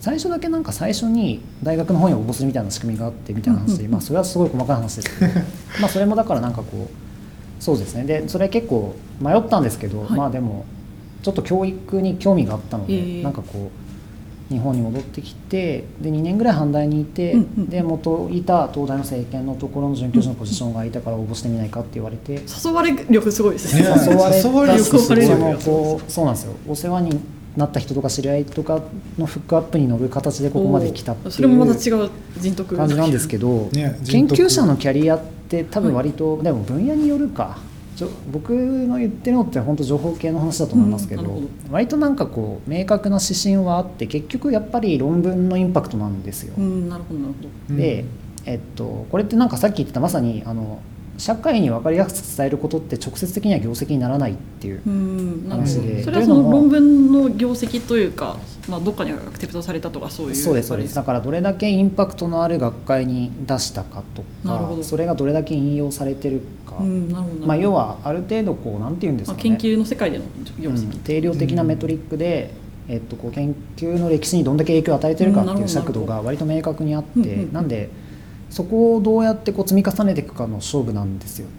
[0.00, 5.32] 最初だけなんか最初に大学の方に応募するみたいな仕組みがあってみたいな話で、まあそれはすごい細かい話ですけど
[5.80, 7.06] まあそれもだからなんかこう
[7.62, 8.04] そうですね。
[8.04, 10.10] でそれ結構迷ったんですけど、はい。
[10.12, 10.64] まあでも
[11.22, 12.96] ちょっと教育に興味があったので、え。
[12.96, 13.85] ーなんかこう
[14.48, 17.66] 日本に戻ってきてで2年ぐらい阪大にいて、うんうん。
[17.66, 22.34] で元いた東大の政権のところの准教授のポジションが空いたから応募してみないかって言われて。
[22.64, 23.82] 誘われ力すごいですね。
[23.82, 26.52] ね誘われ誘われるたし誘われるそのこうそうなんですよ。
[26.68, 27.20] お世話に
[27.56, 28.82] なった人とか知り合いとか
[29.18, 37.58] のフックアップに乗る形でここまで来たっていうそれもまた違う人徳感じなんですけど、ね研究者のキャリアって多分割と、でも分野によるか
[38.30, 41.40] 僕の言ってるのって本当情報系の話だと思いますけど,、
[41.70, 46.54] 割となんかこう明確な指針はあって結局やっぱり論文のインパクトなんですよ。
[46.58, 48.04] うんなるほどなるほどうんで、
[48.44, 50.80] えっと、これってなんかさっき言ってたまさにあの
[51.18, 55.48] 社会に分かりやすく伝えることって直接的には業績にならないっていううん。
[55.48, 55.96] なるほ話で。
[55.96, 58.36] どそれはその論文の業績というか、
[58.68, 60.94] まあ、どっかにアクセプトされたとかそういうそうですそうです。
[60.94, 64.82] だからどれだけインパクトのある学会に出したかとかなるほど。
[64.82, 67.10] それがどれだけ引用されてるか、うん
[67.44, 70.24] まあ、要はある程度こうなんていうんですまあ、かね、研究の世界での
[70.60, 70.98] 業績、うん。
[71.00, 72.50] 定量的なメトリックで、
[72.88, 77.52] えっと、こう研究の歴史にどんだけ影響を与えてるかっていう尺度が割と明確にあって、うんうんうん。
[77.52, 77.88] なんで
[78.50, 81.52] そこをどうやってこう積み重ねていくかの勝負なんですよね。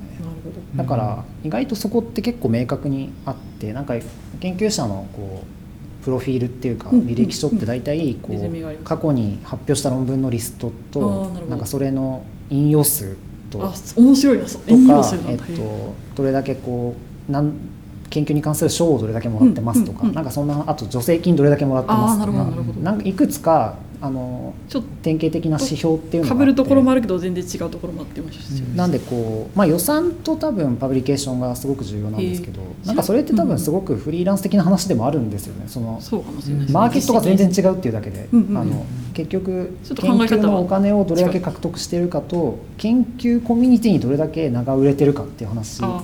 [0.75, 3.95] だから意外とそこって結構明確にあってなんか
[4.39, 13.17] 研究者のこうプロフィールっていうか履歴書って大体こう過去に発表した論文のリストとなんかそれの引用数
[13.49, 14.47] とあ面白いな。
[14.47, 16.95] そうと引用かえっと、どれだけこ
[17.29, 17.53] うなん
[18.09, 22.45] 研究に関する賞をどれだけもらってますとか、なんかそんなあと助成金どれだけもらってますとか
[22.81, 28.75] なんかいくつかあのちょっ典型的な指標っていうのがかぶるところもあるけど全然違うところもあって面白いですよね。
[28.75, 35.65] なんでこう、まあ、予算と多分パブリケーションがすごく重要なんですけどへーなんかそれって多分すごくフリーランス的な話でもあるんですよね。
[35.67, 36.73] そのそうかもしれないですね。
[36.73, 38.57] マーケットが全然違うっていうだけで、うんうんうん。
[38.57, 46.03] あの結局研究のお金をどれだけ獲得しているかと研究コミュニティにどれだけ名が売れてるかっていう話あ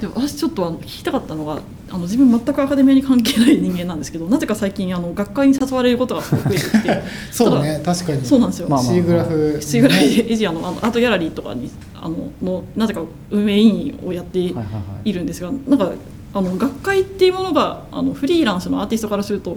[0.00, 1.60] でも私ちょっとあの聞きたかったのが
[1.90, 8.24] あの自分全くアカデミアに関係ない人間なんですけどなぜか最近あの学会に誘われることがすごく増えてきて そうね確かに。
[8.24, 9.58] そうなんですよ、まあ C グラフ。
[9.60, 10.00] シーグラフ。
[10.02, 15.92] エジアのあのアートギャラリーとかにあののなぜか運営委員をやっていはいはいはいるんですが、なんか
[16.32, 19.56] あの学会っていうものがあのフリーランスのアーティストからすると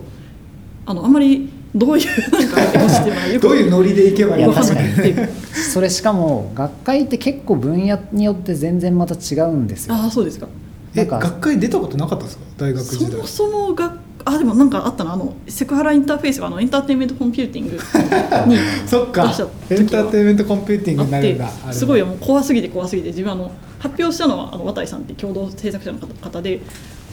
[0.86, 4.54] あのあんまりどういうどういうノリでいけばいいの？
[4.54, 9.96] かいっていうそれしかも学会って結構分野によって全然また違うんですよ。
[9.96, 10.48] ああそうですか。
[10.96, 12.44] えなんか学会出たことなかったですか？
[12.58, 13.12] 大学時代。
[13.12, 19.24] そもそもがあでもなんかあったなあのセクハラインターフェースがあのエンターテインメントコンピューティングに そっか。
[19.70, 26.62] エンターテインメントコンピューティングになるんだすごいもう怖すぎて怖すぎて自分あの発表したのはあの渡井さんって共同制作者の方方で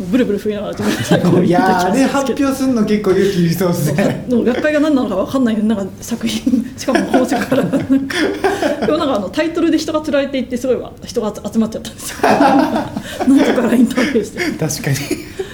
[0.05, 0.83] ブルブル震えながら自
[1.19, 4.27] 分で発表するの結構勇気いりそうですね。
[4.29, 8.17] もう学会が何なのか分かんないなんか作品しかも宝石からなんか
[8.87, 12.17] でもなんかあのタイトルで人がつられていってすごいわ人が集まっちゃったんですよ。
[12.31, 12.87] な
[13.37, 14.41] んとかラインターフェースで。
[14.59, 14.97] 確かに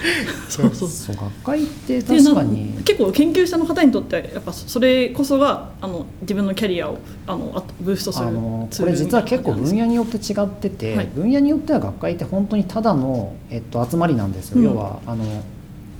[0.49, 0.89] そうそう。
[0.89, 1.17] そう。
[1.17, 2.77] 学会ってで確かに。
[2.77, 11.07] な結構研究者の方にとってはやっぱそれこそがあの自分のキャリアをあのあブーストするあのこれ実は結構分野によって違ってて、はい。
[11.07, 14.65] 分野によっては学会って本当にただの、えっと、集まりなんですよ、うん。
[14.65, 15.25] 要はあの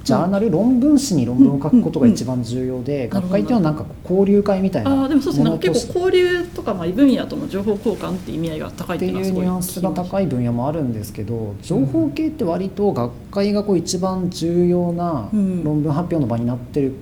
[0.07, 16.93] ジャーナル、論文誌に論文を書くことが一番重要で、ん学会っていうのはなんか交流会みたいなあーでもそうですね結構交流とか、まあ、異分野との情報交換っていう意味合いが高いっってていうのはすニュアンスが高い分野もあるんですけど情報系って割と学会がこう一番重要なうん論文発表の場になってる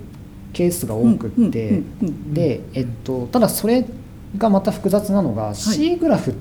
[0.55, 3.85] ケースが多くってうんうんうんうんで、えっと、ただそれ
[4.39, 6.35] がまた複雑なのが、C グラフ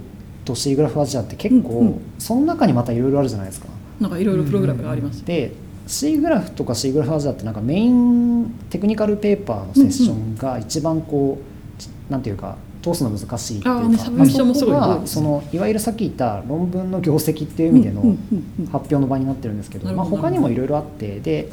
[0.45, 2.02] と C グラフアジアって結構、うんうん。
[2.19, 3.68] その中にまたいろいろあるじゃないですか。
[3.99, 5.52] なんかいろいろプログラムがあります、で
[5.94, 18.02] C グラフとか C グラフアジアってなんかメインテクニカルペーパーのセッションが一番こう、なんていうか通すの難しいっていうか、ねまあそこ多いですはそのいわゆるさっき言った論文の業績っていう意味での
[18.72, 21.49] 発表の場になってるんですけど、まあ、他にもいろいろあってで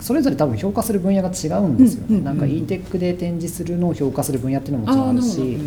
[0.00, 5.58] それぞれ多分評価する分野が違うんですよね、うんうんうんなんか e-tech で展示するのを評価する分野っていうのもあもちろんあるし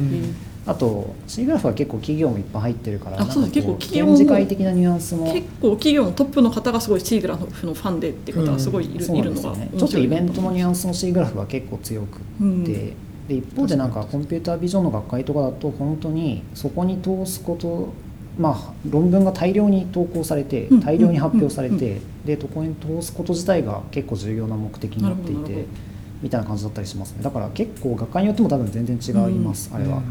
[0.68, 5.32] あと C グラフは結構企業もいっぱい入ってるから結構企業も展示会的なニュアンスも。
[5.32, 9.66] 結構企業のトップの方がすごいシーグラフのファンでっていう方がすごいいる,、そういるのなんですよね。
[9.66, 12.64] が面白いちょっとイベントのニュアンスの C グラフは結構強くって、うん。
[12.64, 12.94] で
[13.30, 17.94] 一方でなんかコンピュータービジョンの学会とかだと本当にそこに通すこと
[18.38, 25.66] まあ論文が大量に投稿されてうん大量に発表されうんうんてでそこに通すこと自体が結構重要な目的になっていて
[26.22, 27.24] みたいな感じだったりしますね。
[27.24, 30.02] だから結構学会によっても多分全然違います、あれは。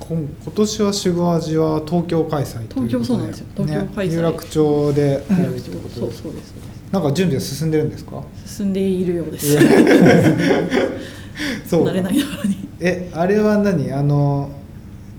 [0.00, 3.46] 今今年はシュガージは東京開催ということ東京そうなんですよ。
[3.56, 4.10] 東京開催。
[4.10, 6.12] ね、有楽町でやるってそうことで。
[6.12, 6.54] そうです。
[6.92, 8.22] なんか準備は進んでるんですか？
[8.46, 9.58] 進んでいるようです。
[11.68, 12.56] そう慣れないながらに。
[12.80, 13.92] えあれは何？
[13.92, 14.50] あの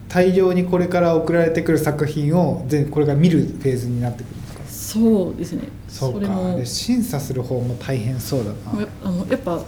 [0.08, 4.62] 大量にこれから送られてくる作品を全これから見るフェーズになってくるんですか？
[5.04, 5.62] そうですね。
[5.88, 6.56] そうか。
[6.56, 8.82] で審査する方も大変そうだな。
[8.82, 9.62] やあのやっぱ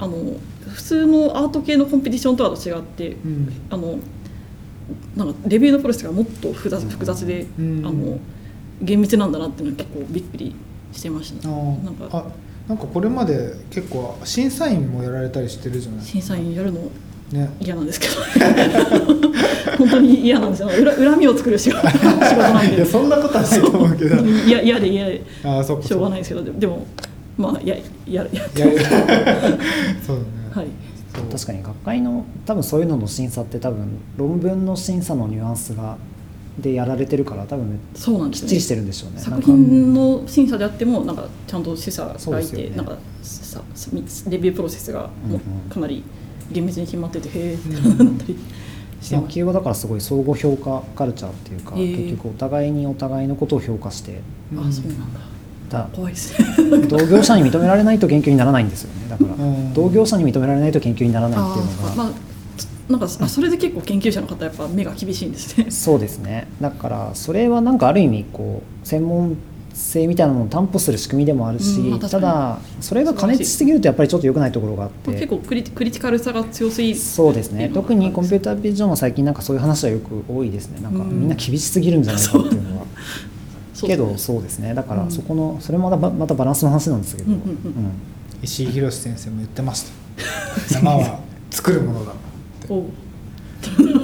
[0.00, 0.14] あの
[0.68, 3.52] 普通のアート系のコンペティションとは違って、うん。
[3.70, 3.98] あの
[5.16, 7.86] なんかレビューのプロセスがもっと複雑複雑で、うん。
[7.86, 8.18] あの
[8.80, 10.54] 厳密なんだなっていうのは結構びっくり
[10.92, 11.48] してました。
[11.48, 11.54] な
[11.90, 12.24] んかあ
[12.68, 16.80] なんかこれまで結構審査員もやられたりしてるじゃない審査員やるの
[17.32, 17.50] ね。
[17.60, 18.14] 嫌なんですけど。
[19.78, 20.68] 本当に嫌なんですよ。
[20.68, 22.76] 恨恨みを作る仕事仕事なんで。
[22.76, 24.16] いやそんなことはないと思うけど。
[24.24, 25.22] いや嫌で嫌で。
[25.44, 26.42] あそしょうがないですけど。
[26.44, 26.86] ででも
[27.36, 28.28] まあやややや。
[30.06, 30.28] そうだね。
[30.52, 30.66] はい
[31.30, 35.96] 確かに学会の多分そういうのの審査って多分論文の審査のニュアンスが
[36.58, 39.20] でやられてるから多分そうなんですきっちりしてるんでしょうね。
[39.20, 42.76] 作品の審査であってもなんかちゃんと審査がいて、ね。
[42.76, 43.62] なんかさ
[44.28, 45.70] レビュープロセスがもうんううん。
[45.70, 46.02] かなり
[46.50, 48.36] 厳密に決まっててへえってなったり
[49.00, 51.96] 研究はだからすごい相互評価カルチャーっていうか、へー。
[52.08, 54.20] 結局お互いにお互いのことを評価して。
[54.56, 55.27] あそうなんだだ
[55.92, 56.40] 怖いです。
[56.40, 59.08] ね同業者に認められないと研究にならないんですよね。
[59.08, 59.74] だから、うん。
[59.74, 62.28] 同業者に認められないと研究にならないっていうのが、まあ
[62.88, 65.66] なんかあそれで結構研究者の方やっぱ目が厳しいんですね。
[65.70, 66.48] そうですね。
[66.60, 69.36] だからそれはなんかある意味こう専門
[69.74, 75.12] 性みたいなものを担保する仕組みでもあるし、うんまあただそれが加熱しすぎるとやっぱりちょっと良くないところがあって。
[75.12, 77.70] 結構クリクリティカルさが強すぎるそうですね。
[77.72, 80.80] 特にコンピューータービジョンは最近なんかそういう話はよく多いですね。
[80.82, 81.20] なんかうん。
[81.20, 82.86] みんな厳しすぎるんじゃないかっていうのは
[83.86, 84.74] けどそそうですね。
[84.74, 85.04] だかうん。
[85.06, 87.92] らそこのそれもまたまたバランスの話なんですけど、うんうんうん。
[88.42, 90.74] 石井宏先生も言ってました。
[90.74, 92.12] 山は作るものだ。
[92.68, 92.84] おう。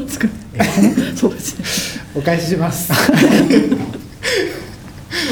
[0.09, 0.33] 作る。
[1.17, 1.65] そうですね。
[2.17, 2.93] お返しします。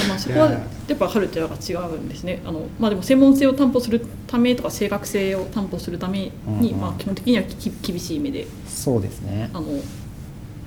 [0.09, 2.43] まあそこはやっぱカルチャーが違うんですね。
[2.44, 9.51] あの、まあ、でも専門性を担保するためとか正確性を担保するために、まあ、基本的にはき厳しい目でそうですね。
[9.52, 9.78] あの、うん。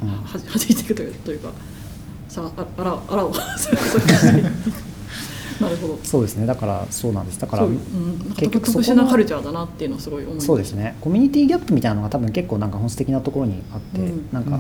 [0.08, 1.52] はじ弾いていくというというか
[2.36, 3.32] さああらあらを
[5.62, 5.98] なるほど。
[6.04, 6.46] そうですね。
[6.46, 7.40] だからそうなんです。
[7.40, 7.78] だからそう、うん、
[8.36, 10.48] 結局特殊のなカルチャーだなっていうのはすごい思います。
[10.48, 10.98] そうですね。
[11.00, 14.28] コミュニティギャップみたいなのが多分結構なんか本質的なところにあって、うん。
[14.34, 14.60] なんか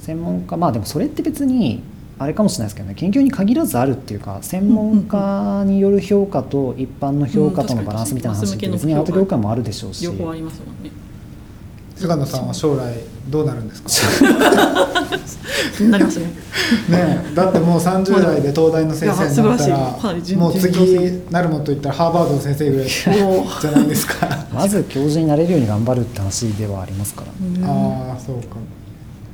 [0.00, 1.82] 専門家まあでもそれって別に
[2.18, 2.94] あれかもしれないですけどね。
[2.94, 10.02] 研究に限らずあるっていうか専門家による評価と一般の評価とのバランスみたいな話って別にアート業界もあるでしょうし。
[10.04, 10.81] 両方ありますもんね
[11.96, 12.94] 菅野さんは将来
[13.28, 13.88] どうなるんですか？
[15.90, 16.26] なりますね。
[16.26, 16.32] ね
[17.32, 19.78] えだってもう30代で東大の先生になったら
[20.36, 28.56] もう次なるもんといったらハーバードの先生ぐらいじゃないですかまず教授になれるように頑張るって話ではありますから、うんああそうか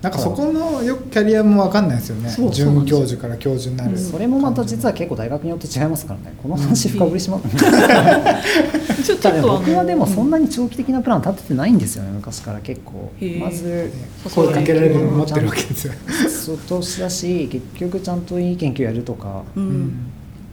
[0.02, 2.30] なんかそこのよくキャリアも分かんないですよね。
[2.52, 3.98] 准教授から教授になる、うん。
[3.98, 6.36] それもまた実は結構大学によって違いますからね。
[6.40, 7.48] この話深掘りします、
[9.04, 9.48] ちょちょっと。
[9.58, 12.60] 僕はでもそんなに長期的なプラン立ててないんですよね昔から。
[12.60, 13.10] 結構。
[13.40, 13.90] まず
[14.32, 15.92] 声かけられるのを持ってるわけですよ、
[16.28, 19.42] そうとだし結局ちゃんといい研究やるとか。
[19.56, 19.66] ううん。
[19.66, 19.92] ん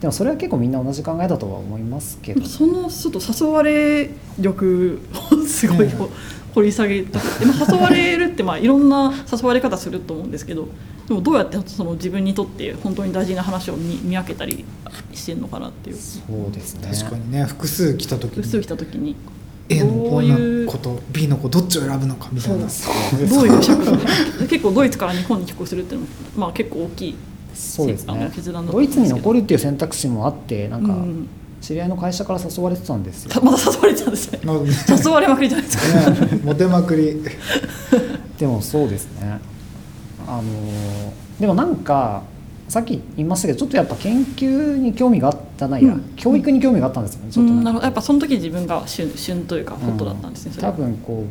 [0.01, 2.45] でもそれは結構みんな同じ考えだとは思いますけど。
[2.45, 4.09] そのちょっと誘われ
[4.39, 4.99] 力
[5.31, 6.09] をすごいうん
[6.55, 7.19] 掘り下げた。
[7.19, 10.67] くて、まあ、誘われるってまあいろんな誘われ方すると思うんですけど
[11.07, 14.65] でもどうやってその自分にとって本当に大事な話を見見分けたり
[15.13, 15.95] してるのかなっていう。
[15.97, 16.87] そうですね。
[16.91, 17.45] 確かにね。
[17.45, 19.15] 複数来た時複数に来た時に。
[19.67, 22.57] A のどう女いうの子と B の子どっちを選ぶのかみたいな。
[22.57, 22.67] どう
[23.47, 23.97] いう尺度？
[23.97, 27.15] で結構ドイツから日本に帰国するっていうのも、まあ、結構大きい
[27.55, 28.13] そうですね。
[28.13, 31.27] あの決断だったドイツに残るるっていう選択肢もあってなんかうん
[31.65, 33.31] 知り合いの会社から誘われてたんですよ。
[33.31, 34.39] た まだ誘われてたんですね。
[34.45, 36.11] 誘われまくりじゃないですか。
[36.11, 37.23] ねモテまくり。
[38.37, 39.39] でもそうですね。
[40.27, 40.43] あの
[41.39, 42.21] でもなんか
[42.67, 47.85] さっき言いましたけどちょっとやっぱ研究に興味があったないや、うん教育に興味があったんですよねちょっとうんなるほど。
[47.85, 51.23] やっぱその時自分が旬旬というかホットだったんですね、多は分こ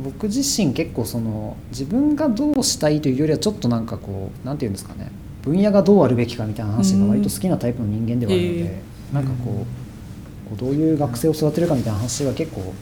[0.00, 5.10] う僕自身結構その自分がどうしたいというよりはちょっとなんかこうなんていうんですかね。
[5.42, 9.79] 分野がどうあるべきかみたいな話が割と好きなタイプの人間ではあるので、へなんかこう
[10.56, 12.72] どういう学生を育てるかみたいな話が結構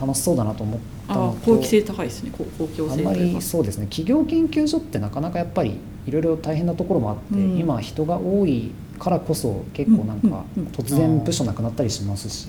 [0.00, 2.30] 楽しそうだなと思ったあのとあ公益性高いですね。
[2.36, 3.86] 公公共あんまりそうですね。
[3.86, 7.58] 企業研究所ってなかなかやっぱりいろいろ大変なところもあって、うん。
[7.58, 12.48] 今人が多いからこそ結構なんか突然部署なくなったりしますし、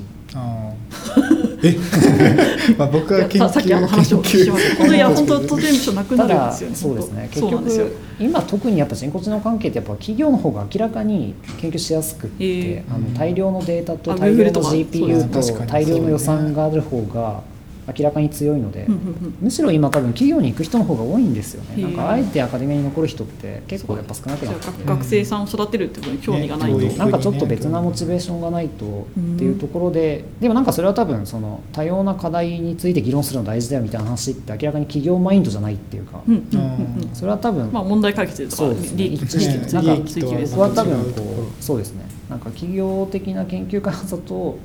[1.64, 1.76] え？
[2.78, 7.30] まあ僕は研究ささっきあの話を研究しました本当にいや本当突然部署なくなるんですよね そうですね。
[7.32, 17.42] 結局今特にやっぱ人工知能関係ってやっぱ企業の方が明らかに研究しやすくって、あの大量のデータとあ大量の GPU と大量の予算がある方が
[17.88, 19.38] 明らかに強いので、うんうんうん。
[19.41, 21.84] むしろ今多分企業に行く人の方が多いんですよね。
[21.84, 24.62] なんかあえてアカデミアに残る人って結構やっぱ少なくなって。
[24.62, 37.10] じゃあて学学生さんを育てるってことに興味がないと、ねなんかちょっと別なモチベーションがないとっていうところで、でもなんかそれは多分その多様な課題について議論するの大事だよみたいな話って明らかに企業マインドじゃないっていうか、うんうんうんうん。
[37.14, 39.03] それは多分、まあ問題解決とかそうですね。
[39.03, 42.06] 利益追致してなんか求追求です僕は多分ここうそうですね。
[42.30, 44.57] なんか企業的な研究開発だと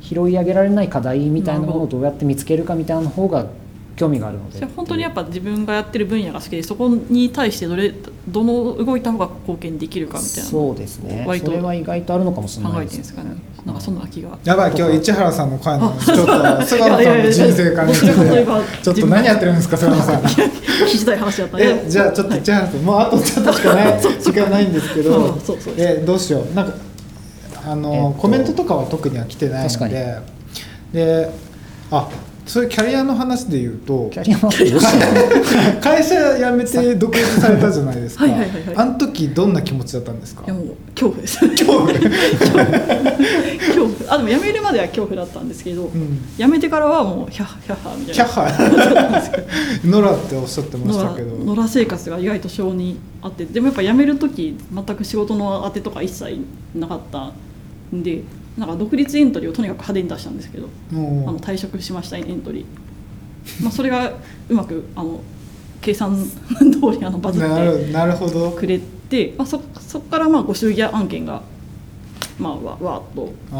[0.00, 3.46] 拾い上げられない課題みたいなものをどうやって見つけるかみたいなの方が
[3.98, 4.58] 興味があるので。
[4.58, 7.92] じゃあ本当にやっぱ自分がやってる分野が好きでそこに対してどれ
[8.28, 10.48] どの動いた方が貢献できるかみたいなの。
[10.50, 11.24] そをうですね。
[11.26, 13.30] 割とそれは意外とあるのかもしれ考ないえてるんですかね。
[13.66, 14.38] なんかそんな気が。
[14.44, 20.22] やばい今日市原さんの回のちょっと 菅野さんの人生から見ていやいやいやいやちょっと何やってるんですか菅野さん。
[20.22, 21.64] 聞きたい話だったね。
[21.84, 25.36] えじゃあちょっと市原さんもうあとちょっとしかない 時間ないんですけど。
[25.76, 26.54] えどうしよう。
[26.54, 26.74] なんか
[27.70, 28.20] あの、えっと。
[28.20, 29.94] コメントとかは特には来てないの確かに。
[29.94, 30.18] で
[30.92, 31.30] で
[31.90, 32.08] あ
[32.46, 34.50] そういうキャリアの話で言うとキャリアの
[35.82, 38.24] 会社辞めて独立されたじゃないですか。
[38.24, 38.76] はいはいはいはい。
[38.76, 40.44] あの時どんな気持ちだったんですか？
[40.46, 41.46] いやもう恐怖です。
[41.46, 41.92] 恐怖。
[41.92, 42.02] 恐
[43.76, 44.14] 怖。
[44.14, 45.90] あでも辞めるまでは恐怖だったんですけど、ん。
[46.38, 48.48] 辞めてからはもうヒャッハヒャッハみたいキャなハ。
[49.84, 51.36] 野良っておっしゃってましたけど。
[51.36, 56.38] 野良生活が意外と性にあってでもやっぱ辞める時全く仕事の当てとか一切
[56.74, 57.32] なかったん
[57.92, 58.22] で
[58.56, 64.12] なんか独立エントリーをとにかく派手に出したんですけどあの退職しましたエントリー、まあ、それが
[64.48, 65.20] うまくあの
[65.80, 66.16] 計算
[66.58, 68.50] 通りあのバズなってるなるほど。
[68.50, 71.42] くれて、まあ、そそこからまあご祝儀案件が、
[72.38, 73.32] まあ、わわーっと。
[73.52, 73.54] あ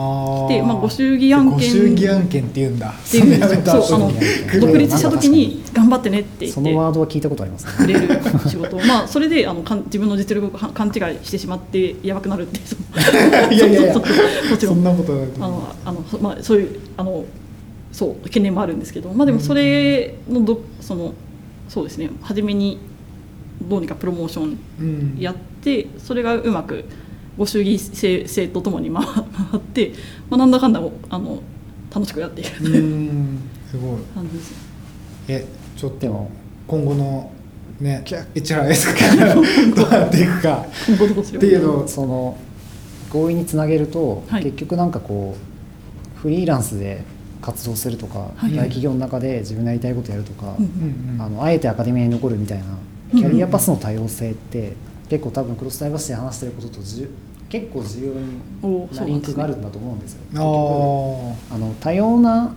[0.47, 0.49] ー。
[0.49, 1.55] でまあご祝儀案件。
[1.55, 2.91] ご祝儀案件って言うんだ。
[2.91, 4.17] っていうそうあのそ
[4.57, 7.73] う独立した時に頑張ってねって言そのってワードは聞いたことありますね。
[7.73, 10.93] くれる仕事まあそれであのかん自分の実力をか勘違い
[11.25, 12.59] してしまってやばくなるって。
[12.61, 13.81] いうそのいやいや。
[13.83, 14.51] いやそうそうそう。
[14.51, 14.75] もちろん。
[14.77, 17.25] そんなことないとあのあの、まあ、そういうあの
[17.91, 21.15] そう懸念もあるんですけど、まあ、でもそれのどその
[21.69, 22.11] そうですね。
[22.23, 22.79] 初めに
[23.69, 25.17] どうにかプロモーションうん。
[25.19, 26.85] やってそれがうまく
[27.39, 29.25] ご祝儀制制とともに回回
[29.57, 29.93] って、
[30.29, 31.41] まあ、なんだかんだあの
[31.95, 32.51] 楽しくやっている。
[32.51, 33.39] とういうん
[33.71, 33.99] すごい。
[34.15, 34.53] 感じです。
[35.29, 35.47] え
[35.77, 36.31] ちょっと
[36.67, 37.31] 今後の
[37.81, 38.03] ね
[38.35, 39.45] 市原エスカがどう
[39.89, 40.67] なっていくか。
[40.67, 42.37] っていうのをその
[43.11, 44.43] 合意につなげると、はい。
[44.43, 45.37] 結局なんかこ
[46.17, 47.05] うフリーランスで
[47.41, 48.51] 活動するとか、はい。
[48.51, 51.23] 大企業の中で自分のやりたいことやるとか、うんうんうん。
[51.23, 52.65] あのあえてアカデミアに残るみたいな
[53.13, 54.75] キャリアパスの多様性って、
[55.09, 57.11] 結構多分クロスダイバーシティで話してることとじゅ
[57.49, 58.15] 結構重
[58.63, 60.21] 要おなリンクがあるんだと思うんですよ。
[60.35, 61.55] あー。
[61.55, 62.55] あの多様な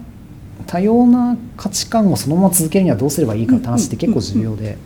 [0.67, 4.77] 多様な価値観をそのまま続けるにはどうすればいいかって話って結構重要で。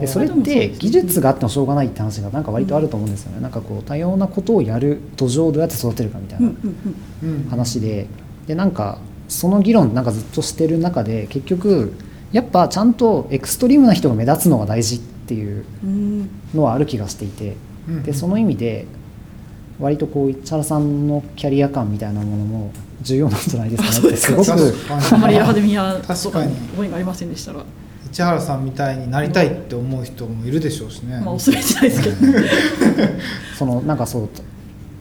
[0.00, 3.32] でそれって技術があってもしょうがないって話がなんか割とあると思うんですよ。
[3.32, 8.06] ね、なんかこう多様なことをやる土壌をどうやって育てるかみたいうんな話で。
[8.46, 8.98] でなんか
[9.28, 11.92] その議論なんかずっとしてる中で結局
[12.32, 16.30] やっぱちゃんとエクストリームな人が目立つのが大事っていううん。
[16.54, 17.56] のはある気がしていて。
[17.88, 18.02] うん。
[18.04, 18.86] でその意味で
[19.78, 24.50] 割とこう市原さんのキャリア感みたいなものも重要なんじゃないですかねってすごく。
[25.12, 27.64] あまりアカデミアとか確かににご縁がありませんでしたら、
[28.10, 32.16] 市原さんみたいになりたいって思う人もいるでしょうしね、まあおすすめしないですけど。
[33.56, 34.28] そのなんかそう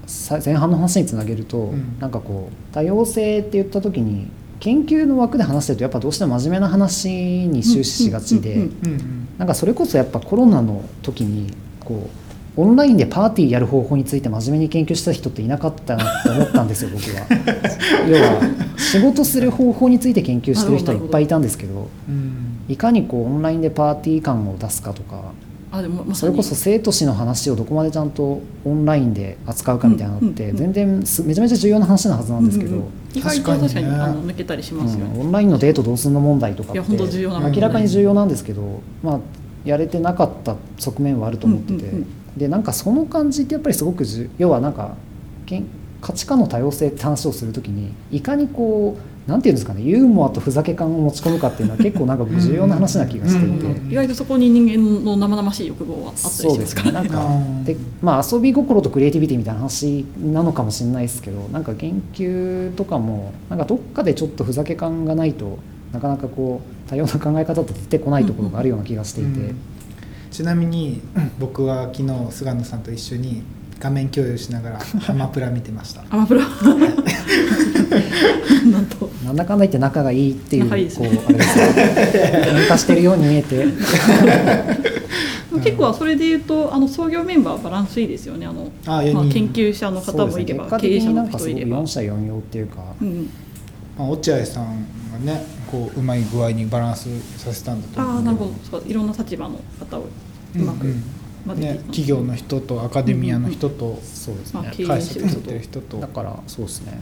[0.05, 1.97] さ前半の話につなげると、ん。
[1.99, 4.29] なんかこう多様性って言った時に
[4.59, 9.27] 研究の枠で話してるとやっぱどうしても真面目な話に終始しがちで、うんうんうんうんうん。
[9.37, 12.26] なんかそれこそやっぱコロナの時にこう
[12.57, 17.27] オンラインでパーティーやる方法について真面目に研究した人っていなかったなって思ったんですよ 僕は。
[18.09, 18.41] 要は
[18.77, 22.33] 仕事する方法について研究してる人はいっぱいいたんですけどうん。
[22.67, 25.21] いかにこうオンラインでパーティー感を出すかとか
[25.71, 32.77] あでもまそれこそ生と死の話をどこまでちゃんとオンラインで扱うかみたいなのって全然すめちゃめちゃ重要な話なはずなんですけど、うん。
[32.79, 35.21] うん意外と確かにあの抜けたりしますよね、うん。
[35.21, 39.19] オンラインのデートどうすんの問題とかって明らかに重要なんですけど、まあ、
[39.65, 42.07] やれてなかった側面はあると思ってて、うんうんうん
[42.37, 44.05] でなんかその感じってやっぱりすごく
[44.37, 44.95] 要はなんか
[46.01, 53.47] 価値観の多様性って話をするときにいかにこうなんていうんですかねユーモアとふざけ感を持ち込むかっていうのは結構なんか僕重要な話な気がしていて。
[53.47, 57.15] うんうん意外とそこに人間の生々しい欲望はあったりそうでしますすからねね。
[57.15, 65.57] なんかうんで、まあ、遊び心とクリエイティビティみたいな話なのかもしれないですけどなんか研究とかもなんかどっかでちょっとふざけ感がないと
[65.93, 69.57] なかなかこう多様な考え方って出てこないところがあるような気がしていて、うん
[70.37, 71.01] ちなみに
[71.39, 73.41] 僕は昨日菅野さんと一緒に
[73.79, 76.03] 画面共有しながら アマプラ見てました。
[76.11, 76.41] アマプラ。
[78.71, 79.09] なんと。
[79.25, 80.69] なんだかんだ言って仲がいいっていうね。
[80.69, 81.05] こうあれですよ。
[81.05, 83.65] 喧嘩してるように見えて。
[85.63, 88.45] 結構それで言うとあの創業メンバーバランスいいですよね。
[88.45, 89.15] あのあ4人。
[89.15, 91.81] まあ、研究者の方もいれば、結果的経営者の人いれば。
[91.81, 93.27] 4社4用っていうか、うん
[93.97, 98.51] まあ、落合さんがねこううまい具合にバランスさせたんだと思うああなるほど。
[98.69, 100.05] そういろんな立場の方を
[100.63, 101.03] うまくうん
[101.59, 104.71] ね企業の人とアカデミアの人とそうですね。
[104.85, 105.97] 会社作ってる人と。
[105.97, 106.99] だからそうですね。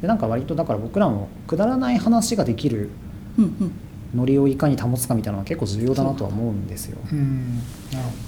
[0.00, 2.90] でなんか割とだから僕らもくだらない話ができる
[3.38, 3.72] うんうん。
[4.14, 6.98] ノリをいかに保つかみたいなのは結構重要だなとは思うんですよ。
[7.10, 7.14] う。
[7.14, 7.60] ん。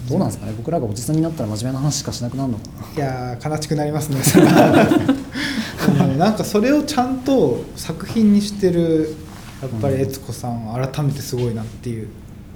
[0.09, 0.53] どうなんですかね？
[0.57, 2.63] 僕らがおじさんになったら真面目な話しかしなくなるのか。
[2.81, 4.17] ないやー悲しくなりますね
[6.17, 9.15] なんかそれをちゃんと作品にしてる
[9.61, 12.07] やっぱり悦子さんは改めてすごいなっていう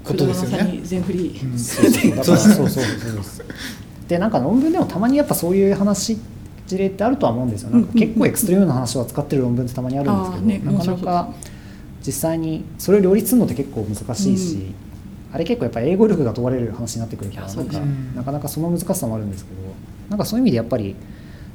[0.09, 0.79] ことですよね。
[0.83, 1.59] 全振り、うん。
[1.59, 2.25] そうそう。
[2.25, 2.69] そうそう。
[2.69, 3.43] そうです
[4.07, 6.17] でなんか論文でもたまにやっぱそういう話
[6.65, 7.69] 事例ってあるとは思うんですよ。
[7.69, 11.33] なんか結構エクストリームな話を扱ってる論文ってたまにあるんですけど、ねなかなか
[12.05, 14.75] 実際にそれを両立するのって結構難しいし、うん。
[15.31, 17.79] あれ結構やっぱ英語力が問われる話になってくるからなんか
[18.15, 19.57] なかなかその難しさもあるんですけど
[20.09, 20.95] なんかそういう意味でやっぱり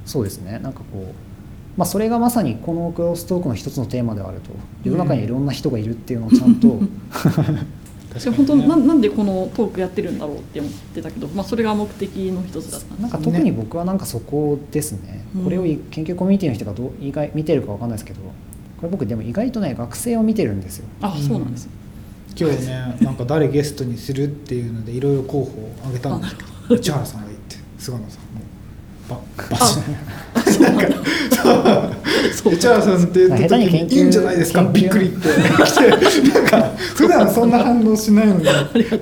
[0.06, 0.60] そうですね。
[0.60, 1.14] なんかこう
[1.76, 4.50] まあ、それがまさにこのクロストークの一つのテーマではあると
[4.84, 6.78] 世の中にいろんな人がいるっていうのをちゃんと、
[8.14, 15.24] で本当ななんでこのトークやってるんだろうって思ってたけど、まあ、それが目的の一つだったなんか特に僕はなんかそこですね。
[15.36, 15.44] うん。
[15.44, 18.30] これを研究コミュニティの人がどう意外見てるかわかんないですけどこ
[18.82, 20.86] れ僕でも意外とね学生を見てるんですよ。
[21.02, 21.64] あそうなんです。
[21.64, 21.70] よ
[22.36, 26.38] 今日ねなんか誰ゲストにするっていうのでいろいろ候補を挙げたんですよ
[26.68, 28.40] 内原さんが言って菅野さんも
[29.08, 29.18] バ
[29.50, 29.78] バシ
[30.34, 30.88] あそうなんだ。
[32.34, 34.62] そう内原さんって言った時にいいんじゃないですか？
[34.72, 35.28] びっくりって。
[35.64, 35.72] 来
[36.22, 38.44] て なんか普段そんな反応しないのに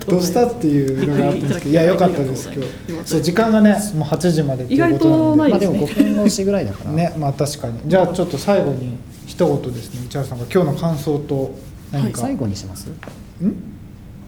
[0.08, 1.70] どうしたっていうのがあったんですけど。
[1.70, 3.08] いや良かったです今日。
[3.08, 5.56] そう時間がねもう8時までっていうことなんで。
[5.56, 7.74] 意外とないまあでも5分押しぐらいだから、ねまあ確かに。
[7.86, 8.96] じゃあちょっと最後に
[9.26, 11.54] 一言ですね内原さんが今日の感想と
[11.92, 12.86] 何か、最後にします？
[12.86, 13.71] ん？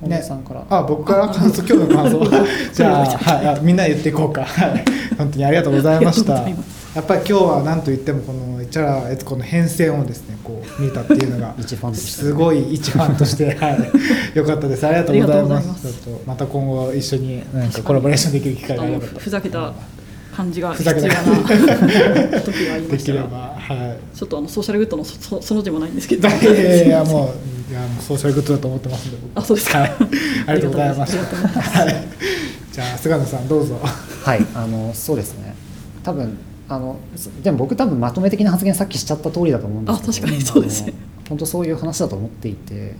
[0.00, 2.24] 本田さんから、あ僕から感想 今日の感想。
[2.72, 4.44] じゃあ,、はい、あみんな言っていこうか。
[4.44, 4.84] はい。
[5.16, 6.44] 本当にありがとうございました。
[6.94, 12.10] やっぱり今日は何と言ってもこの市原悦子の変遷をですねこう見たっていうのが一ファンとして。
[12.10, 14.38] すごい一ファンとしてはい。
[14.38, 14.86] よかったです。
[14.86, 15.68] ありがとうございます。
[15.68, 15.82] ます。
[15.82, 19.18] ちょっとまた今後一緒になんかコラボレーションできる機会があればと。
[19.18, 19.72] ふざけた
[20.34, 24.16] 感じが必要けなた時がありまできれしたがばはい。
[24.16, 26.28] ちょっとあのソーシャルグッドのそそその字もないんですけど。
[26.28, 27.32] いやいやも
[27.68, 29.38] ういやもうソーシャルグッドだと思ってますんで僕。
[29.38, 29.78] あそうですか。
[29.80, 29.90] はい、
[30.48, 31.94] ありがとうございましたはい。
[32.72, 33.78] じゃあ菅野さんどうぞ。
[34.22, 34.46] はい。
[34.54, 35.54] あのそうですね。
[36.02, 36.36] 多分
[36.68, 40.94] あのそでも僕多分まとめ的な発言さっきしちゃった通りだと思うんですけどあ確かにそうですね。
[41.28, 42.94] 本当そういう話だと思っていて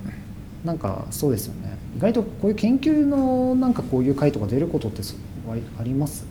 [0.64, 1.76] なんかそうですよね。
[1.96, 5.14] 意外とこういう研究のなんかこういう会とか出ることってそ
[5.50, 6.24] ありあります？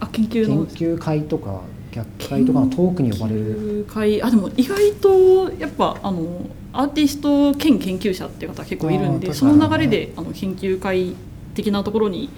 [0.00, 1.60] あ研究研の究会とか
[1.92, 3.44] 逆会とかのトークに呼ばれる。
[3.44, 4.22] 研究会。
[4.22, 11.14] あでも意外とやっぱあのアーティスト兼研究者っていう方結構いるんでその流れであの研究会
[11.54, 12.28] 的なところに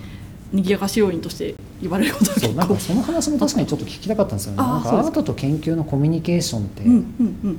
[0.53, 4.59] 賑やかし要員として呼ばれることがそうなんかその話も確かにちょっと聞きたかったんですよね。
[4.61, 7.05] あなんかアートと研究のコミュニケーションってうんうん
[7.45, 7.59] うん。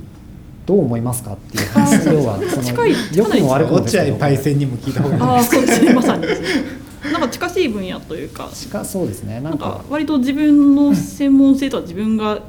[0.65, 2.07] どう思いますかっていう話。
[2.07, 5.93] 要はそ近いの良くも悪くもです落合パイセンにも聞いた方がいいああそうですね。
[5.93, 6.27] まさに
[7.11, 12.41] なんか近しい分野というかしかそうですねななんんかか割と自分の専門性とは自分が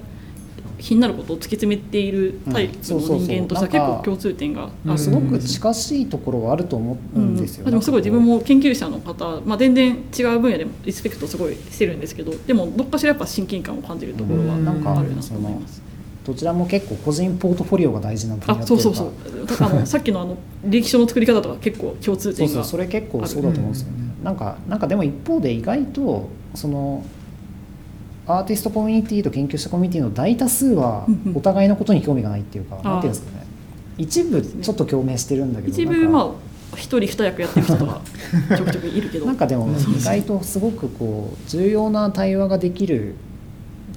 [0.79, 14.65] 気になることを突き詰めているタイプの人間としては結構共通点があるうんすごく近しいところはあると思うんですよ、うん、でもすごい自分も研究者の方、まあ、全然違う分野でもリスペクトすごいしてるんですけどでもどっかしらやっぱ親近感を感じるところはうん。
[14.65, 15.83] なんかあるなと思います。
[16.25, 19.12] どちらも結構個人ポートフォリオが大事な分野そうそうそう。
[19.61, 23.95] あのさっきのあの履歴書の作り方とか結構共通そう点がそうそれ結構そうだと思うんですよね。
[24.03, 27.05] うんなんかなんかでも一方で意外とその
[28.27, 33.47] アーティストコミュニティと研究者コミュニティの大多数はお互いのことに興味がないっていうか、なんていうんですかね。
[33.97, 36.31] 一部ちょっと共鳴してるんだけど一部まあ
[36.77, 38.01] 一人二役やってる人とか
[38.57, 39.27] ちょくちょくいるけど。
[39.27, 39.74] なんかでもうん。
[39.74, 43.15] 意外とすごくこう重要な対話ができる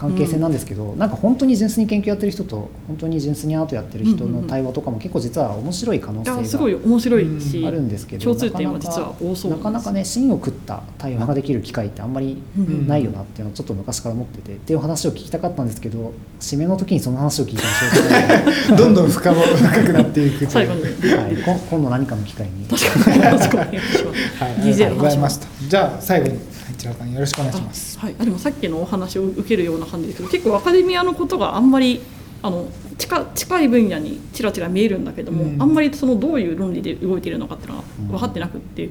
[0.01, 12.87] 関係性なんですけど、なんか本当に純粋に研究やってる人と本当に純粋にアートやってる人の対話とかも結構実は面白い可能い性がやすごい面白いし、あるんですけど共通点は実は多そうなかなかね芯を食った対話ができる機会ってあんまりうん。
[12.87, 20.37] ないよなっていうのをちょっと昔から思っててっていう話を聞きたかったんですけど締めの時にその話を聞いたらしょうがないので どんどん深も深くなっていく。
[20.39, 20.81] という最後に。
[20.81, 22.65] はい、こ 今度何かの機会に。
[22.65, 24.39] 確かによろしくお願いします。
[24.39, 24.95] はい、あり DJ がとうの話。
[24.95, 25.47] もございました。
[25.67, 26.39] じゃあ最後に
[26.71, 27.99] 一郎さんよろしくお願いします。
[27.99, 32.01] はい、あでもさっきのお話を受けるような感じですけど結構アカデミアのことがあんまり
[32.41, 32.67] あの
[32.97, 38.89] 近近い分野にちらちら見えるんだけども、うんあんまりそのどういう論理で動いているのかっていうのが分かってなくって、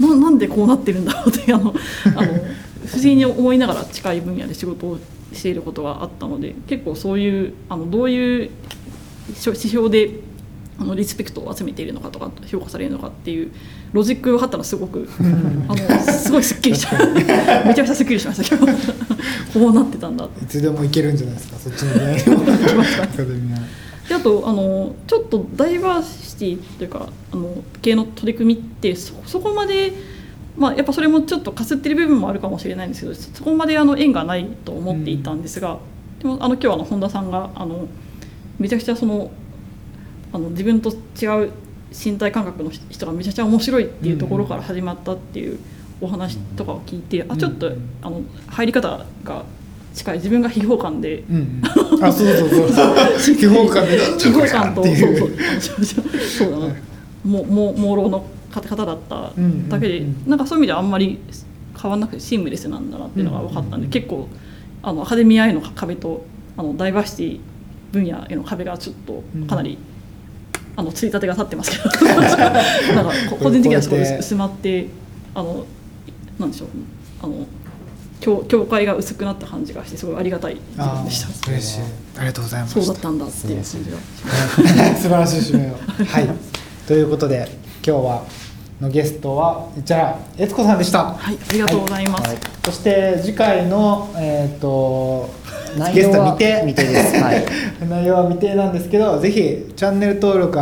[0.00, 1.74] ななんでこうなってるんだろうって あの
[2.16, 2.34] あの
[2.86, 4.98] 不思議に思いながら近い分野で仕事を
[5.32, 8.50] していることがあったので結構そういうあのどういう
[9.28, 10.10] 指標で
[10.80, 13.52] あのリスペクトを集めているのかとか評価されるのかっていう
[13.92, 15.08] ロジック分かったのすごく
[15.68, 16.96] あのすごいすっきりした
[17.66, 18.66] めちゃくちゃすっきりしましたけど
[19.52, 21.58] こうなってたんだいつでもいけるんじゃないですか。
[21.58, 23.58] そっちの分野にもアカデミア。
[24.08, 29.92] であとあのちょっとダイバーシティというかあの系の取り組みってそそこまで、
[30.56, 35.78] まあ、やっぱそれもちょっとかすってる部分もあるかもしれないんですけどそこまであの縁がないと思っていたんですが、
[36.20, 37.86] でもあの今日あの本田さんがあの
[38.58, 39.30] めちゃくちゃその
[40.32, 41.52] あの自分と違う
[41.90, 45.58] 身体感覚の人がめちゃくちゃ面白いっていうところから始まったっていう
[46.00, 47.72] お話とかを聞いて、あちょっと
[48.02, 49.44] あの入り方が
[49.94, 51.24] 近い自分が批評感で。
[51.30, 51.62] うん。
[52.02, 52.68] あ、そうそうそう。
[53.18, 53.36] そう。
[53.36, 53.98] 基本感で。
[54.18, 55.82] 記号感とってそうそうそう。
[55.82, 55.84] そう
[56.24, 56.50] そう。
[56.50, 56.74] だな。
[57.24, 61.18] も朦朧 の方だったうんだけで、うんなんかそういう意味ではあんまり
[61.80, 64.28] 変わらなくてシームレスなんだなっていうのが分かったんで、結構
[64.82, 66.24] あのアカデミアへの壁と
[66.56, 67.40] あのダイバーシティ
[67.92, 69.78] 分野への壁がちょっとかなり、
[70.78, 72.06] あのついたてが立ってますけど。
[72.14, 74.86] なんかこ個人的にはすごい薄まって
[75.34, 75.64] あの
[76.38, 76.68] なんでしょう。
[77.20, 77.34] あの
[78.20, 81.50] 境境界が薄くなった感じがしてすごいありがたい時間でした。
[81.50, 81.80] 嬉しい。
[82.16, 84.94] ありがとうございますそうだったんだっていう感じが。
[84.94, 85.74] 素晴らしい締めを。
[86.06, 86.28] はい。
[86.86, 87.48] ということで
[87.84, 88.22] 今日は
[88.80, 91.06] のゲストは市原悦子さんでした。
[91.06, 92.38] はいありがとうございます、はい。
[92.64, 95.47] そして次回のえっ、と内
[95.92, 97.22] ゲスト容は未定未定です。
[97.22, 97.44] はい。
[97.88, 100.58] 内容は未定なんですけどぜひチャンネル登録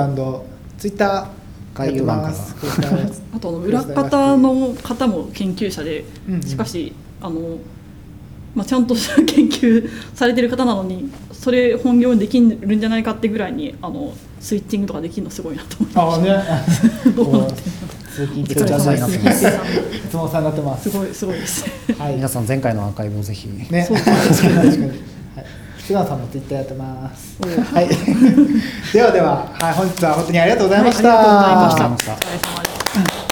[0.78, 2.34] ツイッター概要欄から。
[3.36, 6.42] あとあの裏方の方も研究者で、うんうん。
[6.42, 7.40] しかしあの、
[8.54, 17.12] まあ、ちゃんとし た研究されてる方なのにそれ本業にできるんじゃないかってぐらいにあのスイッチングとかできるのすごいなと思いまあね。
[17.14, 17.54] どうなって
[18.16, 19.47] 通勤いつもお世話になってます
[20.09, 24.88] 質問さんになってますすごいすごいですねはい皆さん前回のアーカイブをぜひね、そう確かに確かに。
[24.88, 25.01] はい。
[25.78, 27.38] 菅野さんもツイッターやってます。
[27.43, 27.88] おはい。
[28.93, 31.09] ではでは、はい、本日は本当にありがとうございました。
[31.09, 33.26] はいありがとうございましたありがとうございましたお疲れ様です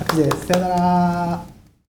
[0.00, 0.46] あっちです。
[0.46, 1.55] さよなら。